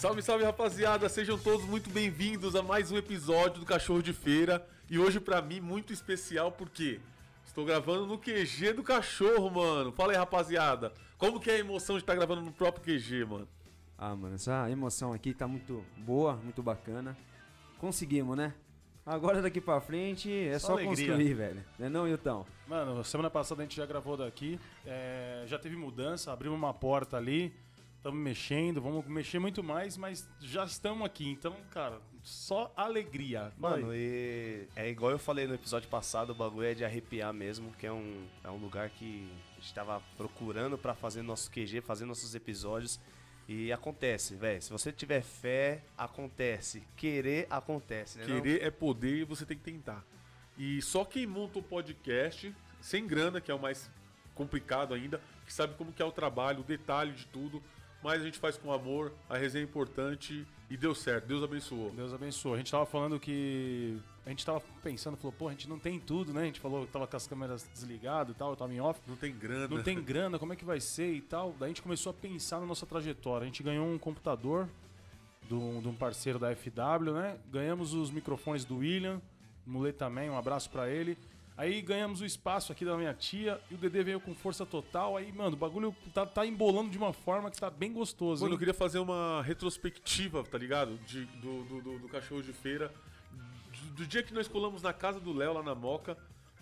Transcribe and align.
Salve, 0.00 0.22
salve 0.22 0.44
rapaziada, 0.44 1.08
sejam 1.08 1.36
todos 1.36 1.66
muito 1.66 1.90
bem-vindos 1.90 2.54
a 2.54 2.62
mais 2.62 2.92
um 2.92 2.96
episódio 2.96 3.58
do 3.58 3.66
Cachorro 3.66 4.00
de 4.00 4.12
Feira. 4.12 4.64
E 4.88 4.96
hoje 4.96 5.18
pra 5.18 5.42
mim 5.42 5.60
muito 5.60 5.92
especial 5.92 6.52
porque 6.52 7.00
estou 7.44 7.64
gravando 7.64 8.06
no 8.06 8.16
QG 8.16 8.74
do 8.74 8.84
cachorro, 8.84 9.50
mano. 9.50 9.90
Fala 9.90 10.12
aí, 10.12 10.16
rapaziada. 10.16 10.92
Como 11.18 11.40
que 11.40 11.50
é 11.50 11.54
a 11.54 11.58
emoção 11.58 11.96
de 11.96 12.04
estar 12.04 12.14
gravando 12.14 12.42
no 12.42 12.52
próprio 12.52 12.84
QG, 12.84 13.24
mano? 13.24 13.48
Ah, 13.98 14.14
mano, 14.14 14.36
essa 14.36 14.70
emoção 14.70 15.12
aqui 15.12 15.34
tá 15.34 15.48
muito 15.48 15.84
boa, 15.96 16.36
muito 16.36 16.62
bacana. 16.62 17.16
Conseguimos, 17.78 18.36
né? 18.36 18.54
Agora 19.04 19.42
daqui 19.42 19.60
pra 19.60 19.80
frente 19.80 20.30
é 20.32 20.60
Só 20.60 20.68
só, 20.68 20.72
alegria. 20.74 21.08
construir, 21.08 21.34
velho. 21.34 21.64
Não 21.76 21.86
é 21.86 21.88
não, 21.88 22.06
Hilton? 22.06 22.46
Mano, 22.68 23.02
semana 23.02 23.30
passada 23.30 23.62
a 23.62 23.64
gente 23.64 23.76
já 23.76 23.84
gravou 23.84 24.16
daqui. 24.16 24.60
é, 24.86 25.42
já 25.46 25.58
teve 25.58 25.74
mudança, 25.74 26.32
abrimos 26.32 26.56
uma 26.56 26.72
porta 26.72 27.16
ali. 27.16 27.52
Estamos 27.98 28.20
mexendo, 28.20 28.80
vamos 28.80 29.04
mexer 29.06 29.40
muito 29.40 29.60
mais, 29.60 29.96
mas 29.96 30.28
já 30.40 30.64
estamos 30.64 31.04
aqui. 31.04 31.28
Então, 31.28 31.56
cara, 31.68 32.00
só 32.22 32.72
alegria. 32.76 33.52
Mano, 33.58 33.92
e 33.92 34.68
é 34.76 34.88
igual 34.88 35.10
eu 35.10 35.18
falei 35.18 35.48
no 35.48 35.54
episódio 35.54 35.88
passado, 35.88 36.30
o 36.30 36.34
bagulho 36.34 36.68
é 36.68 36.74
de 36.74 36.84
arrepiar 36.84 37.32
mesmo, 37.32 37.72
que 37.72 37.84
é 37.84 37.92
um, 37.92 38.24
é 38.44 38.50
um 38.50 38.56
lugar 38.56 38.88
que 38.90 39.28
a 39.50 39.60
gente 39.60 39.74
tava 39.74 40.00
procurando 40.16 40.78
pra 40.78 40.94
fazer 40.94 41.22
nosso 41.22 41.50
QG, 41.50 41.80
fazer 41.80 42.04
nossos 42.04 42.36
episódios. 42.36 43.00
E 43.48 43.72
acontece, 43.72 44.36
velho. 44.36 44.62
Se 44.62 44.70
você 44.70 44.92
tiver 44.92 45.22
fé, 45.22 45.82
acontece. 45.96 46.84
Querer, 46.96 47.48
acontece, 47.50 48.18
né? 48.18 48.26
não? 48.28 48.40
Querer 48.40 48.62
é 48.62 48.70
poder 48.70 49.16
e 49.16 49.24
você 49.24 49.44
tem 49.44 49.56
que 49.56 49.64
tentar. 49.64 50.04
E 50.56 50.80
só 50.82 51.04
quem 51.04 51.26
monta 51.26 51.58
o 51.58 51.62
podcast, 51.62 52.54
sem 52.80 53.08
grana, 53.08 53.40
que 53.40 53.50
é 53.50 53.54
o 53.54 53.58
mais 53.58 53.90
complicado 54.36 54.94
ainda, 54.94 55.20
que 55.44 55.52
sabe 55.52 55.74
como 55.74 55.92
que 55.92 56.00
é 56.00 56.04
o 56.04 56.12
trabalho, 56.12 56.60
o 56.60 56.64
detalhe 56.64 57.10
de 57.12 57.26
tudo. 57.26 57.60
Mas 58.02 58.22
a 58.22 58.24
gente 58.24 58.38
faz 58.38 58.56
com 58.56 58.72
amor, 58.72 59.12
a 59.28 59.36
resenha 59.36 59.64
é 59.64 59.68
importante 59.68 60.46
e 60.70 60.76
deu 60.76 60.94
certo. 60.94 61.26
Deus 61.26 61.42
abençoou. 61.42 61.90
Deus 61.90 62.12
abençoe. 62.12 62.54
A 62.54 62.56
gente 62.58 62.70
tava 62.70 62.86
falando 62.86 63.18
que. 63.18 63.98
A 64.24 64.30
gente 64.30 64.44
tava 64.44 64.62
pensando, 64.82 65.16
falou, 65.16 65.32
pô, 65.32 65.48
a 65.48 65.52
gente 65.52 65.68
não 65.68 65.78
tem 65.78 65.98
tudo, 65.98 66.32
né? 66.32 66.42
A 66.42 66.44
gente 66.44 66.60
falou 66.60 66.86
que 66.86 66.92
tava 66.92 67.06
com 67.06 67.16
as 67.16 67.26
câmeras 67.26 67.68
desligadas 67.72 68.34
e 68.34 68.38
tal, 68.38 68.50
eu 68.50 68.56
tava 68.56 68.72
em 68.72 68.80
off. 68.80 69.00
Não 69.06 69.16
tem 69.16 69.34
grana. 69.34 69.66
Não 69.68 69.82
tem 69.82 69.98
grana, 70.02 70.38
como 70.38 70.52
é 70.52 70.56
que 70.56 70.64
vai 70.64 70.80
ser 70.80 71.12
e 71.12 71.22
tal. 71.22 71.54
Daí 71.58 71.66
a 71.66 71.68
gente 71.68 71.82
começou 71.82 72.10
a 72.10 72.14
pensar 72.14 72.60
na 72.60 72.66
nossa 72.66 72.84
trajetória. 72.84 73.44
A 73.44 73.46
gente 73.46 73.62
ganhou 73.62 73.86
um 73.86 73.98
computador 73.98 74.68
de 75.48 75.54
um 75.54 75.80
de 75.80 75.88
um 75.88 75.94
parceiro 75.94 76.38
da 76.38 76.54
FW, 76.54 77.12
né? 77.14 77.38
Ganhamos 77.50 77.94
os 77.94 78.10
microfones 78.10 78.64
do 78.64 78.76
William, 78.78 79.20
Mulê 79.66 79.92
também, 79.92 80.30
um 80.30 80.36
abraço 80.36 80.70
pra 80.70 80.88
ele. 80.88 81.16
Aí 81.58 81.82
ganhamos 81.82 82.20
o 82.20 82.24
espaço 82.24 82.70
aqui 82.70 82.84
da 82.84 82.96
minha 82.96 83.12
tia 83.12 83.60
e 83.68 83.74
o 83.74 83.76
Dedê 83.76 84.04
veio 84.04 84.20
com 84.20 84.32
força 84.32 84.64
total. 84.64 85.16
Aí, 85.16 85.32
mano, 85.32 85.54
o 85.54 85.58
bagulho 85.58 85.92
tá, 86.14 86.24
tá 86.24 86.46
embolando 86.46 86.88
de 86.88 86.96
uma 86.96 87.12
forma 87.12 87.50
que 87.50 87.58
tá 87.58 87.68
bem 87.68 87.92
gostoso. 87.92 88.42
Mano, 88.44 88.52
eu 88.52 88.54
hein? 88.54 88.58
queria 88.60 88.72
fazer 88.74 89.00
uma 89.00 89.42
retrospectiva, 89.42 90.44
tá 90.44 90.56
ligado? 90.56 90.96
De, 90.98 91.24
do, 91.24 91.64
do, 91.64 91.80
do- 91.82 91.98
do 91.98 92.08
cachorro 92.08 92.42
de 92.44 92.52
feira. 92.52 92.94
Do, 93.72 93.90
do 93.96 94.06
dia 94.06 94.22
que 94.22 94.32
nós 94.32 94.46
colamos 94.46 94.82
na 94.82 94.92
casa 94.92 95.18
do 95.18 95.32
Léo, 95.32 95.52
lá 95.52 95.62
na 95.64 95.74
Moca, 95.74 96.16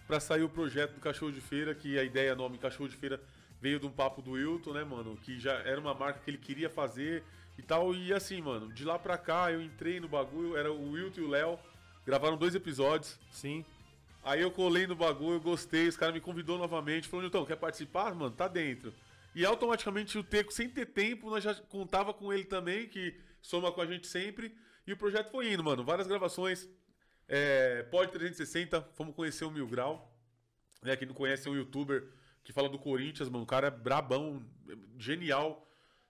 pra 0.07 0.19
sair 0.19 0.43
o 0.43 0.49
projeto 0.49 0.95
do 0.95 1.01
cachorro 1.01 1.31
de 1.31 1.43
feira, 1.43 1.75
que 1.75 1.99
a 1.99 2.03
ideia, 2.03 2.35
nome 2.35 2.57
cachorro 2.57 2.89
de 2.89 2.97
feira, 2.97 3.21
veio 3.61 3.79
de 3.79 3.87
um 3.87 3.91
papo 3.91 4.23
do 4.23 4.31
Wilton, 4.31 4.73
né, 4.73 4.83
mano? 4.83 5.15
Que 5.23 5.39
já 5.39 5.53
era 5.59 5.79
uma 5.79 5.93
marca 5.93 6.21
que 6.25 6.31
ele 6.31 6.39
queria 6.39 6.71
fazer 6.71 7.23
e 7.59 7.63
tal. 7.63 7.95
E 7.95 8.15
assim, 8.15 8.41
mano, 8.41 8.73
de 8.73 8.83
lá 8.83 8.99
pra 8.99 9.19
cá 9.19 9.53
eu 9.53 9.61
entrei 9.61 10.01
no 10.01 10.09
bagulho, 10.09 10.57
era 10.57 10.73
o 10.73 10.93
Wilton 10.93 11.21
e 11.21 11.25
o 11.25 11.29
Léo, 11.29 11.59
gravaram 12.07 12.39
dois 12.39 12.55
episódios. 12.55 13.19
Sim. 13.31 13.63
Aí 14.27 14.41
eu 14.43 14.51
colei 14.51 14.89
no 14.89 14.97
bagulho, 14.97 15.41
gostei, 15.41 15.87
os 15.87 15.97
caras 15.97 16.13
me 16.13 16.21
convidou 16.21 16.59
novamente, 16.59 17.07
falou, 17.07 17.23
Nilton, 17.23 17.47
quer 17.47 17.55
participar? 17.55 18.13
Mano, 18.13 18.35
tá 18.35 18.49
dentro. 18.49 18.93
E 19.37 19.47
automaticamente 19.47 20.19
o 20.19 20.25
Teco, 20.25 20.53
sem 20.53 20.69
ter 20.69 20.87
tempo, 20.87 21.31
nós 21.31 21.45
já 21.45 21.55
contava 21.55 22.13
com 22.13 22.33
ele 22.33 22.43
também, 22.43 22.89
que 22.89 23.15
soma 23.41 23.71
com 23.71 23.81
a 23.81 23.87
gente 23.87 24.09
sempre. 24.09 24.53
E 24.85 24.93
o 24.93 24.97
projeto 24.97 25.31
foi 25.31 25.53
indo, 25.53 25.63
mano. 25.63 25.85
Várias 25.85 26.09
gravações. 26.09 26.69
É, 27.29 27.85
Pod 27.85 28.11
360, 28.11 28.83
fomos 28.97 29.15
conhecer 29.15 29.45
o 29.45 29.51
Mil 29.51 29.69
Grau. 29.69 30.13
Né, 30.83 30.97
quem 30.97 31.07
não 31.07 31.15
conhece 31.15 31.47
é 31.47 31.51
um 31.53 31.55
youtuber 31.55 32.09
que 32.43 32.53
fala 32.53 32.69
do 32.69 32.81
Corinthians, 32.81 33.29
mano. 33.29 33.45
O 33.45 33.47
cara 33.47 33.69
é 33.69 33.71
brabão, 33.71 34.45
genial. 34.99 35.65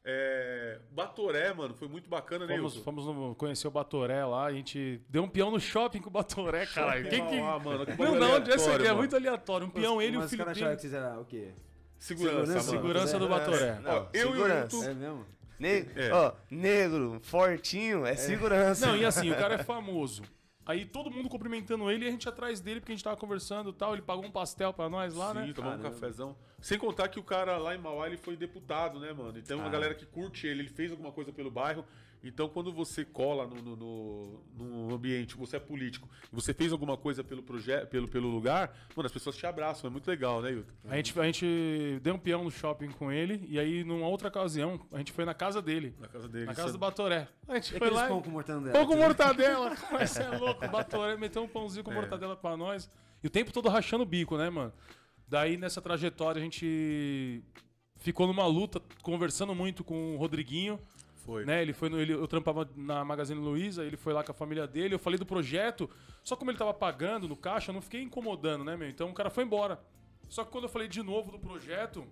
É, 0.08 0.78
Batoré, 0.92 1.52
mano, 1.52 1.74
foi 1.74 1.88
muito 1.88 2.08
bacana, 2.08 2.46
né, 2.46 2.56
Fomos, 2.56 2.76
fomos 2.76 3.06
no- 3.06 3.34
conhecer 3.34 3.66
o 3.66 3.72
Batoré 3.72 4.24
lá, 4.24 4.44
a 4.46 4.52
gente 4.52 5.00
deu 5.08 5.24
um 5.24 5.28
peão 5.28 5.50
no 5.50 5.58
shopping 5.58 6.00
com 6.00 6.08
o 6.08 6.12
Batoré, 6.12 6.64
caralho. 6.64 7.08
Quem 7.10 7.26
que. 7.26 7.36
Ah, 7.40 7.58
mano, 7.58 7.84
que 7.84 7.90
Não, 8.00 8.14
não, 8.14 8.36
onde 8.36 8.52
aleatório, 8.52 8.74
aqui 8.76 8.86
é 8.86 8.92
muito 8.94 9.16
aleatório. 9.16 9.66
Um 9.66 9.70
peão, 9.70 10.00
ele 10.00 10.14
e 10.14 10.16
o 10.16 10.20
Mas 10.20 10.30
dele. 10.30 10.42
acharam 10.42 10.76
que 10.76 10.80
vocês 10.82 10.94
eram 10.94 11.20
o 11.20 11.24
quê? 11.24 11.48
Segurança, 11.98 12.36
Segurança, 12.38 12.52
mano. 12.54 12.70
Segurança 12.70 13.18
do 13.18 13.28
Batoré. 13.28 13.80
Não, 13.80 13.90
Ó, 13.90 14.06
eu 14.12 14.26
e 14.26 14.28
o 14.28 14.32
segurança. 14.32 14.76
Wilton- 14.76 14.90
É 14.90 14.94
mesmo? 14.94 15.26
Ne- 15.58 15.86
É. 15.96 16.12
Ó, 16.12 16.32
negro, 16.50 17.18
fortinho, 17.22 18.06
é, 18.06 18.14
segurança. 18.14 18.86
Não, 18.86 18.96
e 18.96 19.04
assim, 19.04 19.30
o 19.32 19.34
cara 19.36 19.54
é 19.54 19.64
famoso. 19.64 20.22
Aí 20.66 20.84
todo 20.84 21.10
mundo 21.10 21.28
cumprimentando 21.28 21.88
ele 21.90 22.04
e 22.04 22.08
a 22.08 22.10
gente 22.10 22.28
atrás 22.28 22.60
dele, 22.60 22.80
porque 22.80 22.90
a 22.92 22.94
gente 22.96 23.04
tava 23.04 23.16
conversando 23.16 23.70
e 23.70 23.72
tal. 23.72 23.92
Ele 23.92 24.02
pagou 24.02 24.24
um 24.24 24.30
pastel 24.30 24.72
pra 24.72 24.88
nós 24.88 25.14
lá, 25.14 25.28
Sim, 25.28 25.34
né? 25.34 25.52
tomamos 25.54 25.78
um 25.78 25.82
Caramba. 25.82 26.00
cafezão. 26.00 26.36
Sem 26.60 26.76
contar 26.78 27.08
que 27.08 27.20
o 27.20 27.22
cara 27.22 27.56
lá 27.56 27.74
em 27.74 27.78
Mauá 27.78 28.06
ele 28.08 28.16
foi 28.16 28.36
deputado, 28.36 28.98
né, 28.98 29.12
mano? 29.12 29.38
Então 29.38 29.58
Ah. 29.58 29.62
uma 29.62 29.70
galera 29.70 29.94
que 29.94 30.04
curte 30.04 30.46
ele, 30.46 30.62
ele 30.62 30.68
fez 30.68 30.90
alguma 30.90 31.12
coisa 31.12 31.30
pelo 31.32 31.50
bairro. 31.50 31.84
Então 32.24 32.48
quando 32.48 32.72
você 32.72 33.04
cola 33.04 33.46
no, 33.46 33.62
no, 33.62 33.76
no- 33.76 34.42
no 34.88 34.94
ambiente, 34.94 35.36
você 35.36 35.56
é 35.56 35.60
político, 35.60 36.08
e 36.32 36.34
você 36.34 36.52
fez 36.52 36.72
alguma 36.72 36.96
coisa 36.96 37.22
pelo 37.22 37.42
projeto, 37.42 37.88
pelo, 37.88 38.08
pelo 38.08 38.28
lugar, 38.28 38.74
mano, 38.96 39.06
as 39.06 39.12
pessoas 39.12 39.36
te 39.36 39.46
abraçam. 39.46 39.88
É 39.88 39.90
muito 39.90 40.08
legal, 40.08 40.40
né, 40.42 40.50
Hilton? 40.52 40.70
A 40.88 40.96
gente, 40.96 41.20
a 41.20 41.24
gente 41.24 42.00
deu 42.02 42.14
um 42.14 42.18
peão 42.18 42.42
no 42.44 42.50
shopping 42.50 42.88
com 42.90 43.12
ele 43.12 43.46
e 43.48 43.58
aí, 43.58 43.84
numa 43.84 44.08
outra 44.08 44.28
ocasião, 44.28 44.80
a 44.92 44.98
gente 44.98 45.12
foi 45.12 45.24
na 45.24 45.34
casa 45.34 45.62
dele. 45.62 45.94
Na 46.00 46.08
casa 46.08 46.28
dele. 46.28 46.46
Na 46.46 46.54
casa 46.54 46.68
do 46.68 46.72
sabe? 46.72 46.80
Batoré. 46.80 47.28
A 47.48 47.54
gente 47.54 47.76
E 47.76 47.78
foi 47.78 47.90
lá. 47.90 48.08
pão 48.08 48.20
com 48.22 48.30
mortandela? 48.30 48.72
Pão 48.72 48.86
com 48.86 48.96
mortadela. 48.96 49.76
Mas 49.92 50.10
você 50.12 50.22
é 50.22 50.28
louco. 50.36 50.64
O 50.64 50.68
Batoré 50.68 51.16
meteu 51.16 51.42
um 51.42 51.48
pãozinho 51.48 51.84
com 51.84 51.92
mortadela 51.92 52.34
pra 52.36 52.56
nós. 52.56 52.90
E 53.22 53.26
o 53.26 53.30
tempo 53.30 53.52
todo 53.52 53.68
rachando 53.68 54.02
o 54.02 54.06
bico, 54.06 54.36
né, 54.36 54.50
mano? 54.50 54.72
Daí, 55.28 55.56
nessa 55.56 55.80
trajetória, 55.82 56.38
a 56.40 56.42
gente 56.42 57.42
ficou 57.96 58.26
numa 58.26 58.46
luta, 58.46 58.80
conversando 59.02 59.54
muito 59.54 59.82
com 59.82 60.14
o 60.14 60.18
Rodriguinho. 60.18 60.78
Foi. 61.26 61.44
Né? 61.44 61.60
Ele 61.60 61.72
foi 61.72 61.88
no, 61.88 62.00
ele, 62.00 62.12
eu 62.12 62.26
trampava 62.28 62.70
na 62.76 63.04
Magazine 63.04 63.40
Luiza, 63.40 63.84
ele 63.84 63.96
foi 63.96 64.12
lá 64.12 64.22
com 64.22 64.30
a 64.30 64.34
família 64.34 64.64
dele, 64.64 64.94
eu 64.94 64.98
falei 64.98 65.18
do 65.18 65.26
projeto, 65.26 65.90
só 66.22 66.36
como 66.36 66.52
ele 66.52 66.58
tava 66.58 66.72
pagando 66.72 67.26
no 67.26 67.36
caixa, 67.36 67.70
eu 67.70 67.74
não 67.74 67.82
fiquei 67.82 68.00
incomodando, 68.00 68.64
né, 68.64 68.76
meu? 68.76 68.88
Então 68.88 69.10
o 69.10 69.12
cara 69.12 69.28
foi 69.28 69.42
embora. 69.42 69.80
Só 70.28 70.44
que 70.44 70.52
quando 70.52 70.64
eu 70.64 70.70
falei 70.70 70.86
de 70.86 71.02
novo 71.02 71.32
do 71.32 71.38
projeto, 71.38 72.06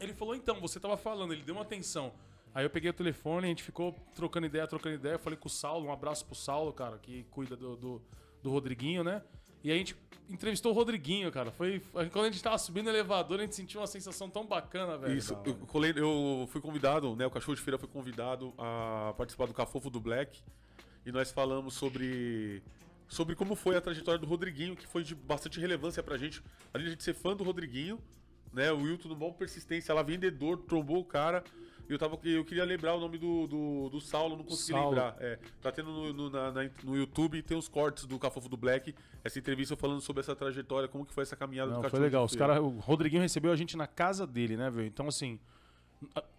ele 0.00 0.14
falou, 0.14 0.34
então, 0.34 0.58
você 0.60 0.80
tava 0.80 0.96
falando, 0.96 1.34
ele 1.34 1.42
deu 1.42 1.54
uma 1.54 1.62
atenção. 1.62 2.14
Aí 2.54 2.64
eu 2.64 2.70
peguei 2.70 2.88
o 2.90 2.94
telefone, 2.94 3.46
a 3.46 3.48
gente 3.48 3.62
ficou 3.62 3.94
trocando 4.14 4.46
ideia, 4.46 4.66
trocando 4.66 4.94
ideia, 4.94 5.14
eu 5.14 5.18
falei 5.18 5.38
com 5.38 5.46
o 5.46 5.50
Saulo, 5.50 5.86
um 5.86 5.92
abraço 5.92 6.24
pro 6.24 6.34
Saulo, 6.34 6.72
cara, 6.72 6.98
que 6.98 7.24
cuida 7.24 7.54
do, 7.54 7.76
do, 7.76 8.02
do 8.42 8.50
Rodriguinho, 8.50 9.04
né? 9.04 9.22
E 9.62 9.70
a 9.72 9.74
gente 9.74 9.96
entrevistou 10.30 10.72
o 10.72 10.74
Rodriguinho, 10.74 11.30
cara. 11.32 11.50
Foi. 11.50 11.80
Quando 12.12 12.26
a 12.26 12.30
gente 12.30 12.42
tava 12.42 12.58
subindo 12.58 12.84
no 12.84 12.90
elevador, 12.90 13.38
a 13.38 13.42
gente 13.42 13.54
sentiu 13.56 13.80
uma 13.80 13.86
sensação 13.86 14.28
tão 14.28 14.46
bacana, 14.46 14.96
velho. 14.98 15.16
Isso, 15.16 15.36
eu, 15.44 15.54
colei- 15.66 15.92
eu 15.96 16.46
fui 16.50 16.60
convidado, 16.60 17.16
né? 17.16 17.26
O 17.26 17.30
Cachorro 17.30 17.54
de 17.56 17.62
Feira 17.62 17.78
foi 17.78 17.88
convidado 17.88 18.52
a 18.58 19.14
participar 19.16 19.46
do 19.46 19.54
Cafofo 19.54 19.90
do 19.90 20.00
Black. 20.00 20.40
E 21.06 21.10
nós 21.12 21.30
falamos 21.32 21.74
sobre 21.74 22.62
sobre 23.08 23.34
como 23.34 23.54
foi 23.54 23.74
a 23.74 23.80
trajetória 23.80 24.18
do 24.20 24.26
Rodriguinho, 24.26 24.76
que 24.76 24.86
foi 24.86 25.02
de 25.02 25.14
bastante 25.14 25.58
relevância 25.58 26.02
pra 26.02 26.18
gente. 26.18 26.42
Além 26.74 26.84
de 26.84 26.88
a 26.88 26.92
gente 26.92 27.02
ser 27.02 27.14
fã 27.14 27.34
do 27.34 27.42
Rodriguinho, 27.42 27.98
né? 28.52 28.70
O 28.70 28.82
Wilton, 28.82 29.08
no 29.08 29.16
bom 29.16 29.32
persistência, 29.32 29.90
ela 29.92 30.02
vendedor, 30.02 30.58
trombou 30.58 30.98
o 31.00 31.04
cara. 31.04 31.42
Eu, 31.88 31.98
tava, 31.98 32.18
eu 32.24 32.44
queria 32.44 32.64
lembrar 32.64 32.94
o 32.94 33.00
nome 33.00 33.16
do, 33.16 33.46
do, 33.46 33.88
do 33.88 34.00
Saulo, 34.00 34.36
não 34.36 34.44
consegui 34.44 34.72
Saulo. 34.78 34.90
lembrar. 34.90 35.16
É, 35.20 35.38
tá 35.62 35.72
tendo 35.72 35.90
no, 35.90 36.12
no, 36.12 36.30
na- 36.30 36.52
na- 36.52 36.70
no 36.84 36.96
YouTube, 36.96 37.40
tem 37.42 37.56
os 37.56 37.66
cortes 37.68 38.04
do 38.04 38.18
Cafofo 38.18 38.48
do 38.48 38.56
Black. 38.56 38.94
Essa 39.24 39.38
entrevista 39.38 39.74
falando 39.76 40.00
sobre 40.00 40.20
essa 40.20 40.36
trajetória, 40.36 40.86
como 40.88 41.06
que 41.06 41.12
foi 41.14 41.22
essa 41.22 41.34
caminhada 41.36 41.72
Não, 41.72 41.80
do 41.80 41.88
foi 41.88 41.98
legal. 42.00 42.24
Os 42.24 42.36
cara, 42.36 42.60
o 42.62 42.78
Rodriguinho 42.78 43.22
recebeu 43.22 43.50
a 43.52 43.56
gente 43.56 43.76
na 43.76 43.86
casa 43.86 44.26
dele, 44.26 44.56
né, 44.56 44.70
velho? 44.70 44.86
Então, 44.86 45.08
assim, 45.08 45.38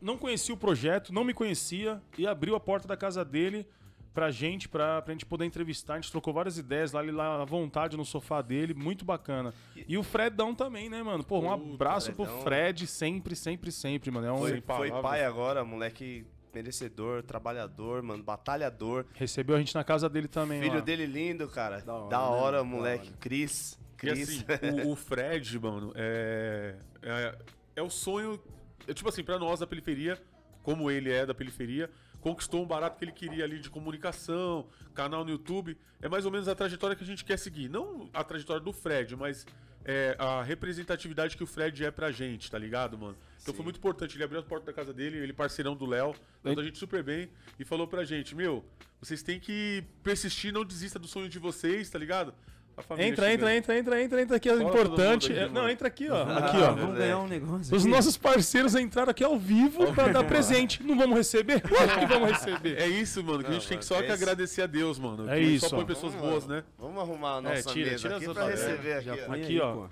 não 0.01 0.17
conhecia 0.17 0.53
o 0.53 0.57
projeto, 0.57 1.11
não 1.13 1.23
me 1.23 1.33
conhecia 1.33 2.01
e 2.17 2.25
abriu 2.27 2.55
a 2.55 2.59
porta 2.59 2.87
da 2.87 2.95
casa 2.95 3.25
dele 3.25 3.67
pra 4.13 4.31
gente, 4.31 4.67
pra, 4.67 5.01
pra 5.01 5.13
gente 5.13 5.25
poder 5.25 5.45
entrevistar. 5.45 5.93
A 5.93 6.01
gente 6.01 6.11
trocou 6.11 6.33
várias 6.33 6.57
ideias 6.57 6.91
lá, 6.91 7.01
ele 7.03 7.11
lá 7.11 7.41
à 7.41 7.45
vontade 7.45 7.95
no 7.95 8.05
sofá 8.05 8.41
dele, 8.41 8.73
muito 8.73 9.05
bacana. 9.05 9.53
E 9.87 9.97
o 9.97 10.03
Fredão 10.03 10.53
também, 10.53 10.89
né, 10.89 11.01
mano? 11.01 11.23
Pô, 11.23 11.39
um 11.39 11.57
Puta, 11.57 11.73
abraço 11.73 12.13
pro 12.13 12.25
Fredão. 12.25 12.41
Fred, 12.43 12.87
sempre, 12.87 13.35
sempre, 13.35 13.71
sempre, 13.71 14.11
mano. 14.11 14.27
É 14.27 14.31
um, 14.31 14.37
Foi, 14.39 14.61
foi 14.61 14.91
pai 15.01 15.23
agora, 15.23 15.63
moleque 15.63 16.25
merecedor, 16.53 17.23
trabalhador, 17.23 18.01
mano, 18.01 18.23
batalhador. 18.23 19.05
Recebeu 19.13 19.55
a 19.55 19.59
gente 19.59 19.75
na 19.75 19.83
casa 19.83 20.09
dele 20.09 20.27
também, 20.27 20.61
Filho 20.61 20.75
lá. 20.75 20.81
dele 20.81 21.05
lindo, 21.05 21.47
cara. 21.47 21.81
Da 21.81 21.93
hora, 21.95 22.17
hora, 22.17 22.57
né? 22.57 22.57
Da 22.57 22.63
moleque. 22.63 23.07
hora. 23.07 23.17
Cris. 23.19 23.73
E 23.73 23.95
Cris. 23.97 24.45
assim, 24.47 24.81
o, 24.87 24.91
o 24.91 24.95
Fred, 24.95 25.59
mano, 25.59 25.91
é, 25.95 26.75
é. 27.01 27.35
é 27.75 27.81
o 27.81 27.89
sonho. 27.89 28.39
É 28.87 28.93
tipo 28.93 29.09
assim, 29.09 29.23
pra 29.23 29.37
nós 29.37 29.59
da 29.59 29.67
periferia, 29.67 30.19
como 30.63 30.89
ele 30.89 31.11
é 31.11 31.25
da 31.25 31.33
periferia, 31.33 31.89
conquistou 32.21 32.63
um 32.63 32.67
barato 32.67 32.97
que 32.97 33.05
ele 33.05 33.11
queria 33.11 33.43
ali 33.43 33.59
de 33.59 33.69
comunicação, 33.69 34.67
canal 34.93 35.23
no 35.23 35.31
YouTube. 35.31 35.77
É 36.01 36.07
mais 36.07 36.25
ou 36.25 36.31
menos 36.31 36.47
a 36.47 36.55
trajetória 36.55 36.95
que 36.95 37.03
a 37.03 37.07
gente 37.07 37.23
quer 37.23 37.37
seguir. 37.37 37.69
Não 37.69 38.09
a 38.13 38.23
trajetória 38.23 38.61
do 38.61 38.73
Fred, 38.73 39.15
mas 39.15 39.45
é, 39.85 40.15
a 40.19 40.43
representatividade 40.43 41.37
que 41.37 41.43
o 41.43 41.47
Fred 41.47 41.83
é 41.83 41.91
pra 41.91 42.11
gente, 42.11 42.51
tá 42.51 42.57
ligado, 42.57 42.97
mano? 42.97 43.17
Então 43.41 43.53
foi 43.53 43.63
muito 43.63 43.77
importante. 43.77 44.15
Ele 44.15 44.23
abriu 44.23 44.39
a 44.39 44.43
porta 44.43 44.67
da 44.67 44.73
casa 44.73 44.93
dele, 44.93 45.17
ele 45.17 45.33
parceirão 45.33 45.75
do 45.75 45.85
Léo, 45.85 46.13
tratou 46.43 46.61
a 46.61 46.65
gente 46.65 46.77
super 46.77 47.01
bem 47.01 47.29
e 47.57 47.65
falou 47.65 47.87
pra 47.87 48.03
gente: 48.03 48.35
Meu, 48.35 48.63
vocês 49.01 49.23
têm 49.23 49.39
que 49.39 49.83
persistir, 50.03 50.53
não 50.53 50.65
desista 50.65 50.99
do 50.99 51.07
sonho 51.07 51.29
de 51.29 51.39
vocês, 51.39 51.89
tá 51.89 51.97
ligado? 51.97 52.33
A 52.79 52.81
família 52.81 53.09
Entra, 53.09 53.33
entra, 53.33 53.55
entra, 53.55 53.77
entra, 53.77 54.01
entra, 54.01 54.21
entra 54.21 54.37
aqui, 54.37 54.47
é 54.47 54.55
Fala 54.55 54.63
importante. 54.63 55.33
É, 55.33 55.43
aqui, 55.43 55.53
não, 55.53 55.69
entra 55.69 55.87
aqui, 55.89 56.09
ó. 56.09 56.23
Aqui, 56.23 56.57
ó. 56.57 56.71
Vamos 56.71 56.97
ganhar 56.97 57.19
um 57.19 57.27
negócio. 57.27 57.75
Os 57.75 57.83
nossos 57.83 58.15
parceiros 58.15 58.73
entraram 58.73 59.11
aqui 59.11 59.21
ao 59.21 59.37
vivo 59.37 59.93
pra 59.93 60.07
dar 60.07 60.23
presente. 60.23 60.81
Não 60.81 60.97
vamos 60.97 61.17
receber? 61.17 61.61
Lógico 61.69 61.99
que 61.99 62.05
vamos 62.05 62.31
receber. 62.31 62.79
É 62.79 62.87
isso, 62.87 63.21
mano, 63.21 63.43
que 63.43 63.49
a 63.49 63.53
gente 63.53 63.67
tem 63.67 63.77
que 63.77 63.83
só 63.83 64.01
que 64.01 64.09
agradecer 64.09 64.61
a 64.61 64.65
Deus, 64.65 64.97
mano. 64.97 65.29
É 65.29 65.41
isso, 65.41 65.67
Só 65.67 65.75
põe 65.75 65.85
pessoas 65.85 66.13
Vamos, 66.13 66.29
boas, 66.29 66.47
né? 66.47 66.63
Vamos 66.77 67.01
arrumar 67.01 67.35
a 67.35 67.41
nossa 67.41 67.69
É, 67.69 67.73
tira, 67.73 67.91
mesa 67.91 68.01
tira 68.01 68.15
aqui 68.15 68.33
pra 68.33 68.47
receber 68.47 68.93
aqui. 68.93 69.09
Aqui, 69.09 69.59
ó. 69.59 69.87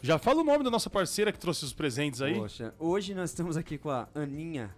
Já 0.00 0.18
fala 0.18 0.40
o 0.40 0.44
nome 0.44 0.64
da 0.64 0.70
nossa 0.70 0.88
parceira 0.88 1.30
que 1.30 1.38
trouxe 1.38 1.66
os 1.66 1.74
presentes 1.74 2.22
aí. 2.22 2.34
Poxa, 2.34 2.74
hoje 2.78 3.14
nós 3.14 3.28
estamos 3.28 3.58
aqui 3.58 3.76
com 3.76 3.90
a 3.90 4.08
Aninha, 4.14 4.74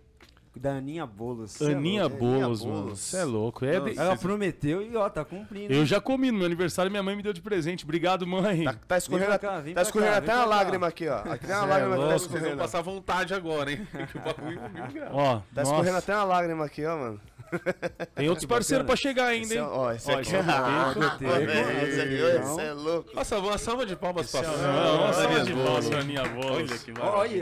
da 0.56 0.73
Aninha 0.77 1.05
Bolos. 1.06 1.53
Cê 1.53 1.73
é 1.73 1.75
Aninha 1.75 2.03
louco. 2.03 2.17
Bolos, 2.19 2.62
Aninha 2.62 2.75
mano. 2.77 2.97
Você 2.97 3.17
é 3.17 3.25
louco. 3.25 3.65
É 3.65 3.79
Não, 3.79 3.85
de- 3.87 3.99
Ela 3.99 4.17
prometeu 4.17 4.83
e 4.83 4.97
ó, 4.97 5.09
tá 5.09 5.25
cumprindo. 5.25 5.73
Eu 5.73 5.85
já 5.85 6.01
comi 6.01 6.31
no 6.31 6.39
meu 6.39 6.47
aniversário, 6.47 6.91
minha 6.91 7.03
mãe 7.03 7.17
me 7.17 7.23
deu 7.23 7.33
de 7.33 7.43
presente. 7.43 7.85
Obrigado, 7.85 8.27
mãe. 8.27 8.65
Tá, 8.65 8.75
tá 8.89 8.99
escorrendo, 8.99 9.31
Vem 9.31 9.39
pra 9.39 9.49
cá, 9.51 9.61
vem 9.61 9.75
tá 9.75 9.81
pra 9.81 9.83
escorrendo 9.89 10.12
cá, 10.12 10.19
até 10.19 10.35
uma 10.35 10.47
pra 10.47 10.56
lágrima 10.56 10.87
aqui, 10.87 11.09
ó. 11.09 11.19
Aqui 11.19 11.47
tem 11.47 11.56
uma 11.56 11.62
Cê 11.62 11.67
é 11.67 11.69
lágrima 11.71 11.95
que 11.97 12.01
tá 12.03 12.06
louco. 12.06 12.19
Vocês 12.19 12.27
vão 12.31 12.39
escorrendo. 12.39 12.59
passar 12.62 12.83
vontade 12.83 13.35
agora, 13.35 13.73
hein? 13.73 13.89
que 14.11 14.17
o 14.19 14.21
bagulho 14.21 14.61
é. 14.61 15.09
Ó, 15.12 15.37
Tá 15.37 15.43
nossa. 15.56 15.62
escorrendo 15.71 15.97
até 15.99 16.15
uma 16.15 16.25
lágrima 16.25 16.65
aqui, 16.65 16.85
ó, 16.87 16.97
mano. 16.97 17.21
Tem 18.17 18.29
outros 18.29 18.47
parceiros 18.47 18.85
pra 18.87 18.97
chegar 18.97 19.27
ainda, 19.27 19.47
Esse 19.47 19.59
é, 19.59 19.61
hein? 19.61 19.69
ó, 19.71 19.93
esse 19.93 20.11
Ó, 20.11 20.19
aqui 20.19 20.35
é 20.35 20.41
Ah, 20.41 20.93
velho, 21.19 21.89
esse 21.89 22.00
aqui, 22.00 22.15
esse 22.15 22.61
é 22.61 22.73
louco. 22.73 23.15
Nossa, 23.15 23.39
uma 23.39 23.59
salva 23.59 23.87
de 23.87 23.95
palmas 23.95 24.31
pra 24.31 24.43
Fran. 24.43 24.73
Nossa, 24.73 25.21
Aninha 25.25 25.45
de 25.45 25.53
Bolos. 25.53 25.69
nossa, 25.89 25.99
Aninha 25.99 26.25
Bolos. 26.25 26.71
Olha 26.71 26.79
que 26.79 26.93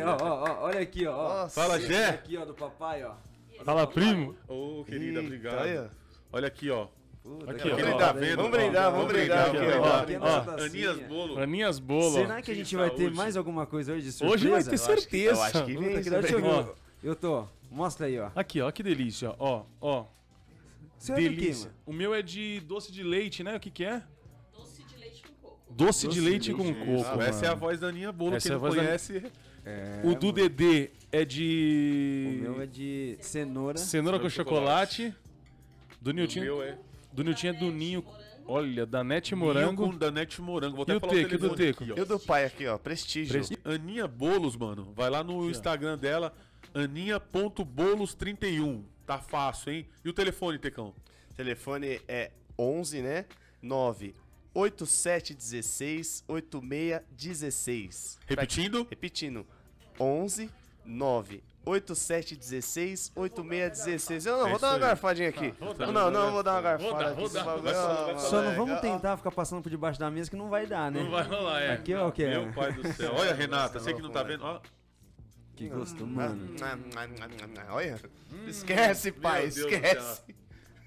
Ó, 0.05 0.17
ó, 0.21 0.45
ó, 0.45 0.65
olha 0.67 0.81
aqui, 0.81 1.07
ó. 1.07 1.49
Fala, 1.49 1.81
Gé. 1.81 2.09
aqui, 2.11 2.37
ó, 2.37 2.45
do 2.45 2.53
papai, 2.53 3.02
ó. 3.05 3.65
Fala, 3.65 3.87
primo. 3.87 4.35
Ô, 4.49 4.85
querida, 4.85 5.21
Eita, 5.21 5.21
obrigado. 5.21 5.91
ó. 6.33 6.37
Olha 6.37 6.49
aqui, 6.49 6.71
ó. 6.71 6.87
Puta, 7.23 7.53
Aqui, 7.53 7.71
ó. 7.71 7.79
Ele 7.79 7.95
tá 7.95 8.13
vendo? 8.13 8.37
Vamos 8.37 8.51
brindar, 8.51 8.89
Ó, 8.89 8.91
vamos 8.97 9.13
brindar 9.13 9.47
aqui, 9.47 9.57
aqui, 9.59 10.17
ó. 10.17 10.25
ó. 10.25 10.65
Aninhas 10.65 10.99
Bolo. 10.99 11.39
Aninhas 11.41 11.79
Bolos. 11.79 12.13
Será 12.15 12.43
que 12.43 12.51
a 12.51 12.55
gente 12.55 12.75
vai 12.75 12.91
ter 12.91 13.13
mais 13.13 13.37
alguma 13.37 13.65
coisa 13.65 13.93
hoje 13.93 14.07
de 14.07 14.13
surpresa? 14.13 14.35
Hoje 14.35 14.49
vai 14.49 14.65
ter 14.65 14.71
Eu 14.71 14.75
acho 14.75 14.87
que- 14.87 15.01
certeza. 15.01 15.35
eu 15.35 15.43
acho 15.43 15.65
que 15.65 15.77
vem 15.77 15.89
deixa 16.01 16.35
eu 16.35 16.43
ver. 16.65 16.73
Eu 17.05 17.15
tô. 17.15 17.45
Mostra 17.71 18.07
aí, 18.07 18.19
ó. 18.19 18.31
Aqui, 18.35 18.61
ó, 18.61 18.71
que 18.73 18.83
delícia. 18.83 19.35
Ó, 19.39 19.63
ó. 19.81 20.05
Você 20.99 21.13
olha 21.13 21.23
Delícia. 21.31 21.67
mano. 21.67 21.79
O 21.87 21.93
meu 21.93 22.15
é 22.15 22.23
de 22.23 22.61
doce 22.61 22.93
de 22.93 23.03
leite, 23.03 23.43
né? 23.43 23.57
O 23.57 23.61
que 23.61 23.71
que 23.71 23.85
é? 23.85 24.03
Doce 24.57 24.83
de 24.85 24.97
leite 24.97 25.23
com 25.23 25.33
coco. 25.49 25.59
Doce, 25.71 26.01
de 26.03 26.07
Doce 26.09 26.21
leite 26.21 26.45
de 26.45 26.55
com 26.55 26.63
leite, 26.63 26.79
coco, 26.85 27.21
Ah, 27.21 27.25
essa 27.25 27.47
é 27.47 27.49
a 27.49 27.55
voz 27.55 27.81
da 27.81 27.89
Aninha 27.89 28.13
Bolo. 28.13 28.37
Essa 28.37 28.49
Quem 28.51 28.57
é 28.57 28.61
não 28.61 28.69
conhece, 28.69 29.33
É, 29.65 30.01
O 30.05 30.15
do 30.15 30.27
mano. 30.27 30.33
Dedê 30.33 30.91
é 31.13 31.23
O 31.23 31.27
de 31.27 32.39
meu 32.43 32.61
é 32.63 32.67
de 32.67 33.17
cenoura. 33.21 33.79
cenoura 33.79 34.19
com 34.19 34.29
chocolate. 34.29 35.15
Do 36.01 36.11
o 36.11 36.13
Nilton, 36.13 36.41
meu 36.41 36.63
é 36.63 36.77
do 37.13 37.23
Nilton 37.23 37.47
é 37.49 37.53
do 37.53 37.71
Ninho. 37.71 38.05
Olha, 38.45 38.85
da 38.85 39.05
Nete 39.05 39.37
Morango. 39.37 39.67
Morango. 39.83 39.93
com 39.93 39.97
Danete 39.99 40.43
Morango. 40.43 40.75
Vou 40.77 40.85
E 40.85 40.91
até 40.91 40.97
o 40.97 41.01
falar 41.01 41.13
Teco, 41.13 41.23
e 41.23 41.27
o 41.27 41.29
telefone 41.39 41.57
Teco? 41.57 41.85
aqui, 41.85 41.93
ó. 41.93 41.97
E 41.97 42.01
o 42.01 42.05
do 42.07 42.19
pai 42.19 42.45
aqui, 42.45 42.67
ó, 42.67 42.77
prestígio. 42.77 43.33
Presti- 43.33 43.57
Aninha 43.65 44.09
Bolos, 44.09 44.57
mano. 44.57 44.93
Vai 44.97 45.09
lá 45.09 45.23
no 45.23 45.49
Instagram 45.49 45.97
dela, 45.97 46.35
aninha.bolos31. 46.75 48.83
Tá 49.07 49.19
fácil, 49.19 49.73
hein? 49.73 49.87
E 50.05 50.09
o 50.09 50.13
telefone, 50.13 50.59
Tecão? 50.59 50.93
Telefone 51.37 52.01
é 52.09 52.33
11, 52.59 53.01
né? 53.01 53.27
9 53.63 54.13
8716 54.55 56.25
8616. 56.29 58.19
Repetindo? 58.27 58.87
Repetindo. 58.91 59.47
11 60.01 60.51
9 60.85 61.43
8716 61.65 63.13
8616. 63.15 64.27
Eu 64.27 64.39
não, 64.39 64.47
É 64.47 64.51
vou 64.51 64.59
dar 64.59 64.67
uma 64.69 64.75
aí. 64.75 64.81
garfadinha 64.81 65.29
aqui. 65.29 65.55
vou 65.61 65.75
dar, 65.75 65.87
não, 65.93 66.11
não, 66.11 66.33
vou 66.33 66.43
dar 66.43 66.55
uma 66.55 66.63
garfada 66.63 67.15
vou 67.15 67.27
aqui. 67.27 67.35
dar. 67.35 67.39
esse 67.39 67.45
bagulho, 67.45 67.63
Vai 67.63 67.75
falar, 67.75 68.01
ó, 68.01 68.05
vai 68.07 68.19
Só 68.19 68.31
não 68.31 68.43
moleque, 68.43 68.57
vamos 68.59 68.75
ó. 68.75 68.81
tentar 68.81 69.17
ficar 69.17 69.31
passando 69.31 69.63
por 69.63 69.71
debaixo 69.71 70.01
da 70.01 70.11
mesa 70.11 70.29
que 70.31 70.37
não 70.37 70.49
vai 70.49 70.67
dar, 70.67 70.91
né? 70.91 71.03
Não 71.03 71.11
vai 71.11 71.23
rolar, 71.25 71.61
é. 71.63 71.73
Aqui, 71.73 71.95
ó, 71.95 72.09
o 72.09 72.13
que 72.13 72.25
é? 72.25 72.31
Meu 72.39 72.53
pai 72.53 72.73
do 72.73 72.93
céu. 72.95 73.13
Olha, 73.15 73.33
Renata, 73.35 73.79
você 73.79 73.95
que 73.95 74.03
não 74.03 74.11
tá 74.11 74.23
vendo. 74.25 74.43
Ó, 74.45 74.61
Que 75.55 75.69
gosto, 75.69 76.05
mano. 76.05 76.49
Olha, 77.71 78.01
esquece, 78.49 79.13
pai, 79.13 79.43
Meu 79.43 79.55
Deus 79.55 79.67
do 79.71 79.75
esquece. 79.75 80.23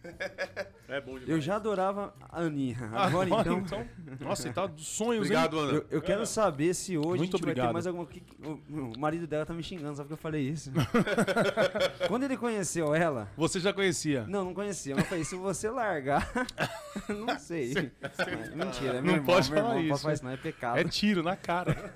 é 0.88 1.02
bom 1.02 1.14
demais. 1.14 1.30
Eu 1.30 1.42
já 1.42 1.56
adorava 1.56 2.14
a 2.30 2.42
Aninha. 2.42 2.78
Agora, 2.94 3.26
Agora, 3.26 3.42
então, 3.42 3.60
então. 3.60 3.88
Nossa, 4.20 4.48
e 4.48 4.54
tá 4.54 4.66
dos 4.68 4.88
sonhos, 4.88 5.24
Obrigado, 5.26 5.58
Ana. 5.60 5.74
eu, 5.74 5.86
eu 5.90 6.02
quero 6.02 6.26
saber 6.26 6.74
se 6.74 6.98
hoje 6.98 7.18
Muito 7.18 7.22
a 7.22 7.24
gente 7.26 7.32
vai 7.32 7.40
obrigado. 7.52 7.68
ter 7.68 7.74
mais 7.74 7.88
alguma 7.88 8.06
coisa. 8.06 8.22
O 8.96 9.00
marido 9.00 9.28
dela 9.28 9.46
tá 9.46 9.54
me 9.54 9.64
xingando, 9.64 9.96
só 9.96 10.04
porque 10.04 10.14
eu 10.14 10.18
falei 10.18 10.42
isso. 10.48 10.72
Quando 12.08 12.24
ele 12.24 12.38
conheceu 12.38 12.94
ela, 12.94 13.22
hein? 13.22 13.28
Você 13.38 13.60
já 13.60 13.74
conhecia. 13.74 14.26
não, 14.28 14.46
não 14.46 14.54
conhecia, 14.54 14.96
mas 14.96 15.04
eu 15.06 15.10
falei, 15.10 15.24
se 15.24 15.36
você 15.36 15.70
largar, 15.70 16.30
não 17.10 17.38
sei. 17.40 17.92
Mas, 18.02 18.54
Mentira, 18.56 18.94
é 18.98 19.02
meu 19.02 19.04
Não 19.04 19.12
irmão, 19.14 19.26
pode 19.26 19.52
meu 19.52 19.62
falar 19.62 19.78
irmão, 19.78 19.94
isso. 19.96 20.02
Papai, 20.04 20.14
isso 20.14 20.24
não 20.24 20.32
é 20.32 20.38
pecado. 20.38 20.78
É 20.80 20.84
tiro 20.84 21.24
na 21.24 21.36
cara. 21.36 21.94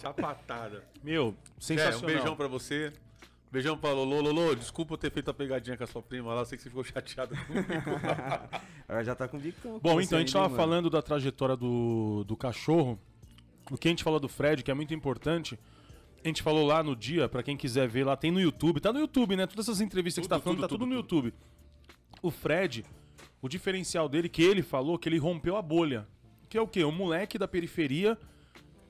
Chapatada. 0.00 0.84
Meu, 1.02 1.34
sensacional. 1.58 2.00
um 2.02 2.06
beijão 2.06 2.36
pra 2.36 2.46
você. 2.48 2.92
Beijão 3.50 3.76
pra 3.76 3.90
Lolo. 3.92 4.20
Lolo, 4.20 4.54
desculpa 4.54 4.94
eu 4.94 4.98
ter 4.98 5.10
feito 5.10 5.28
a 5.30 5.34
pegadinha 5.34 5.76
com 5.76 5.82
a 5.82 5.86
sua 5.86 6.00
prima 6.00 6.32
lá. 6.32 6.44
Sei 6.44 6.56
que 6.56 6.62
você 6.62 6.68
ficou 6.68 6.84
chateada 6.84 7.34
comigo. 7.36 7.66
Ela 8.88 9.02
já 9.02 9.14
tá 9.14 9.26
com 9.26 9.38
bicão. 9.38 9.80
Bom, 9.80 10.00
então 10.00 10.18
a 10.18 10.20
gente 10.20 10.28
ainda, 10.28 10.32
tava 10.32 10.44
hein, 10.44 10.50
mano? 10.50 10.56
falando 10.56 10.90
da 10.90 11.02
trajetória 11.02 11.56
do, 11.56 12.22
do 12.24 12.36
cachorro. 12.36 12.98
O 13.70 13.76
que 13.76 13.88
a 13.88 13.90
gente 13.90 14.04
falou 14.04 14.20
do 14.20 14.28
Fred, 14.28 14.62
que 14.62 14.70
é 14.70 14.74
muito 14.74 14.94
importante. 14.94 15.58
A 16.24 16.28
gente 16.28 16.42
falou 16.42 16.66
lá 16.66 16.82
no 16.82 16.94
dia, 16.94 17.28
pra 17.28 17.42
quem 17.42 17.56
quiser 17.56 17.88
ver 17.88 18.04
lá, 18.04 18.16
tem 18.16 18.30
no 18.30 18.40
YouTube. 18.40 18.80
Tá 18.80 18.92
no 18.92 19.00
YouTube, 19.00 19.36
né? 19.36 19.46
Todas 19.46 19.68
essas 19.68 19.80
entrevistas 19.80 20.22
que 20.22 20.28
Tudo, 20.28 20.36
você 20.36 20.38
tá 20.38 20.44
falando, 20.44 20.58
tudo, 20.58 20.62
tá 20.62 20.68
tudo, 20.68 20.80
tudo, 20.80 20.88
no. 20.88 20.94
YouTube. 20.94 21.34
O 22.22 22.30
Fred, 22.30 22.84
o 23.42 23.48
diferencial 23.48 24.08
dele, 24.08 24.28
que 24.28 24.42
ele 24.42 24.62
falou, 24.62 24.98
que 24.98 25.08
ele 25.08 25.18
rompeu 25.18 25.56
a 25.56 25.62
bolha. 25.62 26.06
Que 26.48 26.58
é 26.58 26.60
o 26.60 26.68
quê? 26.68 26.84
Um 26.84 26.92
moleque 26.92 27.38
da 27.38 27.48
periferia 27.48 28.18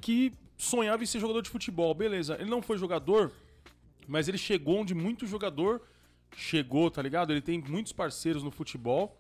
que 0.01 0.33
sonhava 0.57 1.03
em 1.03 1.07
ser 1.07 1.21
jogador 1.21 1.41
de 1.41 1.51
futebol. 1.51 1.95
Beleza, 1.95 2.37
ele 2.41 2.51
não 2.51 2.61
foi 2.61 2.77
jogador, 2.77 3.33
mas 4.11 4.29
ele 4.29 4.39
chegou 4.39 4.79
onde 4.81 4.95
muito 4.95 5.27
jogador 5.27 5.81
chegou, 6.37 6.91
tá 6.91 7.01
ligado? 7.03 7.33
Ele 7.33 7.41
tem 7.41 7.59
muitos 7.61 7.93
parceiros 7.93 8.43
no 8.43 8.51
futebol. 8.51 9.17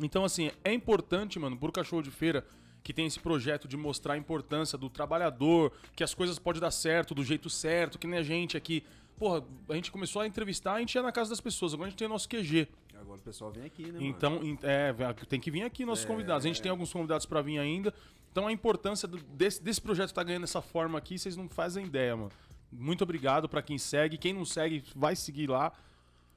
Então, 0.00 0.24
assim, 0.24 0.50
é 0.64 0.72
importante, 0.72 1.38
mano, 1.38 1.56
pro 1.56 1.72
cachorro 1.72 2.02
de 2.02 2.10
feira 2.10 2.44
que 2.82 2.92
tem 2.94 3.06
esse 3.06 3.18
projeto 3.18 3.66
de 3.68 3.76
mostrar 3.76 4.14
a 4.14 4.16
importância 4.16 4.78
do 4.78 4.88
trabalhador, 4.88 5.72
que 5.96 6.02
as 6.04 6.14
coisas 6.14 6.38
podem 6.38 6.60
dar 6.60 6.70
certo 6.70 7.14
do 7.14 7.22
jeito 7.24 7.50
certo, 7.50 7.98
que 7.98 8.06
nem 8.06 8.18
a 8.18 8.22
gente 8.22 8.56
aqui. 8.56 8.84
Porra, 9.18 9.44
a 9.68 9.74
gente 9.74 9.90
começou 9.90 10.22
a 10.22 10.26
entrevistar, 10.26 10.74
a 10.74 10.78
gente 10.80 10.94
ia 10.94 11.02
na 11.02 11.10
casa 11.12 11.30
das 11.30 11.40
pessoas, 11.40 11.74
agora 11.74 11.88
a 11.88 11.90
gente 11.90 11.98
tem 11.98 12.06
o 12.06 12.10
nosso 12.10 12.28
QG. 12.28 12.68
Agora 12.98 13.18
o 13.18 13.22
pessoal 13.22 13.50
vem 13.50 13.64
aqui, 13.64 13.82
né, 13.86 13.92
mano? 13.92 14.04
Então, 14.06 14.42
em- 14.44 14.58
é, 14.62 14.94
tem 15.28 15.40
que 15.40 15.50
vir 15.50 15.62
aqui 15.62 15.84
nossos 15.84 16.04
convidados. 16.04 16.44
A 16.44 16.48
gente 16.48 16.62
tem 16.62 16.70
alguns 16.70 16.92
convidados 16.92 17.26
pra 17.26 17.42
vir 17.42 17.58
ainda. 17.58 17.92
Então 18.30 18.46
a 18.46 18.52
importância 18.52 19.08
desse, 19.08 19.62
desse 19.62 19.80
projeto 19.80 20.08
estar 20.10 20.22
ganhando 20.22 20.44
essa 20.44 20.62
forma 20.62 20.96
aqui, 20.98 21.18
vocês 21.18 21.36
não 21.36 21.48
fazem 21.48 21.84
ideia, 21.86 22.16
mano. 22.16 22.30
Muito 22.70 23.02
obrigado 23.02 23.48
pra 23.48 23.62
quem 23.62 23.78
segue. 23.78 24.18
Quem 24.18 24.32
não 24.32 24.44
segue, 24.44 24.82
vai 24.94 25.16
seguir 25.16 25.48
lá. 25.48 25.72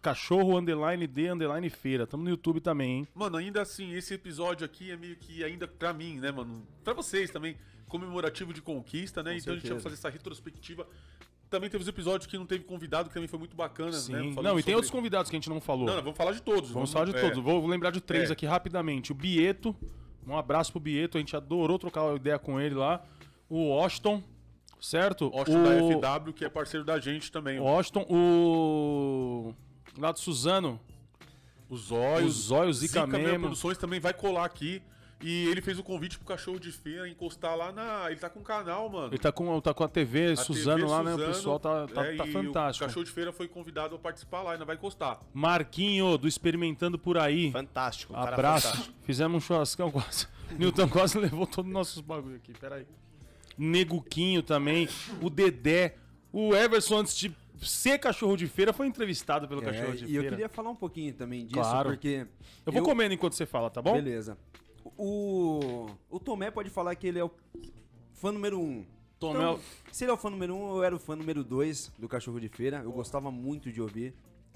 Cachorro 0.01 0.57
underline 0.57 1.05
D 1.05 1.29
underline 1.29 1.69
feira. 1.69 2.07
Tamo 2.07 2.23
no 2.23 2.29
YouTube 2.29 2.59
também, 2.59 3.00
hein? 3.00 3.07
Mano, 3.13 3.38
ainda 3.38 3.61
assim, 3.61 3.93
esse 3.93 4.13
episódio 4.13 4.65
aqui 4.65 4.89
é 4.89 4.97
meio 4.97 5.15
que 5.15 5.43
ainda 5.43 5.67
pra 5.67 5.93
mim, 5.93 6.19
né, 6.19 6.31
mano? 6.31 6.65
Pra 6.83 6.93
vocês 6.93 7.29
também, 7.29 7.55
comemorativo 7.88 8.51
de 8.53 8.61
conquista, 8.61 9.21
né? 9.21 9.31
Com 9.33 9.38
então 9.38 9.53
a 9.53 9.55
gente 9.57 9.63
vai 9.63 9.69
certeza. 9.79 9.83
fazer 9.83 9.95
essa 9.95 10.09
retrospectiva. 10.09 10.88
Também 11.51 11.69
teve 11.69 11.81
os 11.83 11.88
episódios 11.88 12.25
que 12.25 12.38
não 12.38 12.45
teve 12.47 12.63
convidado, 12.63 13.09
que 13.09 13.13
também 13.13 13.27
foi 13.27 13.38
muito 13.38 13.55
bacana, 13.55 13.91
né? 13.91 13.97
Sim. 13.97 14.33
Falando 14.33 14.35
Não, 14.35 14.51
e 14.53 14.55
tem 14.55 14.61
sobre- 14.61 14.75
outros 14.75 14.89
convidados 14.91 15.29
que 15.29 15.35
a 15.35 15.39
gente 15.39 15.50
não 15.50 15.61
falou. 15.61 15.85
Não, 15.85 15.95
não, 15.97 16.01
vamos 16.01 16.17
falar 16.17 16.31
de 16.31 16.41
todos. 16.41 16.71
Vamos 16.71 16.91
falar 16.91 17.05
de 17.05 17.15
é. 17.15 17.21
todos. 17.21 17.38
Vou 17.43 17.67
lembrar 17.67 17.91
de 17.91 18.00
três 18.01 18.29
É. 18.29 18.33
aqui 18.33 18.45
rapidamente. 18.45 19.11
O 19.11 19.15
Bieto. 19.15 19.75
Um 20.25 20.35
abraço 20.38 20.71
pro 20.71 20.79
Bieto. 20.79 21.17
A 21.17 21.19
gente 21.19 21.35
adorou 21.35 21.77
trocar 21.77 22.03
uma 22.05 22.15
ideia 22.15 22.39
com 22.39 22.59
ele 22.59 22.73
lá. 22.73 23.05
O 23.50 23.67
Washington, 23.67 24.23
certo? 24.81 25.31
Austin 25.33 25.57
o... 25.57 26.01
da 26.01 26.19
FW, 26.19 26.33
que 26.33 26.43
é 26.43 26.50
parceiro 26.50 26.85
da 26.85 27.00
gente 27.00 27.31
também. 27.31 27.59
O 27.59 27.63
Washington, 27.63 28.05
o. 28.09 29.53
Lá 29.97 30.11
do 30.11 30.19
Suzano, 30.19 30.79
O 31.69 31.77
Zóio. 31.77 32.25
o 32.25 32.29
Zóio, 32.29 32.69
o 32.69 32.73
Zica, 32.73 33.05
Zica. 33.05 33.39
Produções 33.39 33.77
também 33.77 34.00
vai 34.00 34.13
colar 34.13 34.45
aqui. 34.45 34.81
E 35.23 35.47
ele 35.50 35.61
fez 35.61 35.77
o 35.77 35.83
convite 35.83 36.17
pro 36.17 36.25
cachorro 36.25 36.59
de 36.59 36.71
feira 36.71 37.07
encostar 37.07 37.55
lá 37.55 37.71
na. 37.71 38.09
Ele 38.09 38.19
tá 38.19 38.27
com 38.27 38.39
um 38.39 38.43
canal, 38.43 38.89
mano. 38.89 39.09
Ele 39.09 39.19
tá 39.19 39.31
com, 39.31 39.61
tá 39.61 39.71
com 39.71 39.83
a 39.83 39.88
TV 39.88 40.31
A 40.31 40.35
Suzano 40.35 40.79
TV 40.79 40.89
lá, 40.89 41.03
né? 41.03 41.11
O 41.11 41.13
Suzano, 41.13 41.33
pessoal 41.33 41.59
tá, 41.59 41.88
tá, 41.88 42.05
é, 42.07 42.15
tá 42.15 42.25
fantástico. 42.25 42.83
O 42.83 42.88
cachorro 42.88 43.05
de 43.05 43.11
feira 43.11 43.31
foi 43.31 43.47
convidado 43.47 43.93
a 43.93 44.00
participar 44.00 44.41
lá, 44.41 44.53
ainda 44.53 44.65
vai 44.65 44.75
encostar. 44.75 45.19
Marquinho, 45.31 46.17
do 46.17 46.27
Experimentando 46.27 46.97
por 46.97 47.19
Aí. 47.19 47.51
Fantástico, 47.51 48.13
um 48.13 48.15
cara 48.15 48.33
Abraço. 48.33 48.67
fantástico. 48.69 48.95
Fizemos 49.03 49.43
um 49.43 49.45
churrascão 49.45 49.91
quase. 49.91 50.27
Newton 50.57 50.89
quase 50.89 51.19
levou 51.19 51.45
todos 51.45 51.69
os 51.69 51.73
nossos 51.73 52.01
bagulho 52.01 52.38
aqui. 52.38 52.53
Peraí. 52.59 52.88
Neguquinho 53.65 54.41
também. 54.43 54.87
O 55.21 55.29
Dedé. 55.29 55.95
O 56.33 56.55
Everson, 56.55 56.97
antes 56.99 57.15
de 57.15 57.35
ser 57.61 57.99
cachorro 57.99 58.35
de 58.35 58.47
feira 58.47 58.73
foi 58.73 58.87
entrevistado 58.87 59.47
pelo 59.47 59.61
É, 59.61 59.65
cachorro 59.65 59.95
de 59.95 60.05
e 60.05 60.15
eu 60.15 60.21
feira. 60.21 60.29
queria 60.29 60.49
falar 60.49 60.69
um 60.71 60.75
pouquinho 60.75 61.13
também 61.13 61.45
disso, 61.45 61.59
Claro. 61.59 61.89
porque. 61.89 62.25
Eu 62.65 62.71
vou 62.73 62.81
comendo 62.83 63.13
enquanto 63.13 63.33
você 63.33 63.45
fala, 63.45 63.69
tá 63.69 63.81
bom? 63.81 63.93
Beleza. 63.93 64.37
O, 64.97 65.87
o 66.09 66.19
Tomé 66.19 66.49
pode 66.51 66.69
falar 66.69 66.95
que 66.95 67.07
ele 67.07 67.19
é 67.19 67.23
o 67.23 67.31
fã 68.13 68.31
número 68.31 68.59
um. 68.59 68.85
Tomé- 69.19 69.39
Então, 69.39 69.59
se 69.91 70.03
ele 70.03 70.11
é 70.11 70.13
o 70.13 70.17
fã 70.17 70.29
número 70.29 70.55
um, 70.55 70.75
eu 70.77 70.83
era 70.83 70.95
o 70.95 70.99
fã 70.99 71.15
número 71.15 71.43
dois 71.43 71.91
do 71.99 72.07
Cachorro 72.07 72.39
de 72.39 72.47
Feira. 72.49 72.81
Eu 72.83 72.91
gostava 72.91 73.29
muito 73.31 73.71
de 73.71 73.81
ouvir. 73.81 74.13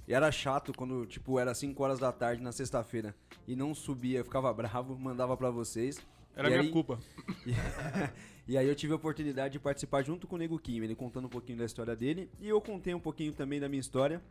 E 0.07 0.13
era 0.13 0.31
chato 0.31 0.71
quando, 0.75 1.05
tipo, 1.05 1.39
era 1.39 1.53
5 1.53 1.83
horas 1.83 1.97
da 1.99 2.11
tarde 2.11 2.41
na 2.41 2.51
sexta-feira 2.51 3.15
e 3.47 3.55
não 3.55 3.73
subia, 3.73 4.19
eu 4.19 4.23
ficava 4.23 4.51
bravo, 4.53 4.97
mandava 4.97 5.35
pra 5.35 5.49
vocês. 5.49 5.99
Era 6.35 6.47
E 6.47 6.51
minha 6.51 6.61
aí- 6.63 6.71
culpa. 6.71 6.99
e 8.47 8.57
aí 8.57 8.67
eu 8.67 8.75
tive 8.75 8.93
a 8.93 8.95
oportunidade 8.95 9.53
de 9.53 9.59
participar 9.59 10.03
junto 10.03 10.27
com 10.27 10.35
o 10.35 10.39
Nego 10.39 10.59
Kim, 10.59 10.81
ele 10.81 10.95
contando 10.95 11.25
um 11.25 11.29
pouquinho 11.29 11.57
da 11.57 11.65
história 11.65 11.95
dele 11.95 12.29
e 12.39 12.47
eu 12.49 12.59
contei 12.61 12.93
um 12.93 12.99
pouquinho 12.99 13.33
também 13.33 13.59
da 13.59 13.67
minha 13.69 13.79
história. 13.79 14.21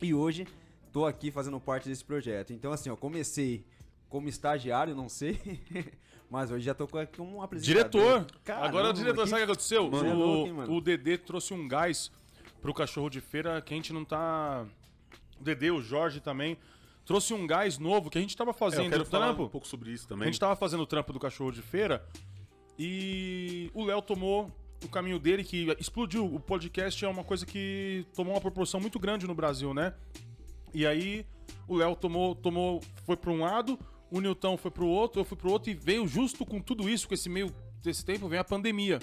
E 0.00 0.14
hoje 0.14 0.46
tô 0.92 1.04
aqui 1.04 1.30
fazendo 1.30 1.58
parte 1.60 1.88
desse 1.88 2.04
projeto. 2.04 2.52
Então 2.52 2.72
assim, 2.72 2.88
ó, 2.90 2.96
comecei 2.96 3.64
como 4.08 4.28
estagiário, 4.28 4.94
não 4.94 5.08
sei, 5.08 5.38
mas 6.30 6.50
hoje 6.50 6.64
já 6.64 6.74
tô 6.74 6.86
com- 6.88 7.06
como 7.16 7.36
um 7.36 7.42
apresentador. 7.42 7.90
Diretor! 7.90 8.26
Caramba, 8.44 8.66
Agora, 8.68 8.92
diretor, 8.92 9.24
que- 9.24 9.30
sabe 9.30 9.42
o 9.42 9.46
que 9.46 9.52
aconteceu? 9.52 9.90
Mano, 9.90 10.08
é 10.08 10.14
o, 10.68 10.72
o 10.76 10.80
Dedê 10.80 11.18
trouxe 11.18 11.52
um 11.54 11.68
gás 11.68 12.10
pro 12.62 12.72
cachorro 12.74 13.08
de 13.10 13.20
feira 13.20 13.60
que 13.60 13.72
a 13.74 13.76
gente 13.76 13.92
não 13.92 14.04
tá. 14.04 14.66
O 15.38 15.42
Dedê, 15.44 15.70
o 15.70 15.80
Jorge 15.80 16.20
também. 16.20 16.56
Trouxe 17.04 17.34
um 17.34 17.46
gás 17.46 17.78
novo 17.78 18.08
que 18.10 18.18
a 18.18 18.20
gente 18.20 18.36
tava 18.36 18.50
É, 18.50 18.52
eu 18.52 18.58
fazendo 18.58 18.90
quero 18.90 19.02
o 19.02 19.06
trampo. 19.06 19.44
um 19.44 19.48
pouco 19.48 19.66
sobre 19.66 19.90
isso 19.90 20.04
A 20.04 20.08
também. 20.08 20.26
gente 20.26 20.38
tava 20.38 20.54
fazendo 20.56 20.82
o 20.82 20.86
trampo 20.86 21.12
do 21.12 21.18
cachorro 21.18 21.50
de 21.50 21.62
feira 21.62 22.06
e 22.78 23.70
o 23.74 23.84
Léo 23.84 24.00
tomou 24.02 24.50
o 24.84 24.88
caminho 24.88 25.18
dele 25.18 25.44
que 25.44 25.74
explodiu. 25.78 26.24
O 26.24 26.38
podcast 26.40 27.04
é 27.04 27.08
uma 27.08 27.24
coisa 27.24 27.44
que 27.44 28.06
tomou 28.14 28.34
uma 28.34 28.40
proporção 28.40 28.80
muito 28.80 28.98
grande 28.98 29.26
no 29.26 29.34
Brasil, 29.34 29.74
né? 29.74 29.92
E 30.72 30.86
aí 30.86 31.26
o 31.66 31.76
Léo 31.76 31.96
tomou, 31.96 32.34
tomou, 32.34 32.80
foi 33.04 33.16
para 33.16 33.30
um 33.30 33.40
lado, 33.40 33.78
o 34.10 34.20
Newton 34.20 34.56
foi 34.56 34.70
pro 34.70 34.86
outro, 34.86 35.20
eu 35.20 35.24
fui 35.24 35.36
pro 35.36 35.50
outro 35.50 35.70
e 35.70 35.74
veio 35.74 36.06
justo 36.06 36.46
com 36.46 36.60
tudo 36.60 36.88
isso, 36.88 37.08
com 37.08 37.14
esse 37.14 37.28
meio 37.28 37.52
desse 37.82 38.04
tempo, 38.04 38.28
vem 38.28 38.38
a 38.38 38.44
pandemia. 38.44 39.00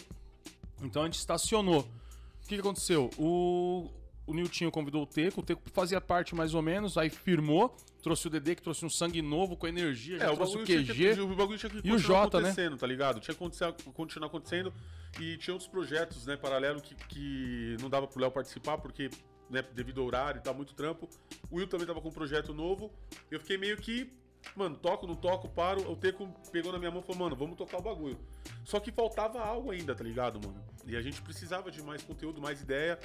Então 0.81 1.01
a 1.01 1.05
gente 1.05 1.19
estacionou. 1.19 1.81
O 1.81 2.47
que, 2.47 2.55
que 2.55 2.61
aconteceu? 2.61 3.09
O, 3.17 3.89
o 4.27 4.33
Niltinho 4.33 4.69
convidou 4.69 5.01
o 5.03 5.05
Teco, 5.07 5.39
o 5.39 5.43
Teco 5.43 5.61
fazia 5.73 5.99
parte 6.01 6.35
mais 6.35 6.53
ou 6.53 6.61
menos, 6.61 6.97
aí 6.97 7.09
firmou, 7.09 7.75
trouxe 8.03 8.27
o 8.27 8.29
Dedê, 8.29 8.53
que 8.55 8.61
trouxe 8.61 8.85
um 8.85 8.89
sangue 8.89 9.21
novo 9.21 9.55
com 9.57 9.67
energia, 9.67 10.19
já 10.19 10.25
É, 10.25 10.29
o 10.29 10.35
trouxe 10.35 10.57
o 10.57 10.63
QG. 10.65 11.15
que, 11.15 11.21
o 11.21 11.35
bagulho 11.35 11.57
tinha 11.57 11.69
que 11.69 11.77
E 11.77 11.79
o 11.79 11.81
continuar 11.95 11.97
Jota, 12.23 12.41
né? 12.41 12.49
acontecendo, 12.49 12.77
tá 12.77 12.85
ligado? 12.85 13.19
Tinha 13.19 13.33
que 13.33 13.83
continuar 13.93 14.27
acontecendo 14.27 14.73
e 15.19 15.37
tinha 15.37 15.53
outros 15.53 15.69
projetos, 15.69 16.25
né, 16.25 16.35
paralelos 16.37 16.81
que, 16.81 16.93
que 16.95 17.77
não 17.81 17.89
dava 17.89 18.05
pro 18.05 18.19
Léo 18.21 18.29
participar, 18.29 18.77
porque, 18.77 19.09
né, 19.49 19.63
devido 19.73 20.01
ao 20.01 20.07
horário 20.07 20.39
e 20.39 20.41
tal, 20.43 20.53
muito 20.53 20.73
trampo. 20.75 21.09
O 21.49 21.55
Will 21.55 21.67
também 21.67 21.87
tava 21.87 22.01
com 22.01 22.09
um 22.09 22.13
projeto 22.13 22.53
novo. 22.53 22.91
Eu 23.31 23.39
fiquei 23.39 23.57
meio 23.57 23.77
que, 23.77 24.11
mano, 24.55 24.75
toco, 24.75 25.07
não 25.07 25.15
toco, 25.15 25.47
paro. 25.49 25.89
O 25.89 25.95
Teco 25.95 26.27
pegou 26.51 26.71
na 26.73 26.77
minha 26.79 26.91
mão 26.91 26.99
e 26.99 27.03
falou, 27.03 27.19
mano, 27.23 27.35
vamos 27.35 27.57
tocar 27.57 27.77
o 27.77 27.81
bagulho. 27.81 28.17
Só 28.65 28.79
que 28.79 28.91
faltava 28.91 29.39
algo 29.39 29.71
ainda, 29.71 29.95
tá 29.95 30.03
ligado, 30.03 30.39
mano? 30.45 30.61
E 30.85 30.95
a 30.95 31.01
gente 31.01 31.21
precisava 31.21 31.71
de 31.71 31.81
mais 31.81 32.01
conteúdo, 32.03 32.41
mais 32.41 32.61
ideia. 32.61 32.99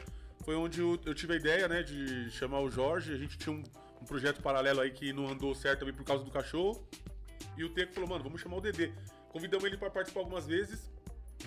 Foi 0.45 0.55
onde 0.57 0.81
eu, 0.81 0.99
eu 1.05 1.15
tive 1.15 1.35
a 1.35 1.37
ideia, 1.37 1.69
né, 1.69 1.83
de 1.83 2.31
chamar 2.31 2.61
o 2.61 2.71
Jorge. 2.71 3.13
A 3.13 3.17
gente 3.17 3.39
tinha 3.39 3.55
um, 3.55 3.63
um 4.01 4.05
projeto 4.05 4.43
paralelo 4.43 4.81
aí 4.81 4.91
que 4.91 5.13
não 5.13 5.29
andou 5.29 5.55
certo 5.55 5.81
também 5.81 5.95
por 5.95 6.05
causa 6.05 6.25
do 6.25 6.31
cachorro. 6.31 6.87
E 7.57 7.65
o 7.65 7.69
Teco 7.69 7.93
falou, 7.93 8.09
mano, 8.09 8.25
vamos 8.25 8.41
chamar 8.41 8.57
o 8.57 8.61
Dedê. 8.61 8.91
Convidamos 9.31 9.65
ele 9.65 9.77
pra 9.77 9.91
participar 9.91 10.21
algumas 10.21 10.47
vezes 10.47 10.91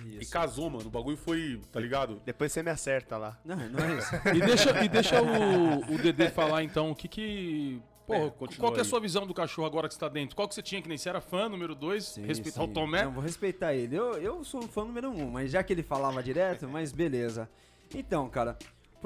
e 0.04 0.18
Isso. 0.22 0.32
casou, 0.32 0.68
mano. 0.68 0.86
O 0.86 0.90
bagulho 0.90 1.16
foi, 1.16 1.60
tá 1.72 1.80
ligado? 1.80 2.20
Depois 2.24 2.52
você 2.52 2.62
me 2.62 2.70
acerta 2.70 3.16
lá. 3.16 3.38
Não, 3.44 3.56
não 3.56 3.84
é 3.84 3.98
isso. 3.98 4.10
E 4.34 4.40
deixa, 4.40 4.84
e 4.84 4.88
deixa 4.88 5.22
o, 5.22 5.94
o 5.94 5.98
Dedê 5.98 6.28
falar 6.28 6.62
então 6.62 6.90
o 6.90 6.94
que 6.94 7.08
que. 7.08 7.82
Porra, 8.06 8.26
É, 8.26 8.30
continua 8.30 8.60
qual 8.60 8.72
que 8.72 8.78
é 8.78 8.82
a 8.82 8.84
sua 8.84 9.00
visão 9.00 9.26
do 9.26 9.34
cachorro 9.34 9.66
agora 9.66 9.88
que 9.88 9.94
você 9.94 10.00
tá 10.00 10.08
dentro? 10.08 10.36
Qual 10.36 10.46
que 10.46 10.54
você 10.54 10.62
tinha 10.62 10.80
que 10.80 10.88
nem 10.88 10.96
você 10.96 11.08
era 11.08 11.20
fã, 11.20 11.48
número 11.48 11.74
dois? 11.74 12.04
Sim, 12.04 12.24
respeitar 12.24 12.60
sim. 12.60 12.70
o 12.70 12.72
Tomé? 12.72 13.04
Não, 13.04 13.12
vou 13.12 13.22
respeitar 13.22 13.74
ele. 13.74 13.96
Eu, 13.96 14.14
eu 14.18 14.44
sou 14.44 14.62
um 14.62 14.68
fã 14.68 14.84
número 14.84 15.10
um, 15.10 15.30
mas 15.30 15.50
já 15.50 15.62
que 15.62 15.72
ele 15.72 15.82
falava 15.82 16.22
direto, 16.22 16.68
mas 16.68 16.92
beleza. 16.92 17.48
Então, 17.92 18.28
cara, 18.28 18.56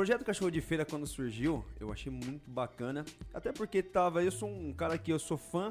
projeto 0.00 0.24
Cachorro 0.24 0.50
de 0.50 0.62
Feira, 0.62 0.82
quando 0.86 1.06
surgiu, 1.06 1.62
eu 1.78 1.92
achei 1.92 2.10
muito 2.10 2.48
bacana. 2.50 3.04
Até 3.34 3.52
porque 3.52 3.82
tava. 3.82 4.22
Eu 4.24 4.32
sou 4.32 4.48
um 4.48 4.72
cara 4.72 4.96
que 4.96 5.12
eu 5.12 5.18
sou 5.18 5.36
fã 5.36 5.70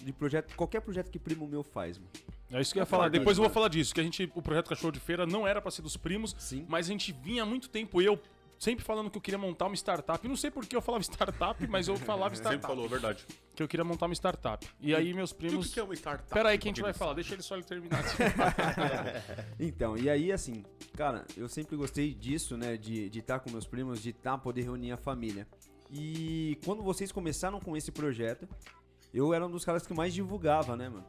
de 0.00 0.12
projeto. 0.12 0.54
Qualquer 0.54 0.80
projeto 0.80 1.10
que 1.10 1.18
primo 1.18 1.44
meu 1.48 1.64
faz, 1.64 1.98
mano. 1.98 2.10
É 2.52 2.60
isso 2.60 2.72
que 2.72 2.78
eu 2.78 2.82
ia 2.82 2.84
É 2.84 2.86
falar. 2.86 3.08
Depois 3.08 3.36
eu 3.36 3.42
vou 3.42 3.48
mano. 3.48 3.54
falar 3.54 3.68
disso, 3.68 3.92
que 3.92 4.00
a 4.00 4.04
gente, 4.04 4.30
o 4.32 4.40
projeto 4.40 4.68
Cachorro 4.68 4.92
de 4.92 5.00
Feira 5.00 5.26
não 5.26 5.44
era 5.44 5.60
pra 5.60 5.72
ser 5.72 5.82
dos 5.82 5.96
primos, 5.96 6.36
Sim. 6.38 6.64
mas 6.68 6.86
a 6.86 6.92
gente 6.92 7.10
vinha 7.10 7.42
há 7.42 7.46
muito 7.46 7.68
tempo, 7.68 8.00
eu 8.00 8.16
sempre 8.56 8.84
falando 8.84 9.10
que 9.10 9.18
eu 9.18 9.20
queria 9.20 9.36
montar 9.38 9.66
uma 9.66 9.74
startup. 9.74 10.26
Não 10.28 10.36
sei 10.36 10.52
por 10.52 10.64
que 10.64 10.76
eu 10.76 10.80
falava 10.80 11.02
startup, 11.02 11.66
mas 11.66 11.88
eu 11.88 11.96
falava 11.96 12.32
Sempre 12.36 12.50
startup. 12.58 12.66
falou, 12.72 12.88
verdade. 12.88 13.26
Que 13.56 13.62
eu 13.62 13.66
queria 13.66 13.82
montar 13.84 14.06
uma 14.06 14.14
startup. 14.14 14.64
E 14.80 14.94
aí 14.94 15.12
meus 15.12 15.30
E 15.30 15.34
o 15.34 15.36
primos. 15.36 15.74
que 15.74 15.80
é 15.80 15.82
uma 15.82 15.94
startup? 15.94 16.30
Pera 16.32 16.50
aí 16.50 16.58
que 16.58 16.68
a 16.68 16.70
gente 16.70 16.80
vai 16.80 16.92
falar, 16.92 17.14
deixa 17.14 17.34
ele 17.34 17.42
só 17.42 17.56
ele 17.56 17.64
terminar. 17.64 18.04
Então, 19.58 19.96
e 19.96 20.08
aí, 20.08 20.30
assim, 20.32 20.64
cara, 20.96 21.26
eu 21.36 21.48
sempre 21.48 21.76
gostei 21.76 22.14
disso, 22.14 22.56
né? 22.56 22.76
De 22.76 23.10
estar 23.18 23.40
com 23.40 23.50
meus 23.50 23.66
primos, 23.66 24.00
de 24.02 24.10
estar, 24.10 24.38
poder 24.38 24.62
reunir 24.62 24.92
a 24.92 24.96
família. 24.96 25.46
E 25.90 26.58
quando 26.64 26.82
vocês 26.82 27.12
começaram 27.12 27.60
com 27.60 27.76
esse 27.76 27.92
projeto, 27.92 28.48
eu 29.12 29.34
era 29.34 29.46
um 29.46 29.50
dos 29.50 29.64
caras 29.64 29.86
que 29.86 29.94
mais 29.94 30.14
divulgava, 30.14 30.76
né, 30.76 30.88
mano? 30.88 31.04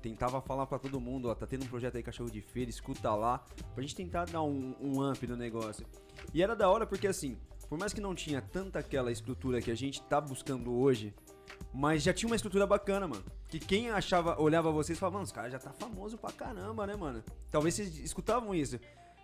Tentava 0.00 0.40
falar 0.40 0.66
pra 0.66 0.78
todo 0.78 1.00
mundo, 1.00 1.28
ó, 1.28 1.34
tá 1.34 1.46
tendo 1.46 1.64
um 1.64 1.68
projeto 1.68 1.96
aí, 1.96 2.02
cachorro 2.02 2.30
de 2.30 2.40
feira, 2.40 2.70
escuta 2.70 3.14
lá, 3.14 3.44
pra 3.74 3.82
gente 3.82 3.94
tentar 3.94 4.24
dar 4.26 4.42
um, 4.42 4.74
um 4.80 5.00
amp 5.00 5.22
no 5.24 5.36
negócio. 5.36 5.86
E 6.32 6.42
era 6.42 6.54
da 6.54 6.68
hora 6.68 6.86
porque, 6.86 7.06
assim, 7.06 7.36
por 7.68 7.78
mais 7.78 7.92
que 7.92 8.00
não 8.00 8.14
tinha 8.14 8.40
tanta 8.40 8.78
aquela 8.78 9.10
estrutura 9.10 9.60
que 9.60 9.70
a 9.70 9.74
gente 9.74 10.00
tá 10.02 10.20
buscando 10.20 10.72
hoje, 10.72 11.12
mas 11.72 12.02
já 12.02 12.12
tinha 12.12 12.28
uma 12.28 12.36
estrutura 12.36 12.66
bacana, 12.66 13.06
mano. 13.08 13.24
Que 13.48 13.58
quem 13.58 13.90
achava, 13.90 14.40
olhava 14.40 14.70
vocês 14.70 14.96
e 14.96 15.00
falava, 15.00 15.14
mano, 15.14 15.24
os 15.24 15.32
caras 15.32 15.52
já 15.52 15.58
tá 15.58 15.72
famoso 15.72 16.16
pra 16.16 16.32
caramba, 16.32 16.86
né, 16.86 16.96
mano? 16.96 17.22
Talvez 17.50 17.74
vocês 17.74 17.98
escutavam 17.98 18.54
isso. 18.54 18.78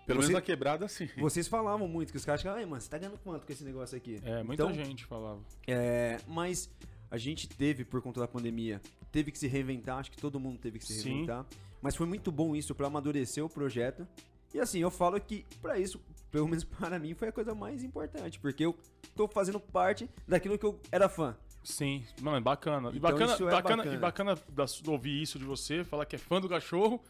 Pelo 0.06 0.21
Você- 0.21 0.28
menos 0.28 0.30
na 0.30 0.40
quebrada, 0.42 0.88
sim. 0.88 1.09
Vocês 1.16 1.47
falavam 1.47 1.87
muito 1.87 2.11
que 2.11 2.16
os 2.16 2.25
caras 2.25 2.40
ficavam, 2.40 2.59
ai, 2.61 2.66
mano, 2.66 2.80
você 2.80 2.90
tá 2.90 2.99
ganhando 2.99 3.18
quanto 3.18 3.47
com 3.47 3.52
esse 3.52 3.62
negócio 3.64 3.97
aqui? 3.97 4.21
É, 4.25 4.42
muita 4.42 4.62
Então, 4.64 4.75
gente 4.75 5.04
falava. 5.04 5.40
É, 5.66 6.18
mas 6.26 6.68
a 7.11 7.16
gente 7.16 7.49
teve, 7.49 7.85
por 7.85 8.02
conta 8.02 8.18
da 8.21 8.26
pandemia, 8.26 8.80
teve 9.12 9.30
que 9.30 9.38
se 9.38 9.47
reinventar, 9.47 9.99
acho 9.99 10.11
que 10.11 10.16
todo 10.18 10.40
mundo 10.40 10.59
teve 10.59 10.78
que 10.78 10.85
se 10.87 10.94
Sim. 11.00 11.09
reinventar. 11.11 11.47
Mas 11.80 11.94
foi 11.97 12.06
muito 12.06 12.32
bom 12.32 12.54
isso 12.56 12.75
pra 12.75 12.87
amadurecer 12.88 13.44
o 13.44 13.49
projeto. 13.49 14.06
E 14.54 14.59
assim, 14.61 14.80
eu 14.80 14.90
falo 14.90 15.18
que 15.21 15.47
pra 15.61 15.78
isso, 15.78 16.00
pelo 16.30 16.47
menos 16.49 16.64
para 16.90 16.99
mim, 16.99 17.14
foi 17.14 17.28
a 17.28 17.32
coisa 17.32 17.54
mais 17.54 17.82
importante, 17.85 18.38
porque 18.40 18.64
eu 18.66 18.76
tô 19.14 19.26
fazendo 19.28 19.59
parte 19.61 20.09
daquilo 20.26 20.59
que 20.59 20.66
eu 20.66 20.80
era 20.90 21.09
fã. 21.09 21.37
Sim, 21.64 22.04
mano, 22.21 22.38
é 22.38 22.40
bacana. 22.40 22.88
E 22.88 22.97
Então 22.99 23.00
bacana, 23.11 23.32
isso 23.35 23.49
é 23.49 23.52
bacana, 23.52 23.76
bacana. 23.76 23.97
E 23.97 23.99
bacana 23.99 24.35
da- 24.49 24.66
ouvir 24.90 25.23
isso 25.23 25.38
de 25.38 25.44
você, 25.44 25.85
falar 25.85 26.04
que 26.06 26.16
é 26.16 26.18
fã 26.18 26.40
do 26.40 26.49
cachorro. 26.49 27.00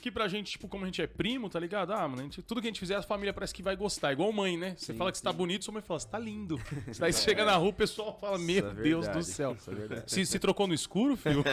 Que 0.00 0.10
pra 0.10 0.28
gente, 0.28 0.52
tipo, 0.52 0.68
como 0.68 0.84
a 0.84 0.86
gente 0.86 1.02
é 1.02 1.06
primo, 1.06 1.48
tá 1.48 1.58
ligado? 1.58 1.92
Ah, 1.92 2.06
mano, 2.08 2.22
gente- 2.22 2.42
tudo 2.42 2.60
que 2.60 2.66
a 2.66 2.70
gente 2.70 2.80
fizer, 2.80 2.96
a 2.96 3.02
família 3.02 3.32
parece 3.32 3.52
que 3.54 3.62
vai 3.62 3.74
gostar. 3.76 4.12
Igual 4.12 4.32
mãe, 4.32 4.56
né? 4.56 4.74
Você 4.76 4.92
Sim, 4.92 4.98
fala 4.98 5.10
que 5.10 5.18
você 5.18 5.24
tá 5.24 5.32
bonito, 5.32 5.64
sua 5.64 5.72
mãe 5.74 5.82
fala, 5.82 5.98
você 6.00 6.08
tá 6.08 6.18
lindo. 6.18 6.60
Daí 6.98 7.12
você 7.12 7.24
chega 7.24 7.44
na 7.44 7.56
rua, 7.56 7.70
o 7.70 7.72
pessoal 7.72 8.16
fala, 8.20 8.38
meu 8.38 8.68
é 8.70 8.74
Deus 8.74 9.06
verdade, 9.06 9.18
do 9.18 9.24
céu. 9.24 9.56
é. 9.90 10.02
Se, 10.06 10.24
se 10.24 10.38
trocou 10.38 10.66
no 10.66 10.74
escuro, 10.74 11.16
filho? 11.16 11.42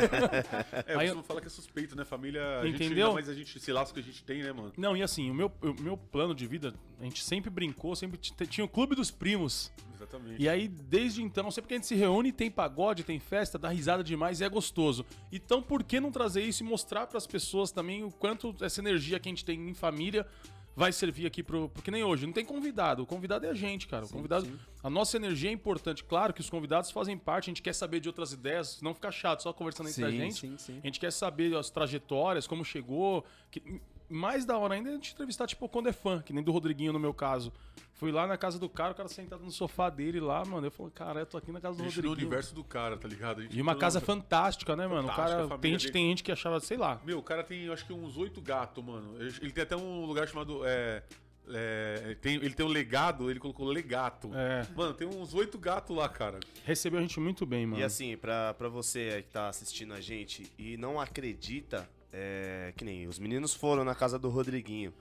É, 0.87 0.95
Aí 0.95 1.11
não 1.13 1.23
fala 1.23 1.41
que 1.41 1.47
é 1.47 1.49
suspeito, 1.49 1.95
né? 1.95 2.05
Família. 2.05 2.61
Entendeu? 2.65 3.13
Mas 3.13 3.27
a 3.29 3.33
gente, 3.33 3.57
esse 3.57 3.71
laço 3.71 3.93
que 3.93 3.99
a 3.99 4.03
gente 4.03 4.23
tem, 4.23 4.43
né, 4.43 4.51
mano? 4.51 4.71
Não, 4.77 4.95
e 4.95 5.01
assim, 5.01 5.29
o 5.29 5.33
meu, 5.33 5.51
o 5.61 5.81
meu 5.81 5.97
plano 5.97 6.33
de 6.35 6.45
vida, 6.47 6.73
a 6.99 7.03
gente 7.03 7.23
sempre 7.23 7.49
brincou, 7.49 7.95
sempre 7.95 8.17
tinha 8.19 8.63
o 8.63 8.69
clube 8.69 8.95
dos 8.95 9.09
primos. 9.11 9.71
Exatamente. 10.05 10.41
E 10.41 10.47
aí, 10.47 10.67
desde 10.67 11.21
então, 11.21 11.49
sempre 11.51 11.69
que 11.69 11.73
a 11.73 11.77
gente 11.77 11.87
se 11.87 11.95
reúne, 11.95 12.31
tem 12.31 12.49
pagode, 12.49 13.03
tem 13.03 13.19
festa, 13.19 13.57
dá 13.57 13.69
risada 13.69 14.03
demais 14.03 14.39
e 14.39 14.43
é 14.43 14.49
gostoso. 14.49 15.05
Então, 15.31 15.61
por 15.61 15.83
que 15.83 15.99
não 15.99 16.11
trazer 16.11 16.43
isso 16.43 16.63
e 16.63 16.65
mostrar 16.65 17.07
pras 17.07 17.25
pessoas 17.27 17.71
também 17.71 18.03
o 18.03 18.11
quanto 18.11 18.55
essa 18.61 18.79
energia 18.81 19.19
que 19.19 19.27
a 19.27 19.31
gente 19.31 19.43
tem 19.45 19.69
em 19.69 19.73
família 19.73 20.25
vai 20.75 20.91
servir 20.91 21.25
aqui 21.25 21.41
pro. 21.41 21.69
Porque 21.69 21.89
nem 21.89 22.03
hoje, 22.03 22.25
não 22.25 22.33
tem 22.33 22.43
convidado. 22.43 23.03
O 23.03 23.05
convidado 23.05 23.45
é 23.45 23.49
a 23.49 23.53
gente, 23.53 23.87
cara. 23.87 24.05
O 24.05 24.09
convidado. 24.09 24.45
sim. 24.45 24.59
A 24.83 24.89
nossa 24.89 25.15
energia 25.17 25.49
é 25.49 25.53
importante. 25.53 26.03
Claro 26.03 26.33
que 26.33 26.41
os 26.41 26.49
convidados 26.49 26.91
fazem 26.91 27.17
parte, 27.17 27.45
a 27.45 27.51
gente 27.51 27.61
quer 27.61 27.73
saber 27.73 27.99
de 27.99 28.09
outras 28.09 28.33
ideias, 28.33 28.81
não 28.81 28.93
ficar 28.93 29.11
chato 29.11 29.41
só 29.41 29.53
conversando 29.53 29.89
entre 29.89 30.03
a 30.03 30.09
Sim, 30.11 30.17
gente. 30.17 30.35
sim, 30.35 30.57
sim. 30.57 30.79
A 30.83 30.85
gente 30.85 30.99
quer 30.99 31.11
saber 31.11 31.55
as 31.55 31.69
trajetórias, 31.69 32.45
como 32.45 32.63
chegou. 32.65 33.23
Que, 33.49 33.81
mais 34.09 34.45
da 34.45 34.57
hora 34.57 34.75
ainda 34.75 34.89
é 34.89 34.93
a 34.93 34.95
gente 34.95 35.13
entrevistar, 35.13 35.47
tipo, 35.47 35.67
quando 35.69 35.89
é 35.89 35.93
fã, 35.93 36.21
que 36.21 36.31
nem 36.33 36.43
do 36.43 36.51
Rodriguinho 36.51 36.93
no 36.93 36.99
meu 36.99 37.13
caso. 37.13 37.51
Fui 37.93 38.11
lá 38.11 38.27
na 38.27 38.37
casa 38.37 38.59
do 38.59 38.67
cara, 38.67 38.91
o 38.91 38.95
cara 38.95 39.07
sentado 39.07 39.43
no 39.43 39.51
sofá 39.51 39.89
dele 39.89 40.19
lá, 40.19 40.43
mano. 40.43 40.67
Eu 40.67 40.71
falei, 40.71 40.91
cara, 40.93 41.19
eu 41.21 41.25
tô 41.25 41.37
aqui 41.37 41.49
na 41.51 41.61
casa 41.61 41.77
do 41.77 41.83
A 41.83 41.85
gente 41.87 41.95
no 42.01 42.09
Rodriguinho. 42.09 42.27
universo 42.27 42.53
do 42.53 42.63
cara, 42.63 42.97
tá 42.97 43.07
ligado? 43.07 43.41
E 43.41 43.61
uma 43.61 43.71
entrou 43.71 43.75
casa 43.79 43.99
no- 44.01 44.05
fantástica, 44.05 44.75
né, 44.75 44.85
mano? 44.85 45.07
O 45.07 45.11
Fantástica, 45.11 45.35
cara. 45.37 45.47
família 45.47 45.61
Tem 45.61 45.79
gente, 45.79 45.91
tem 45.93 46.09
gente 46.09 46.23
que 46.23 46.31
achava, 46.31 46.59
sei 46.59 46.75
lá. 46.77 46.99
Meu, 47.05 47.19
o 47.19 47.23
cara 47.23 47.41
tem, 47.43 47.63
eu 47.63 47.73
acho 47.73 47.85
que 47.85 47.93
uns 47.93 48.17
oito 48.17 48.41
gatos, 48.41 48.83
mano. 48.83 49.15
Ele 49.17 49.51
tem 49.51 49.63
até 49.63 49.77
um 49.77 50.05
lugar 50.05 50.27
chamado. 50.27 50.61
É, 50.65 51.03
é, 51.47 52.17
tem, 52.21 52.35
ele 52.35 52.53
tem 52.53 52.65
um 52.65 52.69
legado, 52.69 53.29
ele 53.29 53.39
colocou 53.39 53.65
legato. 53.67 54.29
É. 54.33 54.67
Mano, 54.75 54.93
tem 54.93 55.07
uns 55.07 55.33
oito 55.33 55.57
gatos 55.57 55.95
lá, 55.95 56.09
cara. 56.09 56.39
Recebeu 56.65 56.99
a 56.99 57.01
gente 57.01 57.19
muito 57.19 57.45
bem, 57.45 57.65
mano. 57.65 57.79
E 57.81 57.83
assim, 57.85 58.17
pra, 58.17 58.53
pra 58.55 58.67
você 58.67 59.21
que 59.21 59.29
tá 59.29 59.47
assistindo 59.47 59.93
a 59.93 60.01
gente 60.01 60.51
e 60.57 60.75
não 60.75 60.99
acredita, 60.99 61.87
é, 62.17 62.73
que 62.77 62.85
nem 62.85 63.07
os 63.07 63.19
meninos 63.19 63.53
foram 63.53 63.83
na 63.83 63.93
casa 63.93 64.17
do 64.17 64.29
Rodriguinho. 64.29 64.93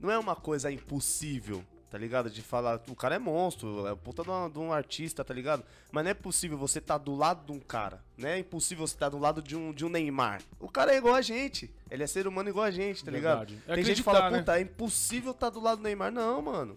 Não 0.00 0.10
é 0.10 0.18
uma 0.18 0.34
coisa 0.34 0.70
impossível 0.70 1.64
tá 1.90 1.96
ligado? 1.96 2.28
De 2.28 2.42
falar, 2.42 2.82
o 2.90 2.94
cara 2.94 3.14
é 3.14 3.18
monstro, 3.18 3.86
é 3.86 3.94
puta 3.94 4.22
de, 4.22 4.28
uma- 4.28 4.50
de 4.50 4.58
um 4.58 4.70
artista, 4.70 5.24
tá 5.24 5.32
ligado? 5.32 5.64
Mas 5.90 6.04
não 6.04 6.10
é 6.10 6.14
possível 6.14 6.58
você 6.58 6.82
tá 6.82 6.98
do 6.98 7.14
lado 7.14 7.46
de 7.46 7.52
um 7.52 7.58
cara, 7.58 8.02
né? 8.14 8.36
É 8.36 8.38
impossível 8.40 8.86
você 8.86 8.94
tá 8.94 9.08
do 9.08 9.16
lado 9.18 9.40
de 9.40 9.56
um, 9.56 9.72
de 9.72 9.86
um 9.86 9.88
Neymar. 9.88 10.42
O 10.60 10.68
cara 10.68 10.92
é 10.92 10.98
igual 10.98 11.14
a 11.14 11.22
gente, 11.22 11.70
ele 11.90 12.02
é 12.02 12.06
ser 12.06 12.26
humano 12.26 12.50
igual 12.50 12.66
a 12.66 12.70
gente, 12.70 13.02
tá 13.02 13.10
ligado? 13.10 13.54
É 13.66 13.74
Tem 13.74 13.84
gente 13.84 13.96
que 13.98 14.02
fala, 14.02 14.30
né? 14.30 14.38
puta, 14.40 14.58
é 14.58 14.60
impossível 14.60 15.32
tá 15.32 15.48
do 15.48 15.60
lado 15.60 15.78
do 15.78 15.84
Neymar. 15.84 16.12
Não, 16.12 16.42
mano. 16.42 16.76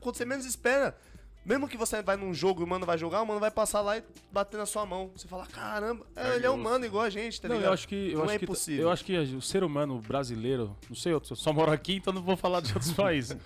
Quando 0.00 0.16
você 0.16 0.24
menos 0.24 0.44
espera, 0.44 0.96
mesmo 1.44 1.66
que 1.68 1.76
você 1.76 2.02
vai 2.02 2.16
num 2.16 2.34
jogo 2.34 2.60
e 2.60 2.64
o 2.64 2.66
mano 2.66 2.84
vai 2.84 2.98
jogar, 2.98 3.22
o 3.22 3.26
mano 3.26 3.40
vai 3.40 3.50
passar 3.50 3.80
lá 3.80 3.96
e 3.98 4.02
bater 4.30 4.56
na 4.58 4.66
sua 4.66 4.84
mão. 4.84 5.10
Você 5.16 5.26
fala, 5.26 5.46
caramba, 5.46 6.04
é, 6.14 6.36
ele 6.36 6.46
é 6.46 6.50
humano 6.50 6.84
igual 6.84 7.04
a 7.04 7.10
gente, 7.10 7.40
tá 7.40 7.48
Não, 7.48 7.56
ligado? 7.56 7.70
eu 7.70 7.74
acho 7.74 7.88
que 7.88 8.10
eu 8.12 8.18
Não 8.18 8.24
acho 8.24 8.34
é 8.34 8.38
que 8.38 8.44
impossível. 8.44 8.82
eu 8.82 8.90
acho 8.90 9.04
que 9.04 9.16
o 9.18 9.40
ser 9.42 9.64
humano 9.64 9.98
brasileiro, 10.00 10.76
não 10.88 10.94
sei, 10.96 11.12
eu 11.12 11.22
só 11.24 11.52
moro 11.52 11.72
aqui, 11.72 11.94
então 11.96 12.12
não 12.12 12.22
vou 12.22 12.36
falar 12.36 12.60
de 12.60 12.72
outros 12.72 12.92
países. 12.94 13.36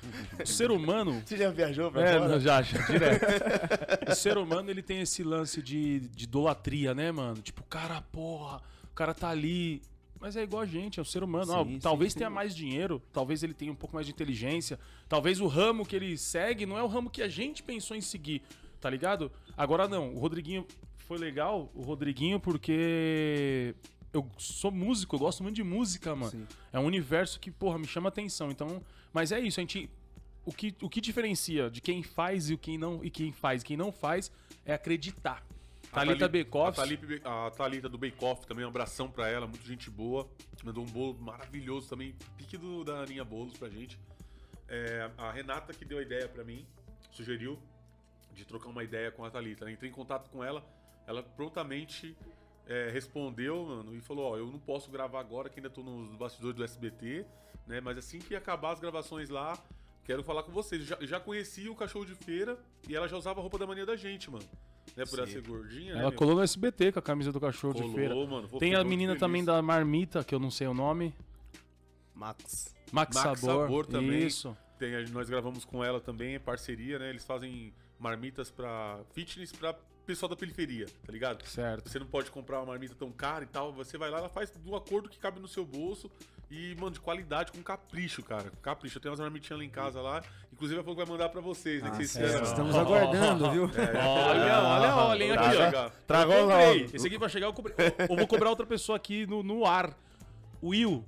O 0.43 0.47
ser 0.47 0.71
humano 0.71 1.23
Você 1.25 1.37
já 1.37 1.51
viajou 1.51 1.91
pra 1.93 2.03
É, 2.03 2.19
fora? 2.19 2.41
já, 2.41 2.61
já, 2.63 2.79
direto. 2.87 3.25
o 4.11 4.15
ser 4.15 4.37
humano, 4.39 4.71
ele 4.71 4.83
tem 4.83 5.01
esse 5.01 5.23
lance 5.23 5.63
de, 5.63 6.01
de 6.01 6.25
idolatria, 6.25 6.95
né, 6.95 7.13
mano? 7.13 7.41
Tipo, 7.41 7.63
cara, 7.65 8.03
porra, 8.13 8.61
o 8.91 8.95
cara 8.95 9.15
tá 9.15 9.29
ali. 9.29 9.81
Mas 10.25 10.37
é 10.37 10.43
igual 10.43 10.63
a 10.63 10.67
gente, 10.67 10.99
é 10.99 11.03
o 11.03 11.05
ser 11.05 11.23
humano. 11.23 11.53
Ó, 11.53 11.65
Sim, 11.67 11.79
talvez 11.79 12.15
sim, 12.15 12.21
tenha 12.21 12.31
sim. 12.31 12.35
mais 12.35 12.57
dinheiro, 12.57 13.03
talvez 13.13 13.43
ele 13.43 13.53
tenha 13.53 13.71
um 13.71 13.75
pouco 13.75 13.95
mais 13.95 14.07
de 14.07 14.13
inteligência, 14.15 14.81
talvez 15.07 15.39
o 15.39 15.47
ramo 15.47 15.85
que 15.85 15.95
ele 15.95 16.17
segue 16.17 16.65
não 16.65 16.79
é 16.79 16.83
o 16.83 16.87
ramo 16.87 17.11
que 17.11 17.21
a 17.21 17.29
gente 17.29 17.63
pensou 17.63 17.95
em 17.95 18.01
seguir, 18.01 18.41
tá 18.81 18.89
ligado? 18.89 19.31
Agora 19.55 19.87
não, 19.87 20.15
o 20.15 20.19
Rodriguinho 20.19 20.67
foi 20.97 21.19
legal, 21.19 21.71
o 21.75 21.83
Rodriguinho, 21.83 22.41
porque 22.41 23.75
eu 24.15 24.27
sou 24.39 24.71
músico, 24.71 25.15
eu 25.15 25.21
gosto 25.21 25.43
muito 25.43 25.57
de 25.57 25.63
música, 25.63 26.17
mano. 26.17 26.31
Sim. 26.31 26.47
É 26.73 26.81
um 26.81 26.87
universo 26.87 27.39
que, 27.39 27.51
porra, 27.51 27.79
me 27.79 27.87
chama 27.87 28.09
atenção. 28.09 28.51
Então, 28.51 28.83
mas 29.13 29.31
é 29.31 29.39
isso, 29.39 29.61
a 29.61 29.63
gente 29.63 29.91
o 30.47 30.55
que, 30.55 30.75
o 30.81 30.89
que 30.89 31.03
diferencia 31.03 31.69
de 31.69 31.83
quem 31.83 32.03
faz 32.03 32.49
e 32.49 32.55
o 32.55 32.59
quem 32.59 32.79
não 32.79 33.05
e 33.05 33.11
quem 33.11 33.31
faz 33.31 33.61
e 33.61 33.67
quem 33.67 33.77
não 33.77 33.93
faz 33.93 34.33
é 34.65 34.73
acreditar. 34.73 35.45
A 35.95 36.05
Thalita 36.05 36.19
Thali- 36.29 36.33
Bekoff, 36.45 36.69
A 36.81 36.83
Thalita, 36.83 37.07
Be- 37.07 37.23
a 37.25 37.51
Thalita 37.51 37.89
do 37.89 37.97
Bake 37.99 38.25
Off 38.25 38.47
também, 38.47 38.65
um 38.65 38.69
abração 38.69 39.09
pra 39.09 39.29
ela, 39.29 39.47
muito 39.47 39.65
gente 39.65 39.89
boa. 39.91 40.29
Mandou 40.65 40.83
um 40.83 40.87
bolo 40.89 41.17
maravilhoso 41.21 41.89
também, 41.89 42.15
pique 42.37 42.57
do, 42.57 42.83
da 42.83 43.01
Aninha 43.03 43.25
Bolos 43.25 43.57
pra 43.57 43.69
gente. 43.69 43.99
É, 44.69 45.09
a 45.17 45.31
Renata 45.31 45.73
que 45.73 45.85
deu 45.85 45.99
a 45.99 46.03
ideia 46.03 46.29
pra 46.29 46.43
mim, 46.43 46.67
sugeriu 47.13 47.59
de 48.33 48.45
trocar 48.45 48.69
uma 48.71 48.83
ideia 48.83 49.13
com 49.13 49.25
a 49.25 49.31
Thalita. 49.31 49.65
né? 49.65 49.73
Entrei 49.73 49.89
em 49.89 49.93
contato 49.93 50.29
com 50.31 50.43
ela, 50.43 50.65
ela 51.07 51.23
prontamente 51.23 52.17
é, 52.67 52.91
respondeu, 52.91 53.65
mano, 53.65 53.95
e 53.95 54.01
falou, 54.01 54.33
ó, 54.33 54.37
eu 54.37 54.47
não 54.47 54.59
posso 54.59 54.91
gravar 54.91 55.21
agora, 55.21 55.49
que 55.49 55.61
ainda 55.61 55.71
tô 55.71 55.83
nos 55.83 56.17
bastidores 56.17 56.57
do 56.57 56.65
SBT, 56.65 57.25
né? 57.69 57.81
Mas 57.81 57.99
assim 57.99 58.19
que 58.19 58.35
acabar 58.35 58.73
as 58.73 58.81
gravações 58.81 59.29
lá, 59.29 59.57
quero 60.05 60.25
falar 60.25 60.43
com 60.43 60.51
vocês. 60.51 60.83
Já, 60.85 60.97
eu 60.97 61.07
já 61.07 61.21
conheci 61.21 61.69
o 61.69 61.75
cachorro 61.77 62.05
de 62.07 62.15
feira 62.17 62.59
e 62.89 62.97
ela 62.97 63.07
já 63.07 63.17
usava 63.17 63.39
a 63.39 63.43
roupa 63.43 63.59
da 63.59 63.67
mania 63.67 63.87
da 63.87 63.95
gente, 63.97 64.29
mano. 64.31 64.45
Né, 64.97 65.05
por 65.05 65.19
ela 65.19 65.27
Sim. 65.27 65.33
ser 65.35 65.43
gordinha, 65.43 65.95
né, 65.95 66.01
ela 66.01 66.11
meu? 66.11 66.19
colou 66.19 66.37
no 66.37 66.43
SBT 66.43 66.93
com 66.93 66.99
a 66.99 67.03
camisa 67.03 67.33
do 67.33 67.41
cachorro 67.41 67.75
Colou, 67.75 67.89
de 67.89 67.95
feira. 67.95 68.15
mano. 68.15 68.49
Tem 68.59 68.75
a 68.75 68.85
menina 68.85 69.17
também 69.17 69.45
da 69.45 69.61
Marmita, 69.61 70.23
que 70.23 70.35
eu 70.35 70.39
não 70.39 70.51
sei 70.51 70.67
o 70.69 70.75
nome. 70.75 71.13
Max. 72.15 72.75
Max, 72.93 73.17
Max 73.17 73.41
Sabor. 73.41 73.63
Sabor 73.65 73.87
também. 73.87 74.27
Isso. 74.27 74.57
Tem, 74.79 74.93
nós 75.09 75.29
gravamos 75.29 75.65
com 75.65 75.83
ela 75.85 76.01
também, 76.01 76.35
é 76.35 76.39
parceria, 76.39 76.99
né? 76.99 77.11
Eles 77.11 77.25
fazem 77.25 77.73
marmitas 77.99 78.51
pra 78.51 79.01
fitness 79.13 79.51
pra 79.53 79.75
pessoal 80.05 80.29
da 80.29 80.37
periferia, 80.37 80.87
tá 81.07 81.13
ligado? 81.13 81.47
Certo. 81.47 81.89
Você 81.89 81.99
não 81.99 82.07
pode 82.07 82.31
comprar 82.31 82.59
uma 82.61 82.67
marmita 82.67 82.95
tão 82.95 83.11
cara 83.11 83.45
e 83.45 83.47
tal. 83.47 83.73
Você 83.73 83.99
vai 83.99 84.11
lá, 84.11 84.19
ela 84.19 84.29
faz 84.29 84.51
do 84.51 84.77
acordo 84.77 85.09
que 85.09 85.19
cabe 85.19 85.41
no 85.41 85.49
seu 85.49 85.65
bolso. 85.65 86.11
E, 86.51 86.75
mano, 86.77 86.93
de 86.93 87.01
qualidade, 87.01 87.51
com 87.51 87.63
capricho, 87.63 88.23
cara. 88.23 88.51
Com 88.51 88.57
capricho. 88.59 88.99
Eu 88.99 89.03
tenho 89.03 89.11
umas 89.11 89.21
marmitinhas 89.21 89.59
lá 89.59 89.65
em 89.65 89.71
casa 89.71 90.01
lá. 90.01 90.23
Inclusive, 90.53 90.81
a 90.81 90.85
pouco 90.85 90.99
vai 90.99 91.11
mandar 91.11 91.29
pra 91.31 91.41
vocês, 91.41 91.83
né? 91.83 91.89
Ah, 91.89 91.97
que 91.97 92.07
vocês 92.07 92.13
fizeram. 92.13 92.45
Estamos 92.45 92.77
aguardando, 92.77 93.51
viu? 93.51 93.65
Olha, 93.65 94.63
olha, 94.63 94.97
olha, 94.97 95.25
hein, 95.25 95.33
aqui, 95.33 95.77
ó. 95.77 95.91
o 96.23 96.43
comprei. 96.43 96.91
Esse 96.93 97.07
aqui 97.07 97.19
vai 97.19 97.29
chegar, 97.29 97.47
eu, 97.47 97.53
comprei. 97.53 97.75
eu 98.09 98.17
vou 98.17 98.27
cobrar 98.27 98.51
outra 98.51 98.67
pessoa 98.67 98.97
aqui 98.97 99.27
no, 99.27 99.43
no 99.43 99.67
ar. 99.67 99.97
Will. 100.63 101.05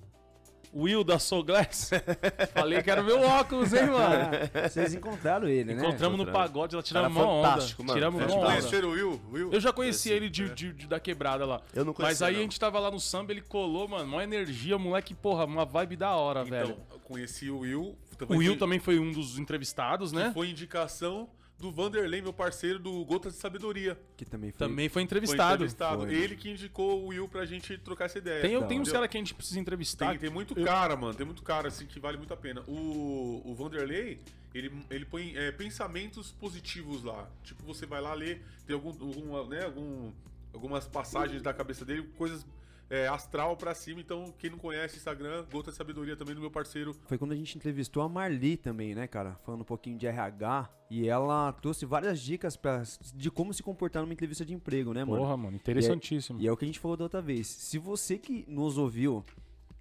Will 0.74 1.02
da 1.04 1.18
Soul 1.18 1.44
Glass. 1.44 1.90
Falei 2.52 2.82
que 2.82 2.90
era 2.90 3.00
o 3.00 3.04
meu 3.04 3.20
óculos, 3.22 3.72
hein, 3.72 3.86
mano? 3.86 4.30
Vocês 4.68 4.94
encontraram 4.94 5.48
ele, 5.48 5.74
né? 5.74 5.82
Encontramos 5.82 6.18
no 6.18 6.26
pagode, 6.32 6.74
ela 6.74 6.82
tiramos 6.82 7.16
uma 7.16 7.26
onda. 7.26 7.48
fantástico, 7.48 7.82
mano. 7.84 7.94
Tiramos 7.94 8.20
É, 8.20 8.24
uma 8.26 8.34
onda. 8.36 8.46
Conheceram 8.46 8.88
o 8.88 8.92
Will? 8.92 9.20
Will? 9.32 9.52
Eu 9.52 9.60
já 9.60 9.72
conheci 9.72 10.10
ele 10.10 10.28
de, 10.28 10.48
de- 10.50 10.72
de- 10.72 10.86
da 10.86 11.00
quebrada 11.00 11.44
lá. 11.46 11.60
Eu 11.74 11.84
não 11.84 11.92
Mas 11.96 12.18
conhecia, 12.18 12.26
aí 12.26 12.32
não. 12.34 12.40
a 12.40 12.42
gente 12.42 12.60
tava 12.60 12.78
lá 12.78 12.90
no 12.90 13.00
samba, 13.00 13.32
ele 13.32 13.40
colou, 13.42 13.88
mano, 13.88 14.04
uma 14.04 14.22
energia, 14.24 14.76
moleque, 14.78 15.14
porra, 15.14 15.44
uma 15.44 15.64
vibe 15.64 15.96
da 15.96 16.14
hora, 16.14 16.40
Então, 16.40 16.50
velho. 16.50 16.76
eu 16.92 16.98
conheci 17.00 17.48
o 17.50 17.60
Will. 17.60 17.96
O 18.28 18.34
Will 18.36 18.52
foi, 18.52 18.56
também 18.58 18.78
foi 18.78 18.98
um 18.98 19.12
dos 19.12 19.38
entrevistados, 19.38 20.10
né? 20.12 20.30
Foi 20.32 20.48
indicação 20.50 21.28
do 21.58 21.72
Vanderlei, 21.72 22.20
meu 22.20 22.32
parceiro 22.32 22.78
do 22.78 23.04
Gotas 23.04 23.34
de 23.34 23.40
Sabedoria. 23.40 23.98
Que 24.16 24.24
também 24.24 24.50
foi. 24.50 24.58
Também 24.58 24.88
foi 24.88 24.92
Foi 24.94 25.02
entrevistado. 25.02 25.54
entrevistado. 25.54 26.02
Foi. 26.02 26.14
Ele 26.14 26.36
que 26.36 26.50
indicou 26.50 27.02
o 27.02 27.06
Will 27.08 27.28
pra 27.28 27.46
gente 27.46 27.78
trocar 27.78 28.06
essa 28.06 28.18
ideia. 28.18 28.42
Tem, 28.42 28.62
tem 28.66 28.80
uns 28.80 28.88
hora. 28.88 28.98
caras 28.98 29.10
que 29.10 29.16
a 29.16 29.20
gente 29.20 29.34
precisa 29.34 29.58
entrevistar. 29.58 30.10
Tem, 30.10 30.18
tem 30.18 30.30
muito 30.30 30.54
cara, 30.54 30.96
mano. 30.96 31.14
Tem 31.14 31.24
muito 31.24 31.42
cara, 31.42 31.68
assim, 31.68 31.86
que 31.86 31.98
vale 31.98 32.18
muito 32.18 32.32
a 32.34 32.36
pena. 32.36 32.62
O, 32.68 33.42
o 33.44 33.54
Vanderlei, 33.54 34.20
ele, 34.54 34.70
ele 34.90 35.04
põe 35.06 35.34
é, 35.36 35.50
pensamentos 35.50 36.30
positivos 36.32 37.02
lá. 37.02 37.28
Tipo, 37.42 37.62
você 37.64 37.86
vai 37.86 38.00
lá 38.02 38.12
ler, 38.12 38.42
tem 38.66 38.74
algum, 38.74 38.90
alguma, 38.90 39.44
né, 39.46 39.64
algum, 39.64 40.12
algumas 40.52 40.86
passagens 40.86 41.40
da 41.42 41.54
cabeça 41.54 41.84
dele, 41.84 42.02
coisas 42.18 42.44
é, 42.88 43.06
astral 43.08 43.56
pra 43.56 43.74
cima. 43.74 44.00
Então, 44.00 44.32
quem 44.38 44.50
não 44.50 44.58
conhece 44.58 44.96
Instagram, 44.96 45.44
Gota 45.50 45.70
de 45.70 45.76
Sabedoria 45.76 46.16
também 46.16 46.34
do 46.34 46.40
meu 46.40 46.50
parceiro. 46.50 46.94
Foi 47.06 47.18
quando 47.18 47.32
a 47.32 47.36
gente 47.36 47.56
entrevistou 47.56 48.02
a 48.02 48.08
Marli 48.08 48.56
também, 48.56 48.94
né, 48.94 49.06
cara? 49.06 49.34
Falando 49.44 49.62
um 49.62 49.64
pouquinho 49.64 49.98
de 49.98 50.06
RH. 50.06 50.70
E 50.88 51.08
ela 51.08 51.52
trouxe 51.52 51.84
várias 51.84 52.20
dicas 52.20 52.56
pra, 52.56 52.82
de 53.14 53.30
como 53.30 53.52
se 53.52 53.62
comportar 53.62 54.02
numa 54.02 54.12
entrevista 54.12 54.44
de 54.44 54.54
emprego, 54.54 54.92
né, 54.92 55.04
mano? 55.04 55.22
Porra, 55.22 55.36
mano, 55.36 55.56
interessantíssimo. 55.56 56.40
E 56.40 56.46
é 56.46 56.52
o 56.52 56.56
que 56.56 56.64
a 56.64 56.68
gente 56.68 56.78
falou 56.78 56.96
da 56.96 57.04
outra 57.04 57.20
vez. 57.20 57.48
Se 57.48 57.78
você 57.78 58.18
que 58.18 58.44
nos 58.46 58.78
ouviu 58.78 59.24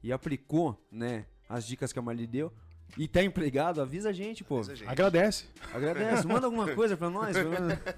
e 0.02 0.12
aplicou, 0.12 0.84
né, 0.92 1.26
as 1.48 1.66
dicas 1.66 1.94
que 1.94 2.00
a 2.00 2.02
Marli 2.02 2.26
deu 2.26 2.52
e 2.98 3.08
tá 3.08 3.22
empregado, 3.22 3.82
avisa 3.82 4.10
a 4.10 4.14
gente, 4.14 4.44
pô. 4.44 4.58
Avisa 4.58 4.74
a 4.74 4.76
gente. 4.76 4.90
Agradece. 4.90 5.46
Agradece, 5.74 6.26
manda 6.26 6.48
alguma 6.48 6.74
coisa 6.74 6.96
pra 6.96 7.10
nós. 7.10 7.36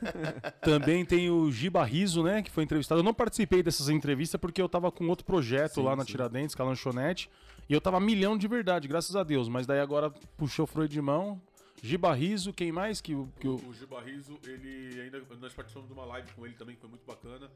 Também 0.61 1.05
tem 1.05 1.29
o 1.29 1.51
Giba 1.51 1.83
Riso, 1.83 2.23
né, 2.23 2.41
que 2.41 2.49
foi 2.49 2.63
entrevistado. 2.63 2.99
Eu 2.99 3.03
não 3.03 3.13
participei 3.13 3.61
dessas 3.61 3.89
entrevistas 3.89 4.39
porque 4.39 4.61
eu 4.61 4.67
tava 4.67 4.91
com 4.91 5.07
outro 5.07 5.25
projeto 5.25 5.75
Sim, 5.75 5.83
lá 5.83 5.95
na 5.95 6.03
sim. 6.03 6.11
Tiradentes, 6.11 6.55
com 6.55 6.63
a 6.63 6.65
lanchonete. 6.65 7.29
E 7.69 7.73
eu 7.73 7.81
tava 7.81 7.99
milhão 7.99 8.37
de 8.37 8.47
verdade, 8.47 8.87
graças 8.87 9.15
a 9.15 9.23
Deus. 9.23 9.47
Mas 9.47 9.67
daí 9.67 9.79
agora 9.79 10.09
puxou 10.35 10.63
o 10.63 10.67
freio 10.67 10.89
de 10.89 11.01
mão. 11.01 11.39
Giba 11.81 12.11
Riso, 12.13 12.51
quem 12.51 12.71
mais 12.71 12.99
que 12.99 13.13
o... 13.13 13.29
Que 13.39 13.47
o... 13.47 13.55
O 13.55 13.87
Barriso, 13.87 14.39
ele 14.45 14.99
ainda. 14.99 15.21
Nós 15.39 15.53
participamos 15.53 15.87
de 15.87 15.93
uma 15.93 16.05
live 16.05 16.31
com 16.33 16.45
ele 16.45 16.55
também, 16.55 16.73
que 16.73 16.81
foi 16.81 16.89
muito 16.89 17.05
bacana. 17.05 17.51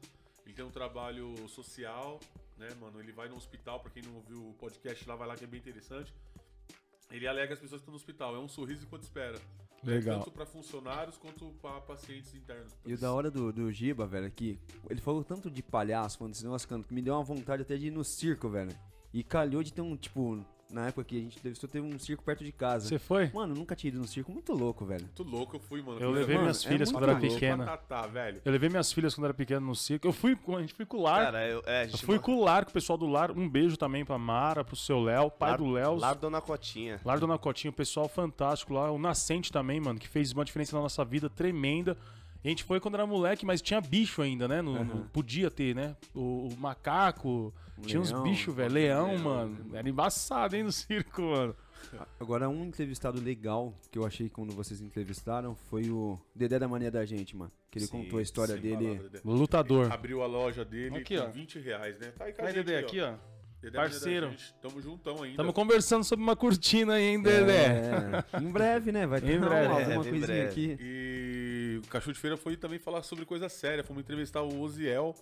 Ele 0.46 0.54
tem 0.54 0.64
um 0.64 0.70
trabalho 0.70 1.34
social, 1.48 2.20
né, 2.56 2.68
mano? 2.80 3.00
Ele 3.00 3.12
vai 3.12 3.28
no 3.28 3.36
hospital, 3.36 3.80
pra 3.80 3.90
quem 3.90 4.02
não 4.02 4.14
ouviu 4.14 4.38
o 4.38 4.54
podcast 4.54 5.08
lá, 5.08 5.16
vai 5.16 5.26
lá 5.26 5.34
que 5.34 5.44
é 5.44 5.46
bem 5.46 5.58
interessante. 5.58 6.12
Ele 7.12 7.28
alega 7.28 7.52
as 7.54 7.60
pessoas 7.60 7.80
que 7.80 7.82
estão 7.82 7.92
no 7.92 7.96
hospital. 7.96 8.34
É 8.34 8.38
um 8.38 8.48
sorriso 8.48 8.84
enquanto 8.84 9.02
espera. 9.02 9.38
Legal. 9.84 10.18
Tanto 10.20 10.30
pra 10.30 10.46
funcionários 10.46 11.16
quanto 11.18 11.50
pra 11.60 11.80
pacientes 11.80 12.34
internos. 12.34 12.72
E 12.86 12.94
o 12.94 12.98
da 12.98 13.12
hora 13.12 13.30
do, 13.30 13.52
do 13.52 13.70
Giba, 13.70 14.06
velho, 14.06 14.26
aqui, 14.26 14.58
ele 14.88 15.00
falou 15.00 15.24
tanto 15.24 15.50
de 15.50 15.62
palhaço, 15.62 16.18
falando 16.18 16.32
desse 16.32 16.44
negócio, 16.44 16.68
canto, 16.68 16.86
que 16.86 16.94
me 16.94 17.02
deu 17.02 17.14
uma 17.14 17.22
vontade 17.22 17.62
até 17.62 17.76
de 17.76 17.88
ir 17.88 17.90
no 17.90 18.04
circo, 18.04 18.48
velho. 18.48 18.72
E 19.12 19.22
calhou 19.22 19.62
de 19.62 19.72
ter 19.72 19.82
um, 19.82 19.96
tipo, 19.96 20.42
na 20.72 20.88
época 20.88 21.04
que 21.04 21.16
a 21.18 21.20
gente 21.20 21.36
entrevistou, 21.38 21.68
teve 21.68 21.86
um 21.86 21.98
circo 21.98 22.24
perto 22.24 22.42
de 22.44 22.50
casa. 22.52 22.88
Você 22.88 22.98
foi? 22.98 23.30
Mano, 23.32 23.54
nunca 23.54 23.76
tinha 23.76 23.88
ido 23.90 23.98
no 24.00 24.06
circo, 24.06 24.32
muito 24.32 24.52
louco, 24.52 24.84
velho. 24.84 25.02
Muito 25.04 25.22
louco 25.22 25.56
eu 25.56 25.60
fui, 25.60 25.82
mano. 25.82 26.00
Eu 26.00 26.10
levei 26.10 26.34
mano, 26.34 26.46
minhas 26.46 26.64
é 26.64 26.68
filhas 26.68 26.90
muito 26.90 27.04
quando 27.06 27.10
era 27.10 27.20
pequena. 27.20 27.64
Patatá, 27.64 28.06
velho. 28.06 28.40
Eu 28.44 28.50
levei 28.52 28.68
minhas 28.68 28.92
filhas 28.92 29.14
quando 29.14 29.24
era 29.26 29.34
pequena 29.34 29.60
no 29.60 29.74
circo. 29.76 30.06
Eu 30.06 30.12
fui, 30.12 30.34
com- 30.34 30.56
a 30.56 30.60
gente 30.60 30.74
foi 30.74 30.86
com 30.86 30.96
o 30.96 31.02
Lar. 31.02 31.24
Cara, 31.26 31.46
eu, 31.46 31.62
é, 31.66 31.80
a 31.80 31.84
eu 31.84 31.88
gente 31.90 32.04
fui 32.06 32.18
com 32.18 32.34
o 32.36 32.44
Lar, 32.44 32.64
com 32.64 32.70
o 32.70 32.74
pessoal 32.74 32.96
do 32.96 33.06
Lar. 33.06 33.30
Um 33.30 33.48
beijo 33.48 33.76
também 33.76 34.04
pra 34.04 34.16
Mara, 34.18 34.64
pro 34.64 34.74
seu 34.76 35.00
Léo, 35.00 35.30
pai 35.30 35.50
Lar- 35.50 35.58
do 35.58 35.70
Léo. 35.70 35.94
Lar 35.96 36.14
Dona 36.16 36.40
Cotinha. 36.40 37.00
Lar 37.04 37.20
Dona 37.20 37.38
Cotinha, 37.38 37.70
o 37.70 37.74
pessoal 37.74 38.08
fantástico 38.08 38.72
lá. 38.74 38.90
O 38.90 38.98
Nascente 38.98 39.52
também, 39.52 39.80
mano, 39.80 39.98
que 39.98 40.08
fez 40.08 40.32
uma 40.32 40.44
diferença 40.44 40.74
na 40.76 40.82
nossa 40.82 41.04
vida 41.04 41.28
tremenda. 41.28 41.96
A 42.44 42.48
gente 42.48 42.64
foi 42.64 42.80
quando 42.80 42.94
era 42.94 43.06
moleque, 43.06 43.46
mas 43.46 43.62
tinha 43.62 43.80
bicho 43.80 44.20
ainda, 44.20 44.48
né? 44.48 44.60
No, 44.60 44.82
no- 44.84 45.04
podia 45.12 45.50
ter, 45.50 45.74
né? 45.76 45.94
O, 46.14 46.48
o 46.48 46.56
macaco. 46.58 47.54
tinha 47.86 48.00
uns 48.00 48.10
leão, 48.10 48.22
bichos, 48.24 48.54
velho. 48.54 48.72
Leão, 48.74 49.16
mano. 49.18 49.70
Era 49.76 49.88
embaçado, 49.88 50.56
hein, 50.56 50.64
no 50.64 50.72
circo, 50.72 51.22
mano. 51.22 51.54
Agora, 52.18 52.48
um 52.48 52.64
entrevistado 52.64 53.20
legal 53.20 53.74
que 53.90 53.98
eu 53.98 54.06
achei 54.06 54.28
quando 54.28 54.52
vocês 54.54 54.80
entrevistaram 54.80 55.54
foi 55.54 55.90
o 55.90 56.18
Dedé 56.34 56.58
da 56.58 56.66
Mania 56.66 56.90
da 56.90 57.04
Gente, 57.04 57.36
mano. 57.36 57.50
Que 57.70 57.78
ele 57.78 57.86
Sim, 57.86 58.02
contou 58.02 58.18
a 58.18 58.22
história 58.22 58.56
dele. 58.56 58.96
palavra. 58.96 59.20
Lutador. 59.24 59.92
Abriu 59.92 60.22
a 60.22 60.26
loja 60.26 60.64
dele 60.64 60.96
Aqui, 60.98 61.16
com 61.18 61.24
ó. 61.24 61.28
20 61.28 61.58
reais, 61.60 61.98
né? 61.98 62.12
Tá 62.16 62.24
aí 62.24 62.32
com 62.32 62.42
a 62.42 62.46
Aí, 62.46 62.54
gente, 62.54 62.64
Dedé, 62.64 62.78
aqui, 62.78 63.00
ó. 63.00 63.14
Dedé 63.60 63.76
parceiro. 63.78 64.26
da 64.26 64.32
gente. 64.32 64.54
Tamo 64.60 64.80
juntão 64.82 65.14
ainda. 65.18 65.30
Estamos 65.30 65.52
conversando 65.54 66.02
sobre 66.04 66.22
uma 66.22 66.34
cortina 66.36 66.94
aí, 66.94 67.04
hein, 67.04 67.22
Dedé? 67.22 67.66
É, 68.34 68.38
em 68.40 68.50
breve, 68.50 68.90
né? 68.92 69.06
Vai 69.06 69.20
ter 69.20 69.34
Em 69.36 69.40
breve, 69.40 69.66
alguma 69.72 69.92
em 69.92 69.96
coisinha 70.10 70.20
breve. 70.26 70.48
aqui. 70.50 70.76
E 70.80 71.11
Cachorro 71.92 72.12
de 72.14 72.18
Feira 72.20 72.36
foi 72.36 72.56
também 72.56 72.78
falar 72.78 73.02
sobre 73.02 73.24
coisa 73.24 73.48
séria. 73.48 73.84
Fomos 73.84 74.02
entrevistar 74.02 74.42
o 74.42 74.60
Oziel, 74.60 75.14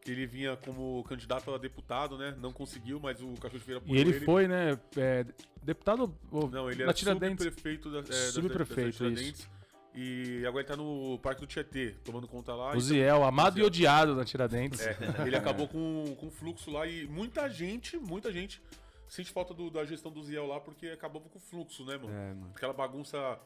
que 0.00 0.10
ele 0.10 0.26
vinha 0.26 0.56
como 0.56 1.02
candidato 1.04 1.52
a 1.52 1.58
deputado, 1.58 2.16
né? 2.16 2.36
Não 2.40 2.52
conseguiu, 2.52 3.00
mas 3.00 3.20
o 3.20 3.32
Cachorro 3.34 3.58
de 3.58 3.64
Feira 3.64 3.82
E 3.86 3.96
ele 3.96 4.12
foi, 4.20 4.46
né, 4.46 4.78
é, 4.96 5.26
deputado 5.62 6.14
ou- 6.30 6.48
Não, 6.50 6.70
ele 6.70 6.82
era 6.82 6.94
subprefeito 6.94 7.90
da, 7.90 7.98
é, 7.98 8.02
da- 8.02 8.12
Subprefeito, 8.12 9.02
da- 9.02 9.08
da 9.10 9.14
Tiradentes. 9.16 9.50
E 9.96 10.44
agora 10.46 10.62
ele 10.62 10.68
tá 10.68 10.76
no 10.76 11.18
Parque 11.20 11.40
do 11.40 11.46
Tietê, 11.46 11.94
tomando 12.04 12.26
conta 12.26 12.52
lá. 12.54 12.66
O 12.66 12.68
Então, 12.70 12.80
Ziel, 12.80 13.22
amado 13.24 13.58
e 13.58 13.62
odiado 13.62 14.14
na 14.14 14.24
Tiradentes. 14.24 14.80
é, 14.86 14.96
ele 15.26 15.36
acabou 15.36 15.68
com, 15.68 16.16
com 16.18 16.30
fluxo 16.30 16.70
lá 16.70 16.84
e 16.86 17.06
muita 17.06 17.48
gente, 17.48 17.96
muita 17.96 18.32
gente 18.32 18.60
sente 19.08 19.30
falta 19.30 19.54
do- 19.54 19.70
da 19.70 19.84
gestão 19.84 20.10
do 20.10 20.22
Ziel 20.22 20.46
lá 20.46 20.58
porque 20.60 20.88
acabou 20.88 21.20
com 21.22 21.38
o 21.38 21.40
fluxo, 21.40 21.84
né, 21.84 21.96
mano? 21.96 22.10
É, 22.12 22.34
mano. 22.34 22.50
Aquela 22.56 22.72
bagunça 22.72 23.38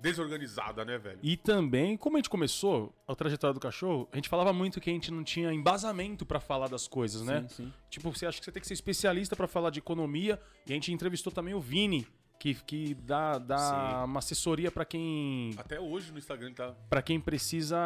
desorganizada, 0.00 0.84
né, 0.84 0.98
velho? 0.98 1.18
E 1.22 1.36
também, 1.36 1.96
como 1.96 2.16
a 2.16 2.18
gente 2.18 2.30
começou 2.30 2.94
a 3.06 3.14
trajetória 3.14 3.54
do 3.54 3.60
cachorro, 3.60 4.08
a 4.12 4.16
gente 4.16 4.28
falava 4.28 4.52
muito 4.52 4.80
que 4.80 4.90
a 4.90 4.92
gente 4.92 5.10
não 5.10 5.24
tinha 5.24 5.52
embasamento 5.52 6.24
pra 6.24 6.40
falar 6.40 6.68
das 6.68 6.86
coisas, 6.86 7.22
né? 7.22 7.42
Sim, 7.48 7.64
sim. 7.64 7.72
Tipo, 7.90 8.10
você 8.12 8.26
acha 8.26 8.38
que 8.38 8.44
você 8.44 8.52
tem 8.52 8.60
que 8.60 8.66
ser 8.68 8.74
especialista 8.74 9.34
pra 9.36 9.46
falar 9.46 9.70
de 9.70 9.78
economia. 9.78 10.40
E 10.66 10.72
a 10.72 10.74
gente 10.74 10.92
entrevistou 10.92 11.32
também 11.32 11.54
o 11.54 11.60
Vini, 11.60 12.06
que, 12.38 12.54
que 12.54 12.94
dá, 12.94 13.38
dá 13.38 14.04
uma 14.04 14.18
assessoria 14.20 14.70
pra 14.70 14.84
quem 14.84 15.54
Até 15.58 15.80
hoje 15.80 16.12
no 16.12 16.18
Instagram 16.18 16.52
tá. 16.52 16.72
para 16.88 17.02
quem 17.02 17.18
precisa 17.20 17.76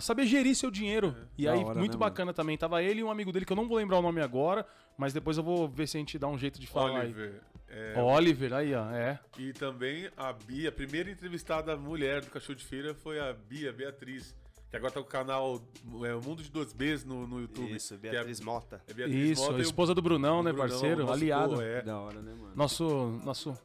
saber 0.00 0.26
gerir 0.26 0.54
seu 0.56 0.70
dinheiro. 0.70 1.14
E 1.38 1.44
Da 1.44 1.52
aí, 1.52 1.62
hora, 1.64 1.78
muito 1.78 1.92
né, 1.92 1.98
bacana 2.00 2.32
também. 2.32 2.58
Tava 2.58 2.82
ele 2.82 3.00
e 3.00 3.04
um 3.04 3.10
amigo 3.10 3.30
dele, 3.30 3.44
que 3.44 3.52
eu 3.52 3.56
não 3.56 3.68
vou 3.68 3.76
lembrar 3.76 3.98
o 3.98 4.02
nome 4.02 4.20
agora, 4.20 4.66
mas 4.98 5.12
depois 5.12 5.36
eu 5.36 5.44
vou 5.44 5.68
ver 5.68 5.86
se 5.86 5.96
a 5.96 6.00
gente 6.00 6.18
dá 6.18 6.26
um 6.26 6.36
jeito 6.38 6.60
de 6.60 6.66
falar 6.66 7.02
aí. 7.02 7.14
Oliver. 7.74 7.96
É, 7.96 8.02
Oliver, 8.02 8.54
aí, 8.54 8.74
ó, 8.74 8.90
é. 8.90 9.18
E 9.38 9.52
também 9.52 10.08
a 10.16 10.32
Bia, 10.32 10.68
a 10.68 10.72
primeira 10.72 11.10
entrevistada 11.10 11.76
mulher 11.76 12.20
do 12.22 12.30
Cachorro 12.30 12.56
de 12.56 12.64
Feira 12.64 12.94
foi 12.94 13.18
a 13.18 13.32
Bia 13.32 13.72
Beatriz, 13.72 14.34
que 14.70 14.76
agora 14.76 14.92
tá 14.92 15.00
com 15.00 15.06
o 15.06 15.10
canal 15.10 15.62
é, 16.04 16.14
O 16.14 16.20
Mundo 16.22 16.42
de 16.42 16.50
Duas 16.50 16.72
Bs 16.72 17.04
no, 17.04 17.26
no 17.26 17.40
YouTube. 17.40 17.74
Isso, 17.74 17.94
é- 17.94 17.96
Beatriz 17.96 18.40
Mota. 18.40 18.82
É 18.88 18.92
Beatriz 18.94 19.30
Isso, 19.30 19.42
Mota 19.42 19.54
a 19.54 19.58
o 19.58 19.60
esposa 19.62 19.94
do 19.94 20.02
Brunão, 20.02 20.42
né, 20.42 20.52
Brunão, 20.52 20.68
parceiro? 20.68 21.10
aliado. 21.12 21.54
pô, 21.56 21.62
é. 21.62 21.82
Da 21.82 21.98
hora, 21.98 22.20
né, 22.20 22.32
mano? 22.34 22.52
Nosso, 22.54 23.20
nosso. 23.24 23.56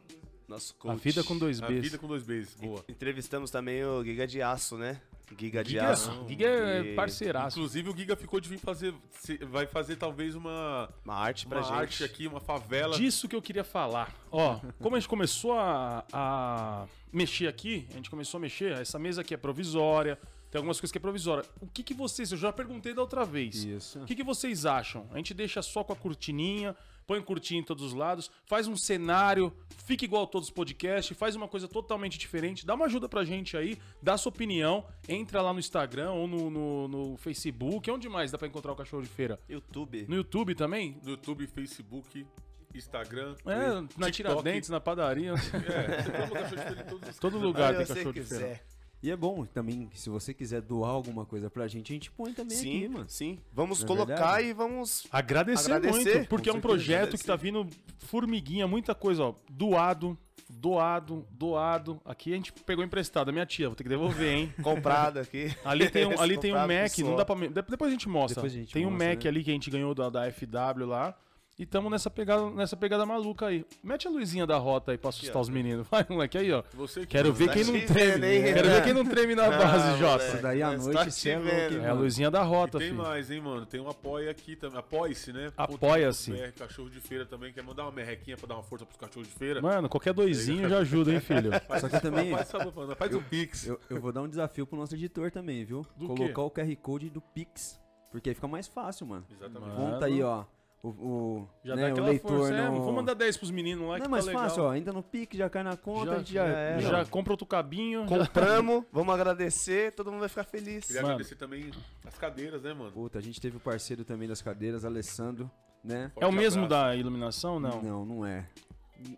Nosso 0.48 0.74
A 0.80 0.82
coach. 0.82 1.04
vida 1.04 1.24
com 1.24 1.38
dois 1.38 1.62
A 1.62 1.68
Bs. 1.68 1.82
vida 1.82 1.98
com 2.00 2.08
dois 2.08 2.24
Bs, 2.24 2.56
boa. 2.56 2.84
Entrevistamos 2.90 3.52
também 3.52 3.84
o 3.86 4.04
Giga 4.04 4.26
de 4.26 4.42
Aço, 4.42 4.78
né? 4.80 5.00
Giga 5.38 5.64
de 5.64 5.72
Giga, 5.72 5.90
Aço. 5.90 6.26
Giga 6.28 6.46
é 6.48 6.94
parceiraço. 6.96 7.58
Inclusive 7.60 7.90
o 7.90 7.96
Giga 7.98 8.16
ficou 8.16 8.40
de 8.40 8.50
vir 8.50 8.58
fazer, 8.60 8.94
se- 9.12 9.38
vai 9.46 9.66
fazer 9.68 9.96
talvez 9.96 10.36
uma, 10.36 10.90
Uma 11.06 11.16
arte 11.16 11.46
pra 11.48 11.60
uma 11.60 11.64
gente. 11.68 11.76
arte 11.78 12.04
aqui, 12.04 12.28
uma 12.28 12.40
favela. 12.40 12.96
Disso 12.96 13.28
que 13.28 13.36
eu 13.36 13.42
queria 13.42 13.64
falar. 13.64 14.14
Ó, 14.32 14.60
como 14.80 14.96
a 14.96 15.00
gente 15.00 15.08
começou 15.10 15.54
a, 15.54 16.04
a 16.12 16.86
mexer 17.14 17.48
aqui, 17.48 17.88
a 17.92 17.94
gente 17.94 18.10
começou 18.10 18.38
a 18.38 18.42
mexer, 18.42 18.72
essa 18.74 18.98
mesa 19.00 19.22
aqui 19.22 19.34
é 19.34 19.38
provisória, 19.38 20.18
tem 20.52 20.58
algumas 20.58 20.80
coisas 20.80 20.92
que 20.92 20.98
é 20.98 21.02
provisória. 21.02 21.44
O 21.62 21.68
que, 21.68 21.84
que 21.84 21.94
vocês, 21.94 22.32
eu 22.32 22.38
já 22.38 22.52
perguntei 22.52 22.94
da 22.94 23.02
outra 23.02 23.24
vez. 23.24 23.64
Isso. 23.64 24.00
O 24.02 24.06
que, 24.06 24.16
que 24.16 24.24
vocês 24.24 24.66
acham? 24.66 25.08
A 25.12 25.18
gente 25.18 25.34
deixa 25.34 25.62
só 25.62 25.84
com 25.84 25.94
a 25.94 25.96
cortininha, 25.96 26.76
põe 27.10 27.20
cortina 27.24 27.62
em 27.62 27.64
todos 27.64 27.84
os 27.84 27.94
lados, 27.96 28.30
faz 28.46 28.68
um 28.68 28.78
cenário, 28.78 29.52
fica 29.84 30.06
igual 30.06 30.26
a 30.26 30.28
todos 30.28 30.50
os 30.50 30.54
podcasts, 30.54 31.18
faz 31.18 31.36
uma 31.36 31.48
coisa 31.48 31.68
totalmente 31.68 32.20
diferente. 32.20 32.68
Dá 32.68 32.76
uma 32.76 32.86
ajuda 32.86 33.10
pra 33.10 33.26
gente 33.26 33.58
aí, 33.58 33.80
dá 34.00 34.16
sua 34.16 34.30
opinião, 34.30 34.86
entra 35.08 35.42
lá 35.42 35.52
no 35.52 35.58
Instagram 35.58 36.12
ou 36.12 36.28
no, 36.28 36.52
no, 36.52 36.88
no 36.88 37.18
Facebook. 37.18 37.90
Onde 37.90 38.08
mais 38.08 38.32
dá 38.32 38.38
pra 38.38 38.48
encontrar 38.48 38.74
o 38.74 38.76
cachorro 38.76 39.02
de 39.02 39.10
feira? 39.10 39.40
YouTube. 39.50 40.06
No 40.08 40.18
YouTube 40.18 40.54
também? 40.54 41.00
No 41.02 41.10
YouTube, 41.10 41.48
Facebook, 41.48 42.28
Instagram. 42.76 43.36
É, 43.44 43.74
na 43.98 44.12
TikTok. 44.12 44.12
Tiradentes, 44.12 44.70
na 44.70 44.80
padaria. 44.80 45.32
É, 45.32 45.36
você 45.36 46.12
coloca 46.12 46.42
Cachorro 46.42 46.58
de 46.58 46.64
Feira 46.64 46.82
em 46.82 46.86
todos 46.86 47.10
os 47.10 47.18
Todo 47.18 47.40
lugar 47.40 47.76
tem 47.76 47.88
cachorro 47.88 48.14
de 48.14 48.24
feira. 48.24 48.62
E 49.02 49.10
é 49.10 49.16
bom 49.16 49.46
também, 49.46 49.90
se 49.94 50.10
você 50.10 50.34
quiser 50.34 50.62
doar 50.62 50.92
alguma 50.92 51.26
coisa 51.26 51.50
pra 51.50 51.68
gente, 51.70 51.94
a 51.94 51.96
gente 51.96 52.12
põe 52.12 52.34
também 52.34 52.58
Sim, 52.58 52.78
aqui, 52.78 52.90
mano. 52.90 53.06
sim. 53.08 53.40
Vamos 53.54 53.80
Não 53.80 53.86
é 53.86 53.88
colocar 53.88 54.14
verdade? 54.16 54.48
e 54.48 54.54
vamos. 54.54 55.08
Agradecer, 55.10 55.72
Agradecer, 55.72 56.16
muito, 56.16 56.30
porque 56.30 56.50
é 56.50 56.54
um 56.54 56.60
projeto 56.60 56.96
agradecer. 57.04 57.18
que 57.24 57.26
tá 57.26 57.36
vindo 57.38 57.66
formiguinha, 58.00 58.68
muita 58.68 58.94
coisa, 58.94 59.24
ó. 59.24 59.36
Doado, 59.50 60.18
doado, 60.50 61.26
doado. 61.32 62.02
Aqui 62.04 62.34
a 62.34 62.36
gente 62.36 62.52
pegou 62.52 62.84
emprestado, 62.84 63.30
a 63.30 63.32
minha 63.32 63.46
tia, 63.46 63.68
vou 63.70 63.76
ter 63.76 63.84
que 63.84 63.90
devolver, 63.90 64.34
hein? 64.34 64.54
Comprado 64.62 65.20
aqui. 65.20 65.56
Ali 65.64 65.90
tem 65.90 66.06
um, 66.06 66.20
ali 66.20 66.36
tem 66.40 66.52
um 66.54 66.58
Mac, 66.58 66.98
não 67.00 67.16
dá 67.16 67.24
pra. 67.24 67.36
Depois 67.48 67.90
a 67.90 67.92
gente 67.92 68.10
mostra. 68.10 68.36
Depois 68.36 68.54
a 68.54 68.58
gente 68.58 68.74
tem 68.74 68.86
um 68.86 68.92
mostra, 68.92 69.08
Mac 69.10 69.24
né? 69.24 69.30
ali 69.30 69.44
que 69.46 69.50
a 69.50 69.54
gente 69.54 69.70
ganhou 69.70 69.96
da, 69.96 70.10
da 70.10 70.30
FW 70.32 70.86
lá. 70.86 71.16
E 71.60 71.66
tamo 71.66 71.90
nessa 71.90 72.10
pegada, 72.10 72.50
nessa 72.52 72.78
pegada 72.78 73.06
maluca 73.06 73.48
aí. 73.48 73.66
Mete 73.84 74.08
a 74.08 74.10
luzinha 74.10 74.48
da 74.48 74.56
rota 74.58 74.94
aí 74.94 74.98
pra 74.98 75.10
assustar 75.10 75.36
ó. 75.36 75.42
os 75.42 75.50
meninos. 75.50 75.86
Vai, 75.92 76.06
moleque, 76.10 76.38
aí, 76.38 76.50
ó. 76.54 76.64
Você 76.74 77.02
que 77.02 77.08
Quero 77.08 77.34
ver 77.34 77.48
Tá 77.48 77.54
quem 77.54 77.66
não 77.66 77.74
treme. 77.86 78.12
vendo, 78.14 78.24
hein, 78.24 78.54
Quero 78.54 78.70
ver 78.70 78.84
quem 78.86 78.94
não 78.94 79.06
treme 79.06 79.36
na 79.36 79.50
Não, 79.50 79.58
base, 79.58 80.00
Jota. 80.00 80.26
Isso 80.26 80.42
daí 80.42 80.64
à 80.64 80.68
Mas 80.70 80.86
noite, 80.86 80.98
tá 81.04 81.12
cê 81.12 81.30
é 81.32 81.38
louco, 81.38 81.52
hein, 81.74 81.80
É 81.84 81.90
a 81.90 81.94
luzinha 81.94 82.32
da 82.32 82.40
E 82.42 82.46
rota, 82.46 82.78
tem 82.80 82.88
filho. 82.88 83.02
mais, 83.04 83.30
hein, 83.30 83.42
mano? 83.42 83.66
Tem 83.66 83.82
um 83.82 83.90
apoia 83.90 84.32
aqui 84.32 84.56
também. 84.56 84.80
Apoie-se, 84.80 85.34
né? 85.34 85.52
Apoia-se. 85.58 86.32
Cachorro 86.58 86.90
de 86.90 87.02
feira 87.02 87.26
também. 87.26 87.52
Quer 87.52 87.62
mandar 87.64 87.84
uma 87.84 87.92
merrequinha 87.92 88.38
pra 88.38 88.48
dar 88.48 88.56
uma 88.56 88.64
força 88.64 88.86
pros 88.86 88.98
cachorros 88.98 89.28
de 89.28 89.34
feira? 89.36 89.62
Mano, 89.62 89.90
qualquer 89.90 90.14
doisinho 90.14 90.70
já 90.70 90.78
ajuda, 90.78 91.12
hein, 91.12 91.20
filho? 91.20 91.52
Só 91.82 91.90
que 91.90 92.00
também, 92.00 92.32
Faz, 92.32 92.54
mano, 92.74 92.96
faz 92.96 93.14
um 93.14 93.22
pix. 93.22 93.68
eu, 93.68 93.78
eu 93.90 94.00
vou 94.00 94.14
dar 94.14 94.22
um 94.22 94.30
desafio 94.30 94.66
pro 94.66 94.78
nosso 94.80 94.96
editor 94.96 95.30
também, 95.30 95.66
viu? 95.66 95.86
Do 95.98 96.08
Colocar 96.08 96.34
quê? 96.34 96.40
o 96.40 96.50
QR 96.50 96.76
Code 96.82 97.10
do 97.10 97.20
Pix, 97.20 97.78
porque 98.12 98.30
aí 98.30 98.36
fica 98.36 98.48
mais 98.48 98.66
fácil, 98.66 99.06
mano. 99.08 99.26
Exatamente. 99.30 99.60
Mano. 99.74 99.92
Conta 99.94 100.06
aí, 100.06 100.24
ó, 100.24 100.46
o, 100.82 100.88
o, 100.90 101.48
Já 101.64 101.76
né, 101.76 101.82
dá 101.84 101.88
o 101.90 101.92
aquela 101.92 102.08
leitor 102.10 102.38
força. 102.38 102.54
É, 102.56 102.70
no... 102.70 102.82
vou 102.82 102.94
mandar 102.94 103.14
10 103.14 103.38
pros 103.38 103.52
meninos 103.52 103.86
lá 103.88 103.94
Não 103.94 103.96
que 103.98 104.02
é 104.02 104.06
tá 104.06 104.10
mais 104.10 104.26
legal. 104.26 104.44
fácil, 104.44 104.64
ó, 104.64 104.74
entra 104.74 104.94
no 104.94 105.04
Pix, 105.04 105.38
já 105.38 105.50
cai 105.50 105.62
na 105.64 105.76
conta, 105.76 106.14
a 106.14 106.18
gente 106.20 106.34
já... 106.34 106.46
já 106.48 106.58
é, 106.58 106.80
já 106.80 107.06
compra 107.06 107.34
outro 107.34 107.46
cabinho. 107.46 108.02
já- 108.08 108.18
Compramos, 108.18 108.84
vamos 108.92 109.14
agradecer, 109.14 109.92
todo 109.92 110.10
mundo 110.12 110.22
vai 110.22 110.30
ficar 110.30 110.46
feliz. 110.46 110.86
Queria 110.86 111.02
Mano. 111.02 111.14
agradecer 111.16 111.36
também 111.36 111.70
as 112.06 112.18
cadeiras, 112.18 112.62
né, 112.64 112.74
mano? 112.74 112.92
Puta, 112.92 113.20
a 113.20 113.22
gente 113.22 113.42
teve 113.42 113.58
o 113.58 113.60
parceiro 113.60 114.04
também 114.06 114.28
das 114.28 114.42
cadeiras, 114.42 114.86
Alessandro, 114.86 115.52
né? 115.84 116.12
É 116.16 116.20
o 116.20 116.30
Forte 116.30 116.36
mesmo 116.38 116.64
abraço. 116.66 116.86
da 116.88 116.96
iluminação? 116.96 117.60
Não. 117.60 117.82
Não, 117.82 118.06
não 118.06 118.26
é. 118.26 118.48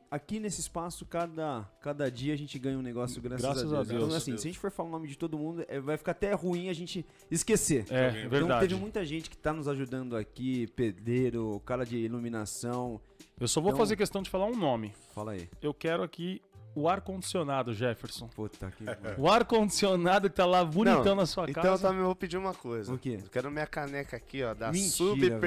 Aqui 0.10 0.39
nesse 0.39 0.62
espaço, 0.62 1.06
cada, 1.06 1.63
cada 1.82 2.10
dia 2.12 2.34
a 2.34 2.38
gente 2.38 2.58
ganha 2.60 2.78
um 2.78 2.82
negócio, 2.82 3.22
graças, 3.22 3.41
Graças 3.46 3.74
a 3.74 3.80
a 3.80 3.84
Deus. 3.84 3.88
Deus. 3.89 4.04
Então, 4.06 4.17
assim, 4.17 4.32
Deus. 4.32 4.41
se 4.41 4.48
a 4.48 4.52
gente 4.52 4.60
for 4.60 4.72
falar 4.72 4.89
o 4.89 4.91
nome 4.91 5.08
de 5.08 5.17
todo 5.17 5.38
mundo, 5.38 5.63
é, 5.67 5.80
vai 5.80 5.98
ficar 5.98 6.12
até 6.12 6.34
ruim 6.34 6.70
a 6.70 6.74
gente 6.74 7.06
esquecer. 7.30 7.86
É, 7.89 8.10
Então, 8.10 8.20
Então 8.20 8.30
verdade. 8.30 8.67
teve 8.67 8.80
muita 8.80 9.06
gente 9.06 9.30
que 9.30 9.38
tá 9.38 9.52
nos 9.54 9.67
ajudando 9.67 10.15
aqui, 10.15 10.67
pedreiro, 10.76 11.60
cara 11.65 11.84
de 11.86 11.98
iluminação. 11.98 13.00
Eu 13.39 13.48
só 13.48 13.60
vou 13.62 13.70
Então- 13.72 13.80
fazer 13.80 13.96
questão 13.96 14.22
de 14.22 14.30
falar 14.30 14.46
um 14.46 14.56
nome. 14.56 14.94
Fala 15.13 15.32
aí. 15.32 15.50
Eu 15.62 15.74
quero 15.74 16.04
aqui 16.04 16.41
o 16.73 16.88
ar-condicionado, 16.88 17.73
Jefferson. 17.73 18.27
Puta 18.27 18.71
que. 18.71 18.84
O 19.17 19.29
ar-condicionado 19.29 20.29
que 20.29 20.36
tá 20.36 20.45
lá 20.45 20.63
bonitão 20.63 21.03
Não, 21.03 21.15
na 21.15 21.25
sua 21.25 21.49
Então 21.49 21.63
eu 21.63 21.71
casa. 21.71 21.88
também 21.89 22.03
vou 22.03 22.15
pedir 22.15 22.38
uma 22.38 22.53
coisa. 22.53 22.93
O 22.93 22.97
quê? 22.97 23.19
Eu 23.23 23.29
quero 23.29 23.51
minha 23.51 23.67
caneca 23.67 24.15
aqui, 24.17 24.43
ó, 24.43 24.53
da 24.53 24.71
Mentira, 24.71 24.89
Sub 24.89 25.19
velho. 25.19 25.39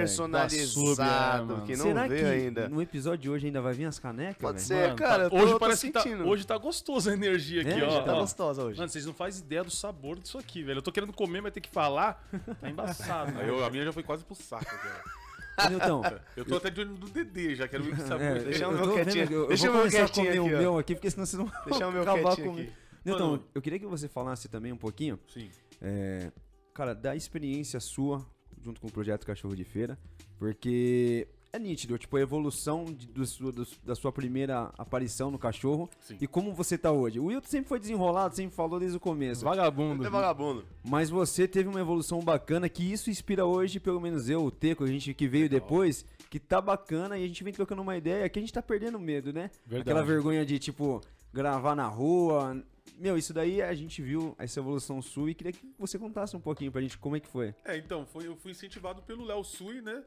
é, 1.62 1.66
que 1.66 1.76
não 1.76 1.84
Será 1.86 2.06
veio 2.06 2.20
que 2.20 2.30
ainda. 2.30 2.68
no 2.68 2.82
episódio 2.82 3.18
de 3.18 3.30
hoje 3.30 3.46
ainda 3.46 3.60
vai 3.62 3.72
vir 3.72 3.86
as 3.86 3.98
canecas? 3.98 4.36
Pode 4.40 4.58
velho? 4.62 4.66
ser. 4.66 4.82
Mano, 4.88 4.96
cara, 4.96 5.16
tá- 5.16 5.22
eu 5.24 5.30
tô- 5.30 5.36
hoje 5.36 5.52
tô 5.52 5.58
parece 5.58 5.86
que 5.86 5.92
tá, 5.92 6.00
sentindo. 6.00 6.26
hoje 6.28 6.46
tá 6.46 6.58
gostoso 6.58 7.10
a 7.10 7.12
energia 7.14 7.62
aqui, 7.62 7.80
É, 7.80 7.84
ó. 7.84 8.02
Tá 8.02 8.14
ó. 8.14 8.20
gostosa 8.20 8.62
hoje. 8.64 8.78
Mano, 8.78 8.88
vocês 8.90 9.06
não 9.06 9.14
fazem 9.14 9.42
ideia 9.44 9.64
do 9.64 9.70
sabor 9.70 10.18
disso 10.18 10.36
aqui, 10.38 10.62
velho. 10.62 10.78
Eu 10.78 10.82
tô 10.82 10.92
querendo 10.92 11.12
comer, 11.12 11.40
mas 11.40 11.52
ter 11.52 11.60
que 11.60 11.70
falar. 11.70 12.22
Tá 12.60 12.68
embaçado. 12.68 13.32
Mano. 13.32 13.48
eu- 13.48 13.64
a 13.64 13.70
minha 13.70 13.84
já 13.84 13.92
foi 13.92 14.02
quase 14.02 14.24
pro 14.24 14.34
saco, 14.34 14.64
cara. 14.64 15.23
Eu 16.36 16.44
tô 16.44 16.56
até 16.56 16.70
de 16.70 16.80
olho 16.80 16.90
no 16.90 17.08
Dedê, 17.08 17.54
já 17.54 17.68
quero 17.68 17.84
ver 17.84 17.92
o 17.92 17.96
que 17.96 18.02
sabe. 18.02 18.24
é, 18.24 18.38
Deixa 18.40 18.64
eu, 18.64 18.68
o 18.70 18.72
eu 18.72 18.76
meu 18.78 18.86
tô 18.88 18.94
vendo, 18.94 19.04
quietinho. 19.12 19.32
eu, 19.32 19.42
eu 19.42 19.48
Deixa 19.48 19.62
vou 19.66 19.70
o 19.70 19.72
meu 19.74 19.90
começar 19.90 20.04
a 20.04 20.08
comer 20.08 20.28
aqui, 20.28 20.38
o 20.40 20.46
meu 20.46 20.78
aqui, 20.78 20.94
porque 20.94 21.10
senão 21.10 21.26
vocês 21.26 21.38
não 21.42 21.46
Deixa 21.66 21.76
o 21.76 21.78
vão 21.80 21.92
meu 21.92 22.02
acabar 22.02 22.36
comigo. 22.36 22.72
Mano. 23.06 23.44
eu 23.54 23.60
queria 23.62 23.78
que 23.78 23.86
você 23.86 24.08
falasse 24.08 24.48
também 24.48 24.72
um 24.72 24.76
pouquinho, 24.76 25.18
Sim. 25.28 25.50
é, 25.82 26.30
cara, 26.72 26.94
da 26.94 27.14
experiência 27.14 27.78
sua 27.78 28.24
junto 28.62 28.80
com 28.80 28.86
o 28.86 28.90
projeto 28.90 29.26
Cachorro 29.26 29.54
de 29.54 29.62
Feira, 29.64 29.98
porque 30.38 31.28
é 31.54 31.58
nítido, 31.58 31.96
tipo, 31.98 32.16
a 32.16 32.20
evolução 32.20 32.84
de- 32.84 33.06
do 33.06 33.24
do- 33.52 33.66
da 33.84 33.94
sua 33.94 34.10
primeira 34.12 34.72
aparição 34.76 35.30
no 35.30 35.38
cachorro 35.38 35.88
Sim. 36.00 36.16
e 36.20 36.26
como 36.26 36.52
você 36.52 36.76
tá 36.76 36.90
hoje. 36.90 37.20
O 37.20 37.26
Wilton 37.26 37.48
sempre 37.48 37.68
foi 37.68 37.78
desenrolado, 37.78 38.34
sempre 38.34 38.54
falou 38.56 38.78
desde 38.80 38.96
o 38.96 39.00
começo. 39.00 39.44
Vagabundo. 39.44 40.06
É 40.06 40.10
vagabundo. 40.10 40.64
Mas 40.84 41.10
você 41.10 41.46
teve 41.46 41.68
uma 41.68 41.80
evolução 41.80 42.20
bacana 42.20 42.68
que 42.68 42.82
isso 42.82 43.08
inspira 43.10 43.46
hoje, 43.46 43.78
pelo 43.78 44.00
menos 44.00 44.28
eu, 44.28 44.44
o 44.44 44.50
Teco, 44.50 44.84
a 44.84 44.86
gente 44.88 45.14
que 45.14 45.28
veio 45.28 45.48
depois, 45.48 46.04
que 46.28 46.40
tá 46.40 46.60
bacana 46.60 47.16
e 47.18 47.24
a 47.24 47.26
gente 47.28 47.44
vem 47.44 47.52
trocando 47.52 47.82
uma 47.82 47.96
ideia 47.96 48.28
que 48.28 48.38
a 48.38 48.42
gente 48.42 48.52
tá 48.52 48.60
perdendo 48.62 48.98
medo, 48.98 49.32
né? 49.32 49.50
Verdade. 49.66 49.82
Aquela 49.90 50.02
vergonha 50.04 50.44
de, 50.44 50.58
tipo, 50.58 51.00
gravar 51.32 51.74
na 51.76 51.86
rua. 51.86 52.62
Meu, 52.96 53.18
isso 53.18 53.32
daí 53.34 53.60
a 53.60 53.74
gente 53.74 54.00
viu 54.00 54.36
essa 54.38 54.60
evolução 54.60 55.02
sua 55.02 55.30
e 55.30 55.34
queria 55.34 55.52
que 55.52 55.74
você 55.76 55.98
contasse 55.98 56.36
um 56.36 56.40
pouquinho 56.40 56.70
pra 56.70 56.80
gente 56.80 56.96
como 56.96 57.16
é 57.16 57.20
que 57.20 57.26
foi. 57.26 57.52
É, 57.64 57.76
então, 57.76 58.06
foi, 58.06 58.26
eu 58.26 58.36
fui 58.36 58.52
incentivado 58.52 59.02
pelo 59.02 59.24
Léo 59.24 59.42
Sui, 59.42 59.80
né? 59.80 60.02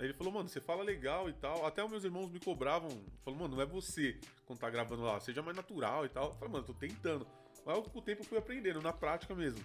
Aí 0.00 0.06
ele 0.06 0.14
falou, 0.14 0.32
mano, 0.32 0.48
você 0.48 0.62
fala 0.62 0.82
legal 0.82 1.28
e 1.28 1.32
tal. 1.34 1.66
Até 1.66 1.84
os 1.84 1.90
meus 1.90 2.04
irmãos 2.04 2.30
me 2.30 2.40
cobravam. 2.40 2.88
Falou, 3.22 3.38
mano, 3.38 3.56
não 3.56 3.62
é 3.62 3.66
você 3.66 4.18
quando 4.46 4.58
tá 4.58 4.70
gravando 4.70 5.02
lá, 5.02 5.20
seja 5.20 5.42
mais 5.42 5.54
natural 5.54 6.06
e 6.06 6.08
tal. 6.08 6.28
Eu 6.28 6.34
falei, 6.36 6.54
mano, 6.54 6.64
tô 6.64 6.72
tentando. 6.72 7.26
Mas 7.66 7.86
com 7.86 7.98
o 7.98 8.02
tempo 8.02 8.22
eu 8.22 8.24
fui 8.24 8.38
aprendendo, 8.38 8.80
na 8.80 8.94
prática 8.94 9.34
mesmo. 9.34 9.62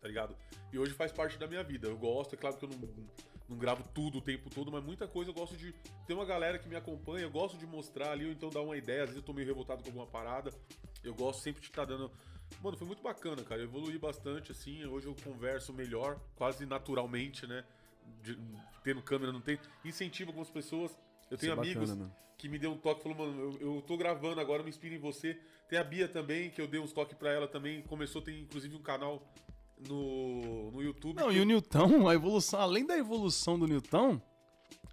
Tá 0.00 0.08
ligado? 0.08 0.36
E 0.72 0.78
hoje 0.80 0.92
faz 0.94 1.12
parte 1.12 1.38
da 1.38 1.46
minha 1.46 1.62
vida. 1.62 1.86
Eu 1.86 1.96
gosto, 1.96 2.34
é 2.34 2.36
claro 2.36 2.56
que 2.56 2.64
eu 2.64 2.70
não, 2.70 3.06
não 3.48 3.56
gravo 3.56 3.84
tudo 3.94 4.18
o 4.18 4.20
tempo 4.20 4.50
todo, 4.50 4.72
mas 4.72 4.82
muita 4.82 5.06
coisa 5.06 5.30
eu 5.30 5.34
gosto 5.34 5.56
de. 5.56 5.72
Ter 6.08 6.14
uma 6.14 6.24
galera 6.24 6.58
que 6.58 6.68
me 6.68 6.74
acompanha, 6.74 7.22
eu 7.22 7.30
gosto 7.30 7.56
de 7.56 7.64
mostrar 7.64 8.10
ali, 8.10 8.26
ou 8.26 8.32
então 8.32 8.50
dar 8.50 8.62
uma 8.62 8.76
ideia. 8.76 9.04
Às 9.04 9.10
vezes 9.10 9.22
eu 9.22 9.24
tô 9.24 9.32
meio 9.32 9.46
revoltado 9.46 9.84
com 9.84 9.90
alguma 9.90 10.08
parada. 10.08 10.50
Eu 11.04 11.14
gosto 11.14 11.40
sempre 11.40 11.60
de 11.60 11.68
estar 11.68 11.84
dando. 11.84 12.10
Mano, 12.60 12.76
foi 12.76 12.86
muito 12.88 13.00
bacana, 13.00 13.44
cara. 13.44 13.60
Eu 13.60 13.66
evolui 13.66 13.96
bastante, 13.96 14.50
assim. 14.50 14.84
Hoje 14.86 15.06
eu 15.06 15.14
converso 15.22 15.72
melhor, 15.72 16.18
quase 16.34 16.66
naturalmente, 16.66 17.46
né? 17.46 17.64
De, 18.22 18.38
tendo 18.82 19.02
câmera, 19.02 19.32
não 19.32 19.40
tem. 19.40 19.58
Incentiva 19.84 20.30
algumas 20.30 20.50
pessoas. 20.50 20.90
Eu 21.30 21.38
tenho 21.38 21.52
Isso 21.52 21.60
é 21.60 21.64
amigos 21.64 21.90
bacana, 21.90 22.14
que 22.36 22.48
me 22.48 22.58
deu 22.58 22.72
um 22.72 22.76
toque, 22.76 23.02
falou, 23.02 23.18
mano, 23.18 23.56
eu, 23.60 23.76
eu 23.76 23.82
tô 23.82 23.96
gravando 23.96 24.40
agora, 24.40 24.62
me 24.62 24.68
inspiro 24.68 24.94
em 24.94 24.98
você. 24.98 25.38
Tem 25.68 25.78
a 25.78 25.84
Bia 25.84 26.06
também, 26.08 26.50
que 26.50 26.60
eu 26.60 26.66
dei 26.66 26.78
uns 26.80 26.92
toques 26.92 27.16
pra 27.16 27.30
ela 27.32 27.48
também. 27.48 27.80
Começou, 27.82 28.20
tem 28.20 28.40
inclusive 28.40 28.76
um 28.76 28.82
canal 28.82 29.22
no, 29.88 30.70
no 30.70 30.82
YouTube. 30.82 31.16
Não, 31.16 31.28
que- 31.30 31.36
e 31.36 31.40
o 31.40 31.44
Newton, 31.44 32.06
a 32.08 32.14
evolução, 32.14 32.60
além 32.60 32.84
da 32.86 32.96
evolução 32.98 33.58
do 33.58 33.66
Newton, 33.66 34.20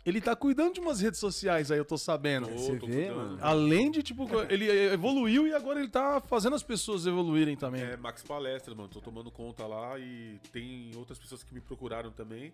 ele 0.05 0.21
tá 0.21 0.35
cuidando 0.35 0.75
de 0.75 0.79
umas 0.79 1.01
redes 1.01 1.19
sociais 1.19 1.69
aí, 1.71 1.77
eu 1.77 1.85
tô 1.85 1.97
sabendo. 1.97 2.47
Tô, 2.47 2.57
Você 2.57 2.77
tô 2.77 2.87
vê, 2.87 3.07
cuidando. 3.07 3.15
mano? 3.17 3.37
Além 3.41 3.91
de, 3.91 4.01
tipo, 4.01 4.27
ele 4.49 4.69
evoluiu 4.93 5.45
e 5.45 5.53
agora 5.53 5.79
ele 5.79 5.89
tá 5.89 6.21
fazendo 6.21 6.55
as 6.55 6.63
pessoas 6.63 7.05
evoluírem 7.05 7.55
também. 7.57 7.81
É, 7.81 7.97
Max 7.97 8.23
Palestras, 8.23 8.75
mano. 8.75 8.87
Tô 8.89 9.01
tomando 9.01 9.29
conta 9.29 9.67
lá 9.67 9.99
e 9.99 10.39
tem 10.53 10.91
outras 10.95 11.19
pessoas 11.19 11.43
que 11.43 11.53
me 11.53 11.59
procuraram 11.61 12.11
também. 12.11 12.53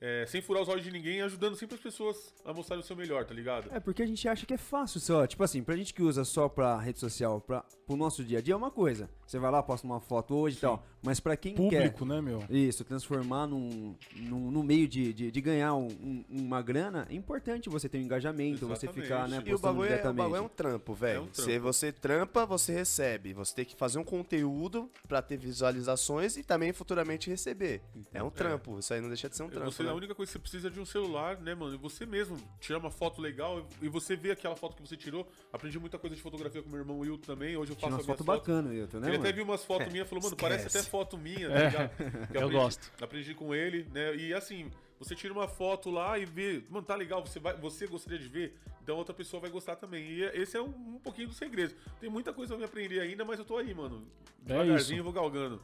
É, 0.00 0.24
sem 0.26 0.40
furar 0.40 0.62
os 0.62 0.68
olhos 0.68 0.84
de 0.84 0.92
ninguém, 0.92 1.20
ajudando 1.22 1.56
sempre 1.56 1.74
as 1.74 1.80
pessoas 1.80 2.32
a 2.44 2.52
mostrarem 2.52 2.82
o 2.84 2.86
seu 2.86 2.94
melhor, 2.94 3.24
tá 3.24 3.34
ligado? 3.34 3.68
É 3.72 3.80
porque 3.80 4.00
a 4.02 4.06
gente 4.06 4.28
acha 4.28 4.46
que 4.46 4.54
é 4.54 4.58
fácil 4.58 5.00
só. 5.00 5.26
Tipo 5.26 5.42
assim, 5.42 5.60
pra 5.62 5.74
gente 5.76 5.92
que 5.92 6.02
usa 6.02 6.24
só 6.24 6.48
pra 6.48 6.78
rede 6.78 7.00
social, 7.00 7.40
pra, 7.40 7.64
pro 7.84 7.96
nosso 7.96 8.22
dia 8.24 8.38
a 8.38 8.40
dia 8.40 8.54
é 8.54 8.56
uma 8.56 8.70
coisa. 8.70 9.10
Você 9.26 9.38
vai 9.40 9.50
lá, 9.50 9.60
posta 9.62 9.84
uma 9.86 10.00
foto 10.00 10.36
hoje 10.36 10.56
e 10.58 10.60
tal. 10.60 10.86
Mas 11.02 11.18
pra 11.20 11.36
quem 11.36 11.54
Público, 11.54 12.04
né, 12.04 12.20
meu? 12.20 12.38
quer 12.40 12.54
isso, 12.54 12.84
transformar 12.84 13.46
num, 13.48 13.94
num, 14.16 14.50
num 14.50 14.62
meio 14.62 14.86
de, 14.88 15.12
de, 15.12 15.30
de 15.30 15.40
ganhar 15.40 15.74
um- 15.74 15.86
um- 15.88 16.24
uma 16.30 16.62
grana, 16.62 17.06
é 17.10 17.14
importante 17.14 17.68
você 17.68 17.88
ter 17.88 17.98
um 17.98 18.02
engajamento, 18.02 18.66
você 18.66 18.86
Exatamente. 18.86 19.02
ficar, 19.02 19.28
né, 19.28 19.36
E 19.36 19.38
o 19.40 19.42
postando 19.52 19.60
bagulho, 19.74 19.82
é, 19.82 19.86
o 19.86 19.88
diretamente. 19.90 20.16
bagulho 20.16 20.36
é 20.36 20.40
um 20.40 20.48
trampo, 20.48 20.94
velho. 20.94 21.16
É 21.16 21.20
um 21.20 21.26
trampo. 21.26 21.50
Se 21.50 21.58
você 21.58 21.92
trampa, 21.92 22.46
você 22.46 22.72
recebe. 22.72 23.32
Você 23.32 23.54
tem 23.54 23.64
que 23.64 23.74
fazer 23.76 23.98
um 23.98 24.04
conteúdo 24.04 24.88
pra 25.08 25.20
ter 25.22 25.36
visualizações 25.36 26.36
e 26.36 26.42
também 26.44 26.72
futuramente 26.72 27.28
receber. 27.28 27.80
É 28.12 28.22
um 28.22 28.30
trampo. 28.30 28.78
Isso 28.78 28.92
aí 28.94 29.00
não 29.00 29.08
deixa 29.08 29.28
de 29.28 29.36
ser 29.36 29.42
um 29.42 29.48
trampo. 29.48 29.70
Você, 29.70 29.82
né? 29.82 29.87
A 29.90 29.94
única 29.94 30.14
coisa 30.14 30.30
que 30.30 30.32
você 30.34 30.38
precisa 30.38 30.68
é 30.68 30.70
de 30.70 30.80
um 30.80 30.84
celular, 30.84 31.38
né, 31.40 31.54
mano? 31.54 31.74
E 31.74 31.78
você 31.78 32.04
mesmo 32.06 32.36
tirar 32.60 32.78
uma 32.78 32.90
foto 32.90 33.20
legal 33.20 33.66
e 33.82 33.88
você 33.88 34.16
vê 34.16 34.30
aquela 34.30 34.56
foto 34.56 34.76
que 34.76 34.82
você 34.86 34.96
tirou. 34.96 35.26
Aprendi 35.52 35.78
muita 35.78 35.98
coisa 35.98 36.14
de 36.16 36.22
fotografia 36.22 36.62
com 36.62 36.68
meu 36.68 36.78
irmão 36.80 36.98
Will 36.98 37.18
também. 37.18 37.56
Hoje 37.56 37.72
eu 37.72 37.76
faço 37.76 37.94
umas 37.94 38.06
fotos 38.06 38.24
fotos. 38.26 38.40
bacanas, 38.46 38.72
Wilton, 38.72 38.98
né, 39.00 39.08
Ele 39.08 39.16
até 39.16 39.22
mano? 39.24 39.34
viu 39.34 39.44
umas 39.44 39.64
fotos 39.64 39.92
minhas 39.92 40.06
e 40.06 40.08
falou, 40.10 40.24
mano, 40.24 40.36
parece 40.36 40.66
até 40.66 40.82
foto 40.88 41.16
minha, 41.18 41.48
tá 41.48 41.54
É, 41.58 41.64
ligado? 41.66 41.90
Que 41.98 42.36
eu 42.36 42.40
aprendi- 42.42 42.52
gosto. 42.52 42.92
Aprendi 43.02 43.34
com 43.34 43.54
ele, 43.54 43.86
né? 43.92 44.14
E 44.16 44.34
assim, 44.34 44.70
você 44.98 45.14
tira 45.14 45.32
uma 45.32 45.46
foto 45.48 45.90
lá 45.90 46.18
e 46.18 46.24
vê, 46.24 46.62
mano, 46.68 46.84
tá 46.86 46.94
legal, 46.94 47.24
você, 47.24 47.38
vai, 47.38 47.56
você 47.56 47.86
gostaria 47.86 48.18
de 48.18 48.28
ver, 48.28 48.54
então 48.82 48.96
outra 48.96 49.14
pessoa 49.14 49.40
vai 49.40 49.50
gostar 49.50 49.76
também. 49.76 50.04
E 50.10 50.22
esse 50.34 50.56
é 50.56 50.62
um, 50.62 50.66
um 50.96 50.98
pouquinho 51.02 51.28
do 51.28 51.34
segredo. 51.34 51.74
Tem 52.00 52.08
muita 52.10 52.32
coisa 52.32 52.54
pra 52.54 52.58
me 52.58 52.64
aprender 52.64 53.00
ainda, 53.00 53.24
mas 53.24 53.38
eu 53.38 53.44
tô 53.44 53.56
aí, 53.58 53.72
mano. 53.74 54.06
É 54.44 54.52
Devagarzinho 54.52 54.76
isso. 54.76 54.94
eu 55.00 55.04
vou 55.04 55.12
galgando. 55.12 55.60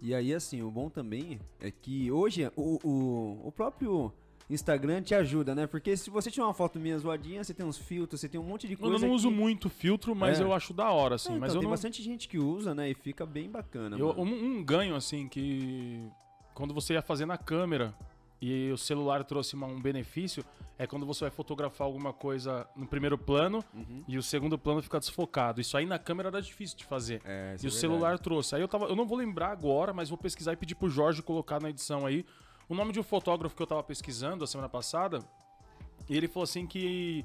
E 0.00 0.14
aí, 0.14 0.32
assim, 0.34 0.62
o 0.62 0.70
bom 0.70 0.88
também 0.88 1.38
é 1.60 1.70
que 1.70 2.10
hoje 2.10 2.50
o, 2.56 2.78
o, 2.82 3.48
o 3.48 3.52
próprio 3.52 4.12
Instagram 4.48 5.02
te 5.02 5.14
ajuda, 5.14 5.54
né? 5.54 5.66
Porque 5.66 5.96
se 5.96 6.10
você 6.10 6.30
tiver 6.30 6.44
uma 6.44 6.54
foto 6.54 6.78
minha 6.78 6.98
zoadinha, 6.98 7.44
você 7.44 7.54
tem 7.54 7.64
uns 7.64 7.78
filtros, 7.78 8.20
você 8.20 8.28
tem 8.28 8.40
um 8.40 8.44
monte 8.44 8.66
de 8.66 8.76
coisa. 8.76 8.96
Eu 8.96 9.00
não 9.08 9.14
uso 9.14 9.28
que... 9.28 9.34
muito 9.34 9.68
filtro, 9.68 10.14
mas 10.14 10.40
É. 10.40 10.42
eu 10.42 10.52
acho 10.52 10.72
da 10.72 10.90
hora, 10.90 11.16
assim. 11.16 11.34
É, 11.34 11.38
mas 11.38 11.50
então, 11.50 11.56
eu 11.56 11.60
tem 11.60 11.66
não. 11.66 11.70
bastante 11.70 12.02
gente 12.02 12.28
que 12.28 12.38
usa, 12.38 12.74
né? 12.74 12.90
E 12.90 12.94
fica 12.94 13.24
bem 13.24 13.48
bacana. 13.48 13.96
Eu- 13.96 14.10
um, 14.18 14.24
um 14.58 14.64
ganho, 14.64 14.96
assim, 14.96 15.28
que. 15.28 16.08
Quando 16.54 16.74
você 16.74 16.94
ia 16.94 17.02
fazer 17.02 17.24
na 17.24 17.38
câmera 17.38 17.94
e 18.42 18.72
o 18.72 18.76
celular 18.76 19.22
trouxe 19.24 19.54
uma- 19.54 19.68
um 19.68 19.80
benefício, 19.80 20.44
é 20.76 20.84
quando 20.84 21.06
você 21.06 21.20
vai 21.20 21.30
fotografar 21.30 21.86
alguma 21.86 22.12
coisa 22.12 22.66
no 22.74 22.86
primeiro 22.88 23.16
plano 23.16 23.64
Uhum. 23.72 24.02
e 24.08 24.18
o 24.18 24.22
segundo 24.22 24.58
plano 24.58 24.82
fica 24.82 24.98
desfocado. 24.98 25.60
Isso 25.60 25.76
aí 25.76 25.86
na 25.86 25.96
câmera 25.98 26.28
era 26.28 26.42
difícil 26.42 26.76
de 26.76 26.84
fazer. 26.84 27.22
É, 27.24 27.54
isso 27.54 27.64
E 27.64 27.66
é 27.66 27.68
o 27.68 27.70
verdade. 27.70 27.80
celular 27.80 28.18
trouxe. 28.18 28.56
Aí 28.56 28.60
eu 28.60 28.66
tava. 28.66 28.86
Eu 28.86 28.96
não 28.96 29.06
vou 29.06 29.16
lembrar 29.16 29.52
agora, 29.52 29.92
mas 29.92 30.08
vou 30.08 30.18
pesquisar 30.18 30.52
e 30.54 30.56
pedir 30.56 30.74
pro 30.74 30.88
Jorge 30.90 31.22
colocar 31.22 31.60
na 31.62 31.70
edição 31.70 32.04
aí. 32.04 32.26
O 32.68 32.74
nome 32.74 32.92
de 32.92 32.98
um 32.98 33.02
fotógrafo 33.04 33.54
que 33.54 33.62
eu 33.62 33.66
tava 33.66 33.82
pesquisando 33.84 34.42
a 34.42 34.46
semana 34.46 34.68
passada. 34.68 35.20
E 36.10 36.16
ele 36.16 36.26
falou 36.26 36.42
assim 36.44 36.66
que. 36.66 37.24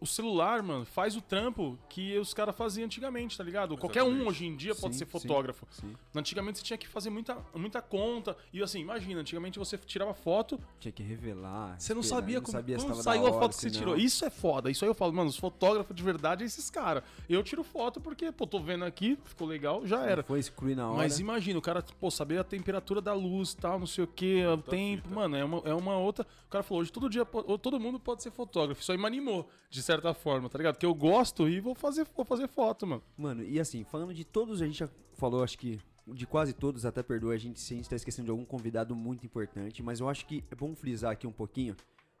O 0.00 0.06
celular, 0.06 0.62
mano, 0.62 0.86
faz 0.86 1.14
o 1.14 1.20
trampo 1.20 1.78
que 1.88 2.16
os 2.18 2.32
caras 2.32 2.56
faziam 2.56 2.86
antigamente, 2.86 3.36
tá 3.36 3.44
ligado? 3.44 3.76
Qualquer 3.76 4.02
um 4.02 4.06
Exatamente. 4.06 4.28
hoje 4.30 4.46
em 4.46 4.56
dia 4.56 4.74
pode 4.74 4.94
Sim, 4.94 5.00
ser 5.00 5.04
sim, 5.04 5.10
fotógrafo. 5.10 5.66
sim. 5.70 5.94
Antigamente 6.14 6.58
você 6.58 6.64
tinha 6.64 6.78
que 6.78 6.88
fazer 6.88 7.10
muita, 7.10 7.36
muita 7.54 7.82
conta. 7.82 8.34
E 8.52 8.62
assim, 8.62 8.80
imagina, 8.80 9.20
antigamente 9.20 9.58
você 9.58 9.76
tirava 9.76 10.14
foto, 10.14 10.58
Tinha 10.78 10.90
que 10.90 11.02
revelar. 11.02 11.78
você 11.78 11.92
não 11.92 12.00
esperar, 12.00 12.20
sabia 12.20 12.40
como 12.40 12.52
sabia 12.52 12.76
tava 12.78 12.94
saiu 13.02 13.26
a 13.26 13.30
hora, 13.30 13.40
foto 13.40 13.50
que 13.54 13.60
você 13.60 13.70
tirou. 13.70 13.94
não. 13.94 14.02
Isso 14.02 14.24
é 14.24 14.30
foda. 14.30 14.70
Isso 14.70 14.84
aí 14.84 14.90
eu 14.90 14.94
falo, 14.94 15.12
mano, 15.12 15.28
os 15.28 15.36
fotógrafos 15.36 15.94
de 15.94 16.02
verdade 16.02 16.42
é 16.44 16.46
esses 16.46 16.70
caras. 16.70 17.02
Eu 17.28 17.42
tiro 17.42 17.62
foto 17.62 18.00
porque, 18.00 18.32
pô, 18.32 18.46
tô 18.46 18.58
vendo 18.58 18.86
aqui, 18.86 19.18
ficou 19.24 19.46
legal, 19.46 19.86
já 19.86 20.02
era. 20.06 20.22
Foi 20.22 20.42
screen 20.42 20.76
na 20.76 20.88
hora. 20.88 20.96
Mas 20.96 21.20
imagina, 21.20 21.58
o 21.58 21.62
cara, 21.62 21.82
pô, 22.00 22.10
saber 22.10 22.38
a 22.38 22.44
temperatura 22.44 23.02
da 23.02 23.12
luz 23.12 23.52
tal, 23.52 23.78
não 23.78 23.86
sei 23.86 24.04
o 24.04 24.06
que, 24.06 24.46
o 24.46 24.56
tempo, 24.56 25.02
fita. 25.02 25.14
mano, 25.14 25.36
é 25.36 25.44
uma, 25.44 25.58
é 25.66 25.74
uma 25.74 25.98
outra. 25.98 26.26
O 26.46 26.48
cara 26.50 26.64
falou, 26.64 26.80
hoje 26.80 26.90
todo 26.90 27.08
dia, 27.08 27.24
todo 27.24 27.78
mundo 27.78 28.00
pode 28.00 28.22
ser 28.22 28.30
fotógrafo. 28.30 28.80
Isso 28.80 28.90
aí 28.90 28.96
me 28.98 29.06
animou, 29.06 29.48
de 29.68 29.82
certa 29.92 30.14
forma, 30.14 30.48
tá 30.48 30.58
ligado? 30.58 30.74
Porque 30.74 30.86
eu 30.86 30.94
gosto 30.94 31.48
e 31.48 31.60
vou 31.60 31.74
fazer, 31.74 32.06
vou 32.14 32.24
fazer 32.24 32.48
foto, 32.48 32.86
mano. 32.86 33.02
Mano, 33.16 33.42
e 33.42 33.58
assim, 33.58 33.84
falando 33.84 34.14
de 34.14 34.24
todos, 34.24 34.62
a 34.62 34.66
gente 34.66 34.78
já 34.78 34.88
falou, 35.14 35.42
acho 35.42 35.58
que 35.58 35.80
de 36.06 36.26
quase 36.26 36.52
todos, 36.52 36.84
até 36.84 37.02
perdoa 37.02 37.34
a 37.34 37.38
gente 37.38 37.60
se 37.60 37.74
a 37.74 37.76
gente 37.76 37.88
tá 37.88 37.96
esquecendo 37.96 38.26
de 38.26 38.30
algum 38.30 38.44
convidado 38.44 38.94
muito 38.94 39.24
importante, 39.24 39.82
mas 39.82 40.00
eu 40.00 40.08
acho 40.08 40.26
que 40.26 40.44
é 40.50 40.54
bom 40.54 40.74
frisar 40.74 41.12
aqui 41.12 41.26
um 41.26 41.32
pouquinho 41.32 41.76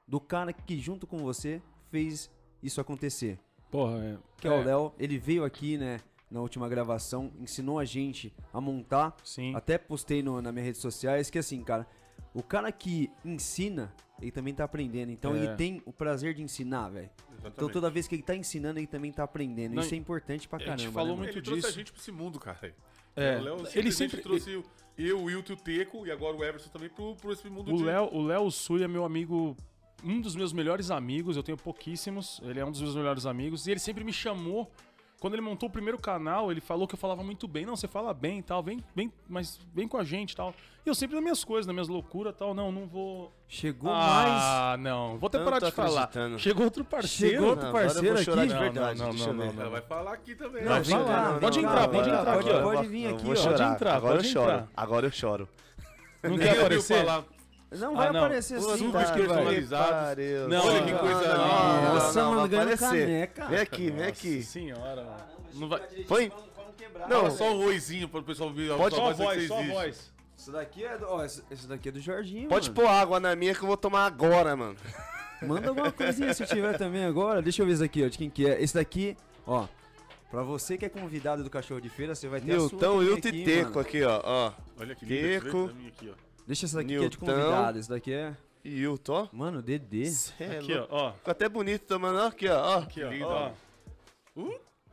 do 0.06 0.20
cara 0.20 0.52
que 0.52 0.78
junto 0.78 1.06
com 1.06 1.18
você 1.18 1.62
fez 1.90 2.30
isso 2.62 2.80
acontecer. 2.80 3.38
Porra, 3.70 3.98
é. 3.98 4.18
Que 4.38 4.48
é, 4.48 4.50
o 4.50 4.62
Léo, 4.62 4.92
ele 4.98 5.18
veio 5.18 5.44
aqui, 5.44 5.78
né, 5.78 6.00
na 6.30 6.40
última 6.40 6.68
gravação, 6.68 7.32
ensinou 7.40 7.78
a 7.78 7.84
gente 7.84 8.32
a 8.52 8.60
montar, 8.60 9.16
Sim. 9.24 9.54
até 9.54 9.78
postei 9.78 10.22
no, 10.22 10.40
nas 10.40 10.52
minhas 10.52 10.66
redes 10.66 10.80
sociais, 10.80 11.30
que 11.30 11.38
assim, 11.38 11.62
cara, 11.62 11.86
o 12.34 12.42
cara 12.42 12.70
que 12.70 13.10
ensina, 13.24 13.92
ele 14.20 14.30
também 14.30 14.54
tá 14.54 14.64
aprendendo, 14.64 15.10
então 15.10 15.34
É. 15.34 15.38
ele 15.44 15.56
tem 15.56 15.82
o 15.86 15.92
prazer 15.92 16.34
de 16.34 16.42
ensinar, 16.42 16.88
velho. 16.90 17.10
Então 17.44 17.68
toda 17.70 17.88
vez 17.90 18.06
que 18.06 18.14
ele 18.14 18.22
tá 18.22 18.36
ensinando, 18.36 18.78
ele 18.78 18.86
também 18.86 19.10
tá 19.12 19.22
aprendendo. 19.24 19.74
Não, 19.74 19.82
Isso 19.82 19.94
é 19.94 19.96
importante 19.96 20.46
pra 20.46 20.56
a 20.58 20.60
gente 20.60 20.68
caramba. 20.68 20.92
falou 20.92 21.16
né, 21.16 21.22
muito 21.22 21.34
Ele 21.38 21.42
trouxe 21.42 21.60
a 21.60 21.68
disso. 21.68 21.78
gente 21.78 21.92
pra 21.92 22.00
esse 22.00 22.12
mundo, 22.12 22.38
cara. 22.38 22.74
É, 23.16 23.38
O 23.38 23.42
Léo 23.42 23.54
ele 23.56 23.66
simplesmente 23.66 23.92
sempre- 23.92 24.20
trouxe 24.22 24.62
eu, 24.98 25.18
o 25.18 25.24
Wilton 25.24 25.52
e 25.52 25.56
o 25.56 25.58
Teco 25.58 26.06
e 26.06 26.10
agora 26.10 26.36
o 26.36 26.44
Everson 26.44 26.68
também 26.70 26.88
pro, 26.90 27.16
pro 27.16 27.32
esse 27.32 27.48
mundo 27.48 27.72
O 27.72 27.76
de... 27.78 27.82
Léo, 27.84 28.10
o 28.14 28.22
Léo 28.22 28.50
Sui 28.50 28.82
é 28.84 28.88
meu 28.88 29.04
amigo, 29.04 29.56
um 30.04 30.20
dos 30.20 30.36
meus 30.36 30.52
melhores 30.52 30.90
amigos, 30.90 31.36
eu 31.36 31.42
tenho 31.42 31.56
pouquíssimos, 31.56 32.40
ele 32.44 32.60
é 32.60 32.64
um 32.64 32.70
dos 32.70 32.80
meus 32.82 32.94
melhores 32.94 33.24
amigos, 33.26 33.66
e 33.66 33.70
ele 33.70 33.80
sempre 33.80 34.04
me 34.04 34.12
chamou. 34.12 34.70
Quando 35.20 35.34
ele 35.34 35.42
montou 35.42 35.68
o 35.68 35.72
primeiro 35.72 35.98
canal, 35.98 36.50
ele 36.50 36.62
falou 36.62 36.88
que 36.88 36.94
eu 36.94 36.98
falava 36.98 37.22
muito 37.22 37.46
bem. 37.46 37.66
Não, 37.66 37.76
você 37.76 37.86
fala 37.86 38.14
bem 38.14 38.38
e 38.38 38.42
tal, 38.42 38.62
vem, 38.62 38.82
vem, 38.96 39.12
mas 39.28 39.60
vem 39.74 39.86
com 39.86 39.98
a 39.98 40.02
gente 40.02 40.32
e 40.32 40.36
tal. 40.36 40.54
E 40.84 40.88
eu 40.88 40.94
sempre 40.94 41.14
nas 41.14 41.22
minhas 41.22 41.44
coisas, 41.44 41.66
nas 41.66 41.74
minhas 41.74 41.88
loucuras 41.88 42.32
e 42.34 42.38
tal. 42.38 42.54
Não, 42.54 42.72
não 42.72 42.86
vou. 42.86 43.30
Chegou 43.46 43.92
mais. 43.92 44.30
Ah, 44.32 44.76
não. 44.78 45.18
Vou 45.18 45.26
até 45.26 45.38
parar 45.44 45.58
de 45.58 45.70
falar. 45.72 46.10
Chegou 46.38 46.64
outro 46.64 46.82
parceiro. 46.86 47.34
Chegou 47.34 47.50
outro 47.50 47.64
Não, 47.64 47.68
agora 47.68 47.84
eu 47.84 47.92
parceiro 47.92 48.16
aqui. 48.16 48.48
de 48.48 48.54
Não, 48.54 48.60
verdade. 48.60 48.98
não, 48.98 49.12
não, 49.12 49.26
não, 49.34 49.52
não. 49.52 49.60
Ela 49.60 49.70
vai 49.70 49.82
falar 49.82 50.14
aqui 50.14 50.34
também. 50.34 50.64
Não, 50.64 50.82
vai 50.82 51.02
lá. 51.02 51.38
Pode 51.38 51.58
entrar, 51.58 51.88
pode 51.88 52.08
entrar 52.08 52.38
aqui, 52.38 52.50
ó. 52.50 52.62
Pode 52.62 52.88
vir 52.88 53.06
aqui, 53.08 53.30
ó. 53.30 53.34
chorar. 53.36 53.74
entrar, 53.74 53.96
agora 53.96 54.14
pode 54.16 54.26
eu 54.26 54.32
choro. 54.32 54.68
Agora 54.74 55.06
eu 55.06 55.12
choro. 55.12 55.48
Não 56.22 56.38
quer 56.38 56.58
aparecer? 56.58 57.04
Não 57.72 57.94
vai 57.94 58.08
Ah, 58.08 58.12
não. 58.12 58.20
aparecer 58.24 58.56
assim, 58.56 58.76
Super 58.78 58.92
tá? 58.92 59.02
esquerdo 59.04 59.28
vai. 59.28 59.36
personalizado. 59.36 60.20
Não, 60.48 60.66
Olha 60.66 60.82
que 60.84 60.92
coisa 60.98 61.20
linda. 61.20 61.94
Nossa, 61.94 62.24
mano, 62.24 62.40
aparecer. 62.44 62.78
caneca. 63.28 63.46
Vem 63.46 63.58
aqui, 63.60 63.90
vem 63.90 64.04
aqui. 64.06 64.36
Nossa 64.36 64.48
senhora, 64.50 65.04
mano. 65.04 65.16
Não 65.54 65.68
vai... 65.68 65.80
Põe. 66.08 66.32
Não, 67.08 67.22
Não, 67.24 67.30
só 67.30 67.52
um 67.54 67.64
oizinho 67.66 68.08
para 68.08 68.20
o 68.20 68.22
pessoal 68.24 68.48
ouvir. 68.48 68.70
Pode- 68.76 68.94
só 68.96 69.12
voz, 69.12 69.46
só 69.48 69.62
voz. 69.62 70.12
Isso 70.36 70.50
daqui 70.52 70.84
é 70.84 70.96
do, 70.98 71.06
ó, 71.06 71.22
esse 71.24 71.42
esse 71.50 71.66
daqui 71.68 71.90
é 71.90 71.92
do 71.92 72.00
Jorginho, 72.00 72.48
pode 72.48 72.70
mano. 72.70 72.80
pôr 72.82 72.88
água 72.90 73.20
na 73.20 73.36
minha 73.36 73.54
que 73.54 73.62
eu 73.62 73.66
vou 73.66 73.76
tomar 73.76 74.06
agora, 74.06 74.56
mano. 74.56 74.74
Manda 75.42 75.68
alguma 75.68 75.92
coisinha 75.92 76.32
se 76.32 76.46
tiver 76.46 76.76
também 76.78 77.04
agora. 77.04 77.42
Deixa 77.42 77.60
eu 77.62 77.66
ver 77.66 77.72
esse 77.74 77.84
aqui, 77.84 78.04
ó, 78.04 78.08
de 78.08 78.16
quem 78.18 78.30
que 78.30 78.48
é. 78.48 78.60
Esse 78.62 78.74
daqui, 78.74 79.16
ó. 79.46 79.66
Pra 80.30 80.42
você 80.42 80.78
que 80.78 80.84
é 80.86 80.88
convidado 80.88 81.44
do 81.44 81.50
Cachorro 81.50 81.80
de 81.80 81.88
Feira, 81.90 82.14
você 82.14 82.26
vai 82.26 82.40
ter 82.40 82.52
a 82.52 82.60
sua 82.60 82.68
Nilton 82.70 83.02
e 83.02 83.08
o 83.10 83.14
aqui, 83.14 83.44
Teco 83.44 83.78
aqui, 83.80 84.02
ó. 84.02 84.20
ó. 84.24 84.52
Olha 84.78 84.94
que 84.94 85.04
ver 85.04 85.42
Teco. 85.42 85.64
pra 85.66 85.74
mim 85.74 85.88
aqui, 85.88 86.10
ó. 86.10 86.29
Deixa 86.50 86.66
esse 86.66 86.74
daqui 86.74 86.98
que 86.98 87.04
é 87.04 87.08
de 87.08 87.16
convidado. 87.16 87.78
Esse 87.78 87.88
daqui 87.88 88.12
é... 88.12 88.34
E 88.64 88.80
Hilton, 88.80 89.12
ó. 89.12 89.28
Mano, 89.36 89.62
Dedê. 89.62 90.06
Cê 90.06 90.32
é 90.40 90.58
Aqui, 90.58 90.74
louco. 90.74 90.88
ó. 90.92 91.08
ó. 91.10 91.12
Ficou 91.12 91.30
até 91.30 91.48
bonito 91.48 91.82
tomando, 91.86 92.18
ó. 92.18 92.26
Aqui, 92.26 92.48
ó. 92.48 92.58
ó. 92.60 92.78
Aqui, 92.80 93.04
ó. 93.04 93.08
lindo, 93.08 93.24
ó. 93.26 93.52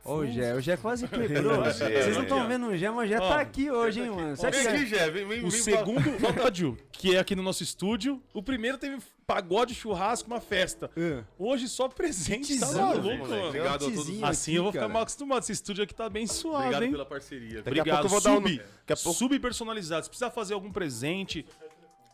Ó, 0.04 0.14
o 0.18 0.26
Gé. 0.28 0.54
O 0.54 0.60
Gé 0.60 0.76
quase 0.76 1.06
quebrou. 1.08 1.64
Gé, 1.64 1.72
Vocês 1.72 2.14
não 2.14 2.22
estão 2.22 2.46
vendo 2.46 2.68
o 2.68 2.76
Gé, 2.76 2.88
mas 2.90 3.06
o 3.06 3.08
Gé 3.12 3.18
tá 3.18 3.40
aqui 3.40 3.72
hoje, 3.72 4.02
hein, 4.02 4.10
mano. 4.10 4.36
Vem 4.36 4.52
Gé- 4.52 4.70
aqui, 4.70 4.86
Jé. 4.86 5.10
Vem, 5.10 5.26
vem, 5.26 5.44
O 5.44 5.50
segundo 5.50 6.00
Fantadiu, 6.20 6.78
que 6.92 7.16
é 7.16 7.18
aqui 7.18 7.34
no 7.34 7.42
nosso 7.42 7.64
estúdio. 7.64 8.22
O 8.32 8.40
primeiro 8.40 8.78
teve 8.78 9.02
pagode, 9.28 9.74
churrasco, 9.74 10.26
uma 10.28 10.40
festa. 10.40 10.90
É. 10.96 11.22
Hoje 11.38 11.68
só 11.68 11.86
presente, 11.86 12.58
tá 12.58 12.72
maluco, 12.72 13.02
moleque. 13.04 13.28
mano. 13.28 13.46
Obrigado 13.48 13.74
a 13.74 13.78
todos. 13.90 14.22
Assim 14.22 14.50
aqui, 14.52 14.54
eu 14.56 14.62
vou 14.62 14.72
ficar 14.72 14.80
cara. 14.84 14.92
mal 14.94 15.02
acostumado. 15.02 15.42
Esse 15.42 15.52
estúdio 15.52 15.84
aqui 15.84 15.94
tá 15.94 16.08
bem 16.08 16.26
suave, 16.26 16.56
Obrigado 16.64 16.82
hein? 16.84 16.90
pela 16.92 17.04
parceria. 17.04 17.62
Daqui 17.62 17.78
a 17.78 17.82
Obrigado. 17.82 18.00
pouco 18.00 18.06
eu 18.06 18.10
vou 18.10 18.20
dar 18.22 18.30
um- 18.32 18.34
Sub, 18.42 18.56
daqui 18.58 18.92
a 18.92 18.96
pouco- 18.96 19.18
sub 19.18 19.38
personalizado. 19.38 20.04
Se 20.04 20.08
precisar 20.08 20.30
fazer 20.30 20.54
algum 20.54 20.72
presente, 20.72 21.44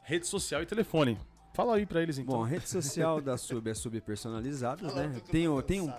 rede 0.02 0.26
social 0.26 0.60
e 0.60 0.66
telefone. 0.66 1.16
Fala 1.54 1.76
aí 1.76 1.86
pra 1.86 2.02
eles 2.02 2.18
então. 2.18 2.34
Bom, 2.38 2.42
a 2.42 2.48
rede 2.48 2.68
social 2.68 3.20
da 3.20 3.36
Sub 3.38 3.70
é 3.70 3.74
Sub 3.74 4.00
Personalizados, 4.00 4.92
né? 4.92 5.08
Tem, 5.30 5.48
tem, 5.62 5.80
um, 5.80 5.92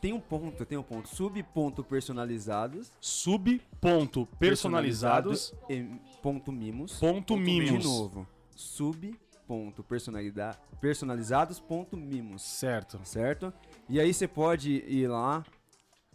tem 0.00 0.12
um 0.12 0.20
ponto, 0.20 0.64
tem 0.64 0.78
um 0.78 0.84
ponto. 0.84 1.08
Sub 1.08 1.42
ponto 1.52 1.82
personalizados. 1.82 2.92
Sub 3.00 3.60
ponto 3.80 4.24
personalizados 4.38 5.52
e 5.68 5.82
ponto 6.22 6.52
mimos. 6.52 6.92
ponto 7.00 7.34
De 7.34 7.40
mimos. 7.40 7.84
novo. 7.84 8.24
Sub 8.54 9.18
studios.personalizados.mimos, 9.50 12.42
Certo. 12.42 13.00
certo? 13.04 13.52
E 13.88 14.00
aí 14.00 14.14
você 14.14 14.28
pode 14.28 14.84
ir 14.86 15.08
lá. 15.08 15.44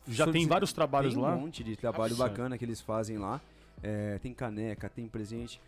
Já 0.08 0.32
tem 0.32 0.48
vários 0.48 0.72
trabalhos 0.72 1.14
tem 1.14 1.22
lá? 1.22 1.36
um 1.36 1.42
monte 1.42 1.64
de 1.64 1.76
trabalho 1.76 2.16
Nossa. 2.16 2.30
bacana 2.30 2.58
que 2.58 2.66
eles 2.66 2.80
fazem 2.80 3.18
lá. 3.18 3.42
É, 3.84 4.18
tem 4.20 4.34
caneca, 4.34 4.88
tem 4.88 5.08
presente. 5.08 5.60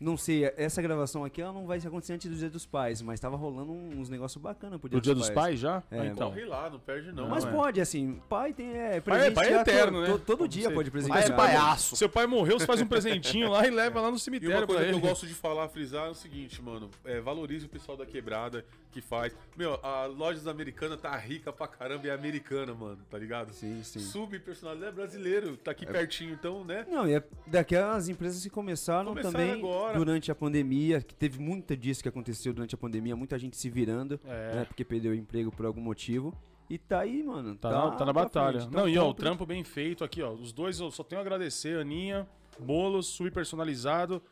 Não 0.00 0.16
sei, 0.16 0.50
essa 0.56 0.80
gravação 0.80 1.24
aqui 1.26 1.42
ela 1.42 1.52
não 1.52 1.66
vai 1.66 1.76
acontecer 1.78 2.14
antes 2.14 2.30
do 2.30 2.34
Dia 2.34 2.48
dos 2.48 2.64
Pais, 2.64 3.02
mas 3.02 3.20
tava 3.20 3.36
rolando 3.36 3.70
uns 3.70 4.08
negócios 4.08 4.42
bacanas 4.42 4.80
pro 4.80 4.88
Dia, 4.88 4.98
Do 4.98 5.02
Dia 5.02 5.14
dos 5.14 5.28
Pais 5.28 5.60
já? 5.60 5.82
É, 5.90 6.00
Ah, 6.00 6.06
então. 6.06 6.30
Corre 6.30 6.44
lá, 6.46 6.70
não 6.70 6.78
perde 6.78 7.12
não. 7.12 7.28
Mas 7.28 7.44
é. 7.44 7.50
pode, 7.50 7.80
assim, 7.82 8.18
pai 8.26 8.54
tem. 8.54 8.70
É, 8.74 8.98
Pai 9.02 9.26
é- 9.26 9.30
pai 9.30 9.48
é 9.48 9.50
presentear 9.50 9.60
eterno, 9.60 9.98
to- 9.98 10.00
né? 10.00 10.12
to- 10.12 10.18
todo 10.20 10.48
dia 10.48 10.68
você- 10.68 10.74
pode 10.74 10.90
Pai 10.90 11.00
é 11.02 11.06
presentear. 11.06 11.36
palhaço. 11.36 11.96
Seu 11.96 12.08
pai 12.08 12.26
morreu, 12.26 12.58
você 12.58 12.64
faz 12.66 12.80
um 12.80 12.86
presentinho 12.86 13.50
lá 13.50 13.66
e 13.66 13.70
leva 13.70 14.00
lá 14.00 14.06
no 14.06 14.12
E 14.12 14.14
uma 14.14 14.18
cemitério 14.18 14.66
coisa 14.66 14.84
que 14.86 14.90
eu 14.92 15.00
gosto 15.00 15.26
de 15.26 15.34
falar, 15.34 15.68
frisar, 15.68 16.06
é 16.06 16.10
o 16.10 16.14
seguinte, 16.14 16.62
mano. 16.62 16.88
É, 17.04 17.20
valorize 17.20 17.66
o 17.66 17.68
pessoal 17.68 17.98
da 17.98 18.06
quebrada 18.06 18.64
que 18.92 19.00
faz. 19.02 19.32
Meu, 19.56 19.74
a 19.84 20.06
Lojas 20.06 20.46
Americana 20.48 20.96
tá 20.96 21.14
rica 21.16 21.52
pra 21.52 21.68
caramba 21.68 22.06
e 22.06 22.10
é 22.10 22.12
americana, 22.12 22.74
mano, 22.74 22.98
tá 23.08 23.18
ligado? 23.18 23.52
Sim, 23.52 23.82
sim. 23.84 24.00
Subpersonalizado 24.00 24.90
é 24.90 24.92
brasileiro, 24.92 25.56
tá 25.58 25.70
aqui 25.72 25.84
pertinho, 25.86 26.32
então, 26.32 26.64
né? 26.64 26.86
Não, 26.90 27.06
e 27.06 27.14
é 27.14 27.22
daquelas 27.46 28.08
empresas 28.08 28.42
que 28.42 28.50
começaram, 28.50 29.10
Começaram 29.10 29.32
também 29.32 29.52
agora. 29.52 29.89
Durante 29.98 30.30
a 30.30 30.34
pandemia, 30.34 31.00
que 31.00 31.14
teve 31.14 31.38
muito 31.38 31.76
disso 31.76 32.02
que 32.02 32.08
aconteceu 32.08 32.52
durante 32.52 32.74
a 32.74 32.78
pandemia, 32.78 33.14
muita 33.16 33.38
gente 33.38 33.56
se 33.56 33.68
virando, 33.70 34.20
É. 34.24 34.54
né, 34.56 34.64
porque 34.64 34.84
perdeu 34.84 35.12
o 35.12 35.14
emprego 35.14 35.50
por 35.50 35.66
algum 35.66 35.80
motivo. 35.80 36.34
E 36.68 36.78
tá 36.78 37.00
aí, 37.00 37.22
mano. 37.22 37.56
Tá, 37.56 37.68
na, 37.70 37.90
tá 37.90 38.04
na 38.04 38.12
batalha. 38.12 38.60
frente. 38.60 38.72
Não, 38.72 38.80
Então 38.82 38.88
e 38.88 38.96
ó, 38.98 39.08
o 39.10 39.14
trampo 39.14 39.44
bem 39.44 39.64
feito 39.64 40.04
aqui, 40.04 40.22
ó. 40.22 40.30
Os 40.32 40.52
dois 40.52 40.78
eu 40.78 40.90
só 40.90 41.02
tenho 41.02 41.20
a 41.20 41.22
agradecer, 41.22 41.76
Aninha, 41.80 42.28
Bolos, 42.60 43.08
Sub 43.08 43.28
personalizado. 43.30 44.22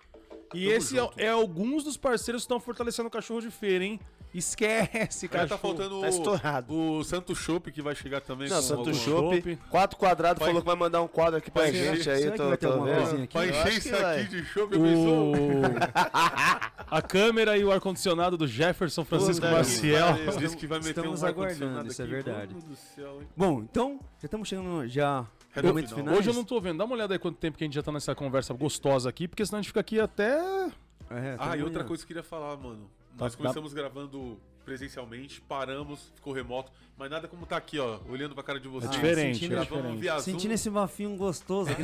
E 0.55 0.65
Tamo 0.65 0.77
esse 0.77 0.99
é, 0.99 1.11
é 1.17 1.29
alguns 1.31 1.83
dos 1.85 1.97
parceiros 1.97 2.43
que 2.43 2.45
estão 2.45 2.61
fortalecendo 2.61 3.09
o 3.09 3.11
cachorro 3.11 3.41
de 3.41 3.51
feira, 3.51 3.85
hein? 3.85 4.01
Esquece, 4.35 5.27
Cara, 5.29 5.49
tá 5.49 5.57
faltando 5.59 6.01
Tá 6.01 6.07
o, 6.07 6.11
estourado. 6.11 6.73
o 6.75 7.03
Santo 7.05 7.35
Chopp 7.35 7.73
que 7.73 7.81
vai 7.81 7.95
chegar 7.95 8.21
também. 8.21 8.49
Não, 8.49 8.57
com 8.57 8.63
Santo 8.63 8.95
Chopp. 8.95 9.37
chopp. 9.37 9.57
Quatro 9.71 9.97
quadrados 9.99 10.39
Vai- 10.39 10.49
falou 10.49 10.63
que 10.63 10.67
vai 10.67 10.77
mandar 10.77 11.01
um 11.03 11.09
quadro 11.09 11.37
aqui 11.39 11.51
pra 11.51 11.63
vai 11.63 11.73
gente 11.73 12.09
aí. 12.11 12.19
será 12.23 12.31
que 12.33 12.37
tô, 12.37 12.49
vai 12.49 12.57
ter 12.59 12.69
tô 12.69 12.83
vendo. 12.85 12.97
coisinha 12.97 13.25
aqui? 13.25 13.37
Eu 13.39 13.45
encher 13.49 13.73
isso 13.73 13.91
vai. 13.91 14.21
aqui 14.21 14.29
de 14.29 14.45
chopp? 14.45 14.77
O... 14.77 15.63
a 16.91 17.03
câmera 17.03 17.57
e 17.57 17.65
o 17.65 17.73
ar-condicionado 17.73 18.37
do 18.37 18.47
Jefferson 18.47 19.05
Francisco 19.05 19.45
Puta 19.47 19.57
Maciel. 19.59 20.07
Diz 20.39 20.55
que 20.55 20.67
vai 20.67 20.79
meter 20.79 20.91
Estamos 20.91 21.23
um 21.23 21.27
aguardando, 21.27 21.89
isso 21.89 22.01
é 22.03 22.05
aqui. 22.05 22.15
verdade. 22.15 22.57
Céu, 22.95 23.21
hein? 23.21 23.29
Bom, 23.37 23.61
então, 23.63 23.99
já 24.21 24.27
estamos 24.27 24.49
chegando 24.49 24.87
já 24.89 25.27
momentos 25.63 25.91
final. 25.91 26.05
finais. 26.05 26.19
Hoje 26.19 26.31
eu 26.31 26.35
não 26.35 26.45
tô 26.45 26.61
vendo. 26.61 26.79
Dá 26.79 26.85
uma 26.85 26.95
olhada 26.95 27.15
aí 27.15 27.19
quanto 27.19 27.37
tempo 27.39 27.57
que 27.59 27.65
a 27.65 27.67
gente 27.67 27.75
já 27.75 27.83
tá 27.83 27.91
nessa 27.93 28.15
conversa 28.15 28.53
gostosa 28.55 29.09
aqui, 29.09 29.27
porque 29.27 29.45
senão 29.45 29.59
a 29.59 29.63
gente 29.63 29.69
fica 29.69 29.81
aqui 29.81 29.99
até. 30.01 30.39
É, 31.11 31.37
Ah, 31.39 31.57
e 31.57 31.63
outra 31.63 31.85
coisa 31.85 32.03
que 32.03 32.13
eu 32.13 32.17
queria 32.17 32.23
falar, 32.23 32.57
mano. 32.57 32.91
Nós 33.19 33.33
dá- 33.33 33.37
começamos 33.39 33.73
gravando 33.73 34.39
presencialmente, 34.69 35.41
paramos, 35.41 36.13
ficou 36.15 36.33
remoto, 36.33 36.71
mas 36.97 37.11
nada 37.11 37.27
como 37.27 37.47
tá 37.47 37.57
aqui, 37.57 37.79
ó, 37.79 37.99
olhando 38.09 38.35
pra 38.35 38.43
cara 38.45 38.61
de 38.61 38.69
vocês. 38.69 38.91
diferente, 38.91 39.39
sentindo- 39.39 39.57
é 39.57 39.61
diferente. 39.61 39.97
via 39.99 40.13
Zoom. 40.15 40.21
Sentindo 40.21 40.53
esse 40.53 40.69
bafinho 40.69 41.17
gostoso 41.17 41.71
aqui. 41.71 41.83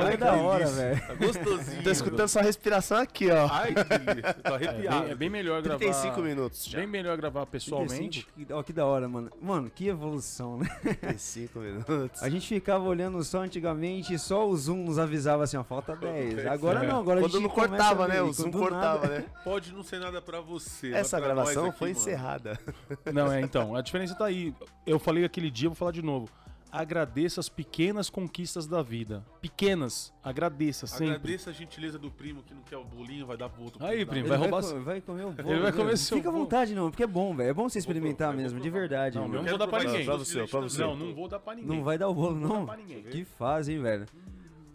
Olha 0.00 0.10
que 0.12 0.16
da 0.16 0.32
hora, 0.34 0.66
velho. 0.66 1.00
Tá 1.06 1.14
gostosinho. 1.14 1.82
Tô 1.84 1.90
escutando 1.90 2.28
sua 2.28 2.42
respiração 2.42 2.98
aqui, 2.98 3.30
ó. 3.30 3.46
Ai, 3.50 3.72
que 3.74 3.84
delícia. 3.84 4.34
Tô 4.34 4.52
É 4.52 4.54
arrepiado. 4.54 5.00
bem, 5.02 5.10
é 5.10 5.14
bem 5.14 5.30
melhor 5.30 5.62
gravar. 5.62 5.78
35 5.78 6.20
minutos 6.22 6.64
já. 6.64 6.78
Bem 6.78 6.86
melhor 6.88 7.16
gravar 7.16 7.46
pessoalmente. 7.46 8.24
35, 8.24 8.46
que- 8.46 8.52
Ó, 8.52 8.62
que 8.62 8.72
da 8.72 8.84
hora, 8.86 9.06
mano. 9.08 9.30
Mano, 9.40 9.70
que 9.70 9.86
evolução, 9.86 10.58
né? 10.58 10.66
35 10.82 11.58
minutos. 11.60 12.22
A 12.22 12.28
gente 12.28 12.48
ficava 12.48 12.84
olhando 12.84 13.22
só 13.22 13.42
antigamente, 13.42 14.18
só 14.18 14.48
o 14.48 14.56
Zoom 14.56 14.84
nos 14.84 14.98
avisava 14.98 15.44
assim, 15.44 15.56
ó, 15.56 15.62
falta 15.62 15.94
10. 15.94 16.46
Agora 16.46 16.82
É. 16.84 16.88
não, 16.88 16.98
agora 17.00 17.20
a 17.20 17.22
Quando 17.22 17.32
gente 17.32 17.42
não 17.42 17.50
cortava, 17.50 18.04
a 18.04 18.08
né? 18.08 18.22
O 18.22 18.32
Zoom 18.32 18.50
cortava, 18.50 19.06
nada- 19.06 19.18
né? 19.20 19.24
Pode 19.44 19.72
não 19.72 19.82
ser 19.82 20.00
nada 20.00 20.20
pra 20.22 20.40
você. 20.40 20.90
Essa 20.92 21.18
pra 21.18 21.26
gravação 21.26 21.70
foi 21.70 21.90
mano. 21.92 22.00
Encerrada. 22.24 22.58
Não, 23.12 23.30
é 23.32 23.40
então. 23.40 23.74
A 23.74 23.80
diferença 23.80 24.14
tá 24.14 24.24
aí. 24.26 24.54
Eu 24.86 24.98
falei 24.98 25.24
aquele 25.24 25.50
dia, 25.50 25.68
vou 25.68 25.76
falar 25.76 25.92
de 25.92 26.02
novo. 26.02 26.28
Agradeça 26.72 27.38
as 27.38 27.48
pequenas 27.48 28.10
conquistas 28.10 28.66
da 28.66 28.82
vida. 28.82 29.24
Pequenas. 29.40 30.12
Agradeça 30.24 30.88
sempre. 30.88 31.10
Agradeça 31.14 31.50
a 31.50 31.52
gentileza 31.52 32.00
do 32.00 32.10
primo 32.10 32.42
que 32.42 32.52
não 32.52 32.62
quer 32.62 32.76
o 32.76 32.84
bolinho, 32.84 33.24
vai 33.24 33.36
dar 33.36 33.48
pro 33.48 33.62
outro. 33.62 33.84
Aí, 33.86 34.04
primo, 34.04 34.26
vai 34.26 34.36
Ele 34.36 34.48
roubar 34.48 34.62
co- 34.68 34.80
vai 34.80 35.00
comer 35.00 35.24
o 35.24 35.30
bolo. 35.30 35.50
Ele 35.52 35.60
vai 35.60 35.70
né? 35.70 35.76
comer 35.76 35.96
seu 35.96 36.16
Fica 36.16 36.30
à 36.30 36.32
vontade, 36.32 36.74
não, 36.74 36.90
porque 36.90 37.04
é 37.04 37.06
bom, 37.06 37.32
velho. 37.36 37.50
É 37.50 37.54
bom 37.54 37.68
você 37.68 37.78
Vou 37.78 37.80
experimentar 37.80 38.28
provar, 38.30 38.42
mesmo, 38.42 38.58
vou 38.58 38.64
de 38.64 38.70
verdade. 38.70 39.16
Não, 39.16 39.28
não 39.28 39.44
quero 39.44 39.50
vou 39.50 39.58
dar 39.58 39.68
pra 39.68 39.84
ninguém. 39.84 40.04
Pra 40.04 40.16
você, 40.16 40.46
pra 40.48 40.60
você. 40.60 40.80
Não, 40.82 40.96
não 40.96 41.14
vou 41.14 41.28
dar 41.28 41.38
pra 41.38 41.54
ninguém. 41.54 41.76
Não 41.76 41.84
vai 41.84 41.96
dar 41.96 42.08
o 42.08 42.14
bolo, 42.14 42.34
Não 42.34 42.48
não. 42.48 42.66
pra 42.66 42.76
ninguém. 42.76 43.04
Que 43.04 43.24
faz, 43.24 43.68
hein, 43.68 43.80
velho. 43.80 44.06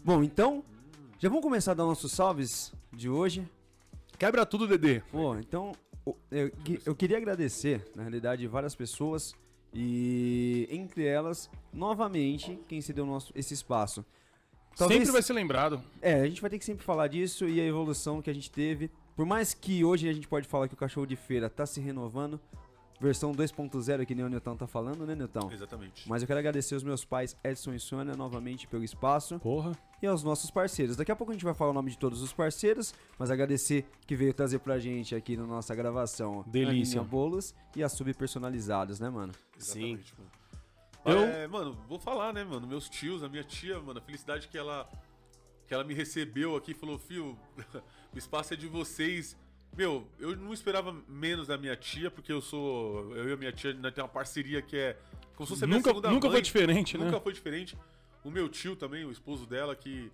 Bom, 0.02 0.22
então, 0.22 0.64
já 1.18 1.28
vamos 1.28 1.44
começar 1.44 1.72
a 1.72 1.74
dar 1.74 1.84
nossos 1.84 2.12
salves 2.12 2.72
de 2.94 3.10
hoje. 3.10 3.46
Quebra 4.18 4.46
tudo, 4.46 4.66
Dedê. 4.66 5.00
Pô, 5.12 5.36
então, 5.36 5.72
eu, 6.30 6.50
eu 6.86 6.94
queria 6.94 7.16
agradecer, 7.16 7.84
na 7.94 8.02
realidade, 8.02 8.46
várias 8.46 8.74
pessoas 8.74 9.34
e, 9.72 10.66
entre 10.70 11.04
elas, 11.06 11.50
novamente, 11.72 12.58
quem 12.68 12.80
cedeu 12.80 13.06
nosso, 13.06 13.32
esse 13.34 13.54
espaço. 13.54 14.04
Talvez- 14.76 15.00
Sempre 15.00 15.12
vai 15.12 15.22
ser 15.22 15.32
lembrado. 15.32 15.82
É, 16.00 16.14
a 16.20 16.26
gente 16.26 16.40
vai 16.40 16.48
ter 16.50 16.58
que 16.58 16.64
sempre 16.64 16.84
falar 16.84 17.08
disso 17.08 17.46
e 17.48 17.60
a 17.60 17.64
evolução 17.64 18.22
que 18.22 18.30
a 18.30 18.32
gente 18.32 18.50
teve. 18.50 18.90
Por 19.16 19.26
mais 19.26 19.52
que 19.52 19.84
hoje 19.84 20.08
a 20.08 20.12
gente 20.12 20.26
pode 20.26 20.48
falar 20.48 20.68
que 20.68 20.74
o 20.74 20.76
cachorro 20.76 21.06
de 21.06 21.16
feira 21.16 21.50
tá 21.50 21.66
se 21.66 21.80
renovando, 21.80 22.40
versão 23.00 23.32
2.0 23.32 24.04
que 24.04 24.14
nem 24.14 24.24
o 24.24 24.28
Newton 24.28 24.56
tá 24.56 24.66
falando, 24.66 25.06
né, 25.06 25.14
Newton? 25.14 25.50
Exatamente. 25.50 26.08
Mas 26.08 26.22
eu 26.22 26.26
quero 26.26 26.38
agradecer 26.38 26.74
aos 26.74 26.82
meus 26.84 27.04
pais 27.04 27.36
Edson 27.42 27.72
e 27.72 27.80
Sônia 27.80 28.14
novamente 28.14 28.66
pelo 28.66 28.84
espaço 28.84 29.38
Porra. 29.40 29.72
e 30.02 30.06
aos 30.06 30.22
nossos 30.22 30.50
parceiros. 30.50 30.96
Daqui 30.96 31.10
a 31.10 31.16
pouco 31.16 31.30
a 31.32 31.34
gente 31.34 31.44
vai 31.44 31.54
falar 31.54 31.70
o 31.70 31.74
nome 31.74 31.90
de 31.90 31.98
todos 31.98 32.20
os 32.20 32.32
parceiros, 32.32 32.94
mas 33.18 33.30
agradecer 33.30 33.86
que 34.06 34.14
veio 34.14 34.34
trazer 34.34 34.58
pra 34.58 34.78
gente 34.78 35.14
aqui 35.14 35.36
na 35.36 35.46
nossa 35.46 35.74
gravação 35.74 36.44
Delícia. 36.46 37.00
a 37.00 37.04
Bolos 37.04 37.54
e 37.74 37.82
as 37.82 37.92
subpersonalizadas, 37.92 39.00
né, 39.00 39.08
mano? 39.08 39.32
Exatamente, 39.58 40.14
mano. 40.18 40.30
Eu- 41.02 41.18
É, 41.24 41.46
mano, 41.46 41.78
vou 41.88 41.98
falar, 41.98 42.32
né, 42.34 42.44
mano? 42.44 42.66
Meus 42.66 42.86
tios, 42.88 43.22
a 43.24 43.28
minha 43.28 43.42
tia, 43.42 43.80
mano, 43.80 43.98
a 43.98 44.02
felicidade 44.02 44.46
que 44.48 44.58
ela 44.58 44.86
que 45.66 45.74
ela 45.74 45.84
me 45.84 45.94
recebeu 45.94 46.56
aqui, 46.56 46.74
falou, 46.74 46.98
fio, 46.98 47.38
o 48.12 48.18
espaço 48.18 48.52
é 48.52 48.56
de 48.56 48.66
vocês. 48.66 49.36
Meu, 49.76 50.06
eu 50.18 50.36
não 50.36 50.52
esperava 50.52 50.94
menos 51.08 51.46
da 51.46 51.56
minha 51.56 51.76
tia, 51.76 52.10
porque 52.10 52.32
eu 52.32 52.40
sou. 52.40 53.14
Eu 53.16 53.28
e 53.30 53.32
a 53.32 53.36
minha 53.36 53.52
tia 53.52 53.72
nós 53.74 53.92
temos 53.94 54.08
uma 54.08 54.14
parceria 54.14 54.60
que 54.60 54.76
é. 54.76 54.96
Como 55.36 55.46
se 55.46 55.52
fosse 55.54 55.64
a 55.64 55.66
minha 55.66 55.78
Nunca, 55.78 55.90
segunda 55.90 56.10
nunca 56.10 56.26
mãe. 56.26 56.34
foi 56.36 56.42
diferente, 56.42 56.98
né? 56.98 57.04
Nunca 57.06 57.20
foi 57.20 57.32
diferente. 57.32 57.78
O 58.22 58.30
meu 58.30 58.48
tio 58.48 58.76
também, 58.76 59.04
o 59.04 59.10
esposo 59.12 59.46
dela, 59.46 59.74
que 59.74 60.10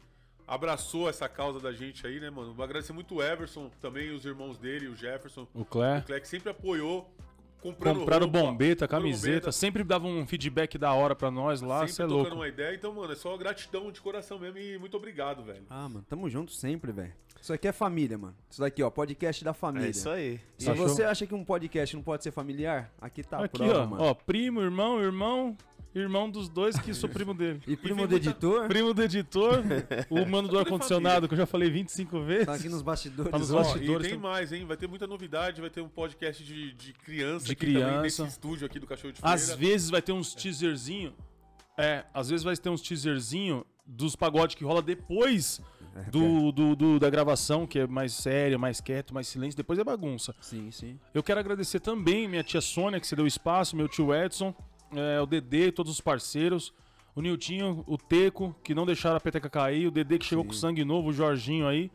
abraçou 0.46 1.08
essa 1.08 1.28
causa 1.28 1.58
da 1.58 1.72
gente 1.72 2.06
aí, 2.06 2.20
né, 2.20 2.30
mano? 2.30 2.54
Vou 2.54 2.64
agradecer 2.64 2.92
muito 2.92 3.16
o 3.16 3.22
Everson, 3.22 3.68
também 3.80 4.12
os 4.12 4.24
irmãos 4.24 4.56
dele, 4.58 4.86
o 4.86 4.94
Jefferson, 4.94 5.48
O 5.52 5.64
Clé. 5.64 5.98
o 5.98 6.02
Clé, 6.04 6.20
que 6.20 6.28
sempre 6.28 6.50
apoiou. 6.50 7.12
Comprando 7.60 7.98
Compraram 8.00 8.26
roupa, 8.26 8.38
bombeta, 8.38 8.86
comprando 8.86 9.02
camiseta, 9.02 9.28
bombeta, 9.32 9.52
sempre 9.52 9.82
dava 9.82 10.06
um 10.06 10.24
feedback 10.24 10.78
da 10.78 10.92
hora 10.92 11.16
pra 11.16 11.32
nós 11.32 11.60
lá, 11.62 11.80
sempre 11.80 11.94
você 11.94 12.02
é 12.02 12.06
louco. 12.06 12.34
uma 12.36 12.46
ideia. 12.46 12.72
Então, 12.76 12.92
mano, 12.94 13.12
é 13.12 13.16
só 13.16 13.36
gratidão 13.36 13.90
de 13.90 14.00
coração 14.00 14.38
mesmo 14.38 14.58
e 14.58 14.78
muito 14.78 14.96
obrigado, 14.96 15.42
velho. 15.42 15.64
Ah, 15.68 15.88
mano, 15.88 16.04
tamo 16.08 16.30
junto 16.30 16.52
sempre, 16.52 16.92
velho. 16.92 17.12
Isso 17.46 17.52
aqui 17.52 17.68
é 17.68 17.72
família, 17.72 18.18
mano. 18.18 18.34
Isso 18.50 18.60
daqui, 18.60 18.82
ó, 18.82 18.90
podcast 18.90 19.44
da 19.44 19.54
família. 19.54 19.86
É 19.86 19.90
isso 19.90 20.10
aí. 20.10 20.40
Se 20.58 20.68
Achou? 20.68 20.88
você 20.88 21.04
acha 21.04 21.24
que 21.28 21.32
um 21.32 21.44
podcast 21.44 21.94
não 21.94 22.02
pode 22.02 22.24
ser 22.24 22.32
familiar, 22.32 22.92
aqui 23.00 23.22
tá 23.22 23.38
a 23.38 23.44
Aqui, 23.44 23.56
prova, 23.58 23.82
ó, 23.82 23.86
mano. 23.86 24.02
ó, 24.02 24.14
primo, 24.14 24.60
irmão, 24.60 25.00
irmão, 25.00 25.56
irmão 25.94 26.28
dos 26.28 26.48
dois 26.48 26.76
que 26.76 26.92
sou 26.92 27.08
primo 27.08 27.32
dele. 27.32 27.62
E 27.64 27.76
primo 27.76 27.98
tem 27.98 28.06
do 28.08 28.10
muita- 28.10 28.16
editor, 28.30 28.66
Primo 28.66 28.92
do 28.92 29.00
editor, 29.00 29.62
o 30.10 30.26
mano 30.26 30.48
do 30.48 30.58
ar-condicionado, 30.58 31.28
que 31.28 31.34
eu 31.34 31.38
já 31.38 31.46
falei 31.46 31.70
25 31.70 32.20
vezes. 32.22 32.46
tá 32.46 32.54
aqui 32.54 32.68
nos 32.68 32.82
bastidores. 32.82 33.30
Tá 33.30 33.38
nos 33.38 33.52
ó. 33.52 33.58
Ó, 33.58 33.62
bastidores 33.62 34.06
e 34.06 34.10
tem 34.10 34.18
também. 34.18 34.30
mais, 34.32 34.52
hein? 34.52 34.64
Vai 34.66 34.76
ter 34.76 34.88
muita 34.88 35.06
novidade, 35.06 35.60
vai 35.60 35.70
ter 35.70 35.80
um 35.80 35.88
podcast 35.88 36.42
de, 36.42 36.72
de 36.72 36.92
criança 36.94 37.46
De 37.46 37.52
aqui 37.52 37.66
também 37.66 37.80
criança. 37.80 38.02
nesse 38.02 38.22
estúdio 38.26 38.66
aqui 38.66 38.80
do 38.80 38.88
Cachorro 38.88 39.12
de 39.12 39.20
Feira. 39.20 39.32
Às 39.32 39.54
vezes 39.54 39.88
vai 39.88 40.02
ter 40.02 40.10
uns 40.10 40.34
teaserzinho. 40.34 41.14
É, 41.78 42.04
às 42.12 42.28
vezes 42.28 42.42
vai 42.42 42.56
ter 42.56 42.70
uns 42.70 42.80
teaserzinho 42.82 43.64
dos 43.86 44.16
pagodes 44.16 44.56
que 44.56 44.64
rola 44.64 44.82
depois 44.82 45.60
do, 46.10 46.52
do- 46.52 46.76
do- 46.76 46.98
da 46.98 47.08
gravação, 47.10 47.66
que 47.66 47.78
é 47.80 47.86
mais 47.86 48.12
sério, 48.12 48.58
mais 48.58 48.80
quieto, 48.80 49.12
mais 49.14 49.26
silêncio. 49.28 49.56
Depois 49.56 49.78
é 49.78 49.84
bagunça. 49.84 50.34
Sim, 50.40 50.70
sim. 50.70 50.98
Eu 51.14 51.22
quero 51.22 51.40
agradecer 51.40 51.80
também 51.80 52.28
minha 52.28 52.42
tia 52.42 52.60
Sônia, 52.60 53.00
que 53.00 53.06
se 53.06 53.14
deu 53.16 53.26
espaço, 53.26 53.76
meu 53.76 53.88
tio 53.88 54.14
Edson, 54.14 54.54
é, 54.94 55.20
o 55.20 55.26
Dedê, 55.26 55.72
todos 55.72 55.92
os 55.92 56.00
parceiros, 56.00 56.72
o 57.14 57.20
Niltinho, 57.22 57.82
o 57.86 57.96
Teco, 57.96 58.54
que 58.62 58.74
não 58.74 58.84
deixaram 58.86 59.16
a 59.16 59.20
peteca 59.20 59.48
cair, 59.48 59.86
o 59.86 59.90
Dedê 59.90 60.18
que 60.18 60.26
chegou 60.26 60.44
com 60.44 60.52
sangue 60.52 60.84
novo, 60.84 61.08
o 61.08 61.12
Jorginho 61.12 61.66
aí. 61.66 61.90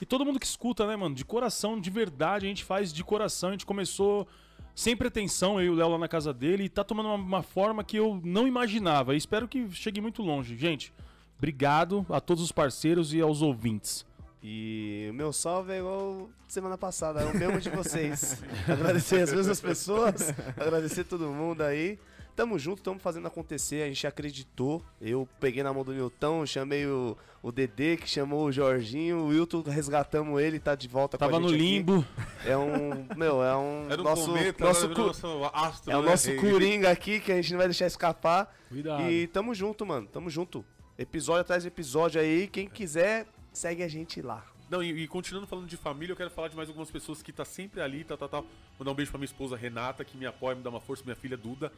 E 0.00 0.04
todo 0.04 0.24
mundo 0.26 0.38
que 0.38 0.44
escuta, 0.46 0.86
né, 0.86 0.94
mano? 0.94 1.14
De 1.14 1.24
coração, 1.24 1.80
de 1.80 1.88
verdade, 1.88 2.44
a 2.44 2.48
gente 2.50 2.62
faz 2.62 2.92
de 2.92 3.02
coração. 3.02 3.48
A 3.48 3.52
gente 3.52 3.64
começou 3.64 4.28
sem 4.74 4.94
pretensão, 4.94 5.58
eu 5.58 5.66
e 5.68 5.70
o 5.70 5.74
Léo 5.74 5.88
lá 5.88 5.96
na 5.96 6.06
casa 6.06 6.34
dele, 6.34 6.64
e 6.64 6.68
tá 6.68 6.84
tomando 6.84 7.06
uma, 7.06 7.14
uma 7.14 7.42
forma 7.42 7.82
que 7.82 7.96
eu 7.96 8.20
não 8.22 8.46
imaginava. 8.46 9.14
E 9.14 9.16
espero 9.16 9.48
que 9.48 9.70
chegue 9.70 10.02
muito 10.02 10.20
longe. 10.22 10.54
Gente, 10.58 10.92
obrigado 11.38 12.04
a 12.08 12.20
todos 12.20 12.42
os 12.42 12.52
parceiros 12.52 13.12
e 13.14 13.20
aos 13.20 13.42
ouvintes. 13.42 14.04
E 14.42 15.08
o 15.10 15.14
meu 15.14 15.32
salve 15.32 15.72
é 15.72 15.78
igual 15.78 16.28
semana 16.46 16.78
passada, 16.78 17.20
é 17.20 17.24
o 17.26 17.36
mesmo 17.36 17.60
de 17.60 17.70
vocês. 17.70 18.40
agradecer 18.68 19.22
as 19.22 19.32
mesmas 19.32 19.60
pessoas, 19.60 20.32
agradecer 20.56 21.04
todo 21.04 21.26
mundo 21.28 21.62
aí. 21.62 21.98
tamo 22.36 22.56
junto, 22.58 22.80
tamo 22.82 23.00
fazendo 23.00 23.26
acontecer, 23.26 23.82
a 23.82 23.88
gente 23.88 24.06
acreditou. 24.06 24.82
Eu 25.00 25.26
peguei 25.40 25.62
na 25.64 25.72
mão 25.72 25.82
do 25.82 25.92
Nilton, 25.92 26.46
chamei 26.46 26.86
o, 26.86 27.16
o 27.42 27.50
Dedê, 27.50 27.96
que 27.96 28.08
chamou 28.08 28.44
o 28.44 28.52
Jorginho, 28.52 29.16
o 29.18 29.26
Wilton, 29.28 29.62
resgatamos 29.62 30.40
ele, 30.40 30.60
tá 30.60 30.76
de 30.76 30.86
volta 30.86 31.18
Tava 31.18 31.32
com 31.32 31.38
a 31.38 31.40
no 31.40 31.48
gente 31.48 31.56
aqui. 31.58 31.68
limbo. 31.78 32.04
É 32.44 32.56
um, 32.56 33.08
meu, 33.16 33.42
é 33.42 33.56
um 33.56 33.86
Era 33.90 34.00
um 34.00 34.04
nosso, 34.04 34.26
cometa, 34.26 34.64
nosso, 34.64 34.88
cu- 34.90 35.06
nosso 35.06 35.50
astro, 35.52 35.90
é 35.92 35.96
o 35.96 36.02
né? 36.02 36.10
nosso 36.10 36.36
coringa 36.36 36.90
aqui 36.90 37.18
que 37.18 37.32
a 37.32 37.36
gente 37.36 37.50
não 37.50 37.58
vai 37.58 37.66
deixar 37.66 37.86
escapar. 37.86 38.54
Cuidado. 38.68 39.10
E 39.10 39.26
tamo 39.26 39.52
junto, 39.54 39.84
mano, 39.84 40.06
tamo 40.06 40.30
junto. 40.30 40.64
Episódio 40.98 41.42
atrás 41.42 41.62
de 41.62 41.68
episódio 41.68 42.20
aí, 42.20 42.46
quem 42.48 42.68
quiser, 42.68 43.26
segue 43.52 43.82
a 43.82 43.88
gente 43.88 44.22
lá. 44.22 44.44
Não, 44.70 44.82
e, 44.82 45.02
e 45.02 45.06
continuando 45.06 45.46
falando 45.46 45.66
de 45.68 45.76
família, 45.76 46.12
eu 46.12 46.16
quero 46.16 46.30
falar 46.30 46.48
de 46.48 46.56
mais 46.56 46.68
algumas 46.68 46.90
pessoas 46.90 47.22
que 47.22 47.32
tá 47.32 47.44
sempre 47.44 47.80
ali, 47.80 48.02
tal, 48.02 48.16
tal, 48.16 48.28
tal. 48.28 48.46
Mandar 48.78 48.90
um 48.92 48.94
beijo 48.94 49.10
pra 49.10 49.18
minha 49.18 49.26
esposa 49.26 49.56
Renata, 49.56 50.04
que 50.04 50.16
me 50.16 50.26
apoia, 50.26 50.56
me 50.56 50.62
dá 50.62 50.70
uma 50.70 50.80
força, 50.80 51.04
minha 51.04 51.14
filha 51.14 51.36
Duda. 51.36 51.70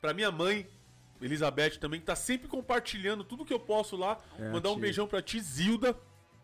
Pra 0.00 0.12
minha 0.12 0.30
mãe, 0.30 0.66
Elizabeth 1.22 1.78
também, 1.78 2.00
que 2.00 2.06
tá 2.06 2.16
sempre 2.16 2.48
compartilhando 2.48 3.22
tudo 3.24 3.44
que 3.44 3.52
eu 3.54 3.60
posso 3.60 3.96
lá. 3.96 4.18
É, 4.38 4.50
Mandar 4.50 4.70
um 4.72 4.78
beijão 4.78 5.06
pra 5.06 5.22
Tizilda. 5.22 5.96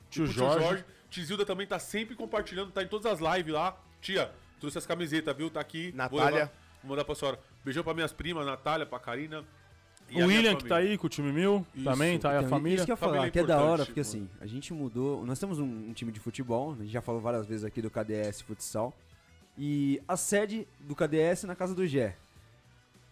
Tio 0.09 0.25
pro 0.25 0.33
Jorge. 0.33 0.85
Tizilda 1.11 1.45
também 1.45 1.67
tá 1.67 1.79
sempre 1.79 2.15
compartilhando, 2.15 2.71
tá 2.71 2.83
em 2.83 2.89
todas 2.89 3.07
as 3.13 3.19
lives 3.37 3.53
lá. 3.53 3.77
Tia, 4.01 4.33
trouxe 4.61 4.79
as 4.79 4.87
camisetas, 4.87 5.37
viu? 5.37 5.51
Tá 5.51 5.61
aqui. 5.61 5.91
Vou 5.91 5.99
Natália. 5.99 6.31
levar- 6.31 6.53
Vou 6.83 6.91
mandar 6.91 7.05
pra 7.05 7.15
senhora. 7.15 7.39
Beijão 7.63 7.85
pra 7.85 7.93
minhas 7.93 8.13
primas, 8.13 8.47
Natália, 8.47 8.87
pra 8.87 8.99
Karina. 8.99 9.45
A 10.15 10.25
O 10.25 10.27
William, 10.29 10.57
que 10.57 10.65
tá 10.65 10.77
aí 10.77 10.97
com 10.99 11.07
o 11.07 11.11
time 11.11 11.33
mil, 11.33 11.65
Isso. 11.75 11.85
também, 11.85 12.19
tá 12.19 12.31
aí 12.31 12.37
a 12.37 12.39
Então, 12.41 12.51
família. 12.51 12.77
Isso 12.77 12.85
que 12.85 12.91
eu 12.91 12.95
ia 12.95 12.97
falar, 12.97 13.13
Família 13.13 13.31
que 13.31 13.39
é 13.39 13.45
da 13.45 13.63
hora, 13.63 13.85
porque 13.85 14.01
mano. 14.01 14.09
assim, 14.11 14.29
a 14.41 14.47
gente 14.47 14.73
mudou. 14.73 15.25
Nós 15.25 15.39
temos 15.39 15.59
um, 15.59 15.65
um 15.65 15.93
time 15.93 16.11
de 16.13 16.21
futebol, 16.21 16.73
a 16.73 16.83
gente 16.83 16.93
já 16.93 17.01
falou 17.01 17.21
várias 17.21 17.47
vezes 17.47 17.65
aqui 17.65 17.81
do 17.83 17.91
KDS 17.91 18.41
Futsal. 18.43 18.97
E 19.59 20.01
a 20.09 20.17
sede 20.17 20.67
do 20.81 20.95
KDS 20.95 21.45
é 21.45 21.47
na 21.47 21.55
casa 21.55 21.75
do 21.75 21.87
Gé. 21.87 22.17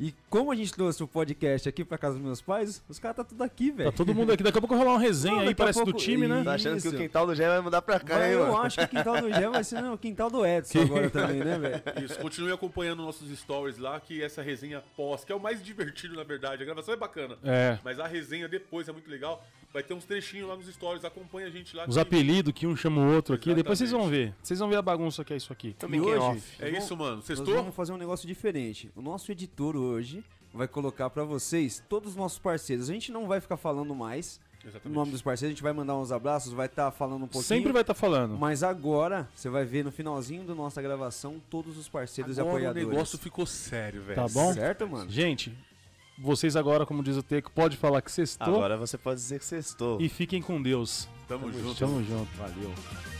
E 0.00 0.14
como 0.30 0.52
a 0.52 0.54
gente 0.54 0.72
trouxe 0.72 1.02
o 1.02 1.08
podcast 1.08 1.68
aqui 1.68 1.84
pra 1.84 1.98
casa 1.98 2.14
dos 2.14 2.24
meus 2.24 2.40
pais, 2.40 2.80
os 2.88 3.00
caras 3.00 3.16
tá 3.16 3.24
tudo 3.24 3.42
aqui, 3.42 3.72
velho. 3.72 3.90
Tá 3.90 3.96
todo 3.96 4.14
mundo 4.14 4.30
aqui. 4.30 4.44
Daqui 4.44 4.56
a 4.58 4.60
pouco 4.60 4.76
rolar 4.76 4.92
uma 4.92 5.00
resenha 5.00 5.34
Não, 5.34 5.40
aí, 5.48 5.54
parece 5.56 5.80
do 5.80 5.86
pouco- 5.86 5.98
time, 5.98 6.28
né? 6.28 6.44
Tá 6.44 6.52
achando 6.52 6.80
que 6.80 6.86
o 6.86 6.92
quintal 6.96 7.26
do 7.26 7.34
Gé 7.34 7.48
vai 7.48 7.60
mudar 7.60 7.82
pra 7.82 7.98
cá, 7.98 8.14
Mas 8.14 8.26
hein, 8.26 8.32
eu 8.34 8.46
mano? 8.46 8.56
acho 8.58 8.78
que 8.78 8.84
o 8.84 8.88
quintal 8.88 9.20
do 9.20 9.28
Gé 9.32 9.48
vai 9.50 9.64
ser 9.64 9.80
não, 9.82 9.94
o 9.94 9.98
quintal 9.98 10.30
do 10.30 10.46
Edson 10.46 10.82
agora 10.82 11.10
também, 11.10 11.40
né, 11.42 11.58
velho? 11.58 11.82
Isso, 12.04 12.16
continue 12.20 12.52
acompanhando 12.52 13.02
nossos 13.02 13.28
stories 13.40 13.76
lá, 13.78 13.98
que 13.98 14.22
essa 14.22 14.40
resenha 14.40 14.84
pós, 14.96 15.24
que 15.24 15.32
é 15.32 15.34
o 15.34 15.40
mais 15.40 15.60
divertido, 15.60 16.14
na 16.14 16.22
verdade. 16.22 16.62
A 16.62 16.66
gravação 16.66 16.94
é 16.94 16.96
bacana. 16.96 17.36
É. 17.42 17.76
Mas 17.82 17.98
a 17.98 18.06
resenha 18.06 18.46
depois 18.48 18.88
é 18.88 18.92
muito 18.92 19.10
legal. 19.10 19.44
Vai 19.78 19.82
ter 19.84 19.94
uns 19.94 20.04
trechinhos 20.04 20.48
lá 20.48 20.56
nos 20.56 20.66
stories, 20.66 21.04
acompanha 21.04 21.46
a 21.46 21.50
gente 21.50 21.76
lá. 21.76 21.84
Os 21.86 21.94
que- 21.94 22.00
apelidos 22.00 22.52
que 22.52 22.66
um 22.66 22.74
chama 22.74 23.00
o 23.00 23.14
outro 23.14 23.32
aqui, 23.32 23.54
depois 23.54 23.78
vocês 23.78 23.92
vão 23.92 24.08
ver. 24.08 24.34
Vocês 24.42 24.58
vão 24.58 24.68
ver 24.68 24.74
a 24.74 24.82
bagunça 24.82 25.24
que 25.24 25.32
é 25.32 25.36
isso 25.36 25.52
aqui. 25.52 25.72
Também 25.78 26.00
E 26.00 26.02
é 26.02 26.06
hoje, 26.06 26.18
off. 26.18 26.56
É 26.58 26.70
nós 26.72 26.82
isso, 26.82 26.96
mano. 26.96 27.16
Nós 27.18 27.24
Sextou? 27.26 27.54
vamos 27.54 27.76
fazer 27.76 27.92
um 27.92 27.96
negócio 27.96 28.26
diferente. 28.26 28.90
O 28.96 29.00
nosso 29.00 29.30
editor 29.30 29.76
hoje 29.76 30.24
vai 30.52 30.66
colocar 30.66 31.08
pra 31.10 31.22
vocês 31.22 31.80
todos 31.88 32.10
os 32.10 32.16
nossos 32.16 32.40
parceiros. 32.40 32.90
A 32.90 32.92
gente 32.92 33.12
não 33.12 33.28
vai 33.28 33.40
ficar 33.40 33.56
falando 33.56 33.94
mais 33.94 34.40
o 34.64 34.66
Exatamente. 34.66 34.96
nome 34.96 35.12
dos 35.12 35.22
parceiros, 35.22 35.52
a 35.52 35.54
gente 35.54 35.62
vai 35.62 35.72
mandar 35.72 35.96
uns 35.96 36.10
abraços, 36.10 36.52
vai 36.52 36.66
estar 36.66 36.90
falando 36.90 37.18
um 37.22 37.28
pouquinho. 37.28 37.44
Sempre 37.44 37.70
vai 37.72 37.82
estar 37.82 37.94
falando. 37.94 38.36
Mas 38.36 38.64
agora, 38.64 39.28
você 39.32 39.48
vai 39.48 39.64
ver 39.64 39.84
no 39.84 39.92
finalzinho 39.92 40.42
da 40.42 40.56
nossa 40.56 40.82
gravação 40.82 41.40
todos 41.48 41.78
os 41.78 41.88
parceiros 41.88 42.36
e 42.36 42.40
Agora 42.40 42.54
o 42.54 42.58
apoiadores. 42.58 42.88
negócio 42.88 43.16
ficou 43.16 43.46
sério, 43.46 44.02
velho. 44.02 44.16
Tá 44.16 44.26
bom? 44.26 44.52
Certo, 44.52 44.88
mano? 44.88 45.08
Gente, 45.08 45.56
vocês 46.18 46.56
agora, 46.56 46.84
como 46.84 47.02
diz 47.02 47.16
o 47.16 47.22
Teco, 47.22 47.50
pode 47.50 47.76
falar 47.76 48.02
que 48.02 48.10
sextou. 48.10 48.56
Agora 48.56 48.76
você 48.76 48.98
pode 48.98 49.20
dizer 49.20 49.38
que 49.38 49.44
sextou. 49.44 50.00
E 50.00 50.08
fiquem 50.08 50.42
com 50.42 50.60
Deus. 50.60 51.08
Tamo 51.28 51.52
junto. 51.52 51.78
Tamo 51.78 52.02
junto. 52.02 52.30
Valeu. 52.36 53.17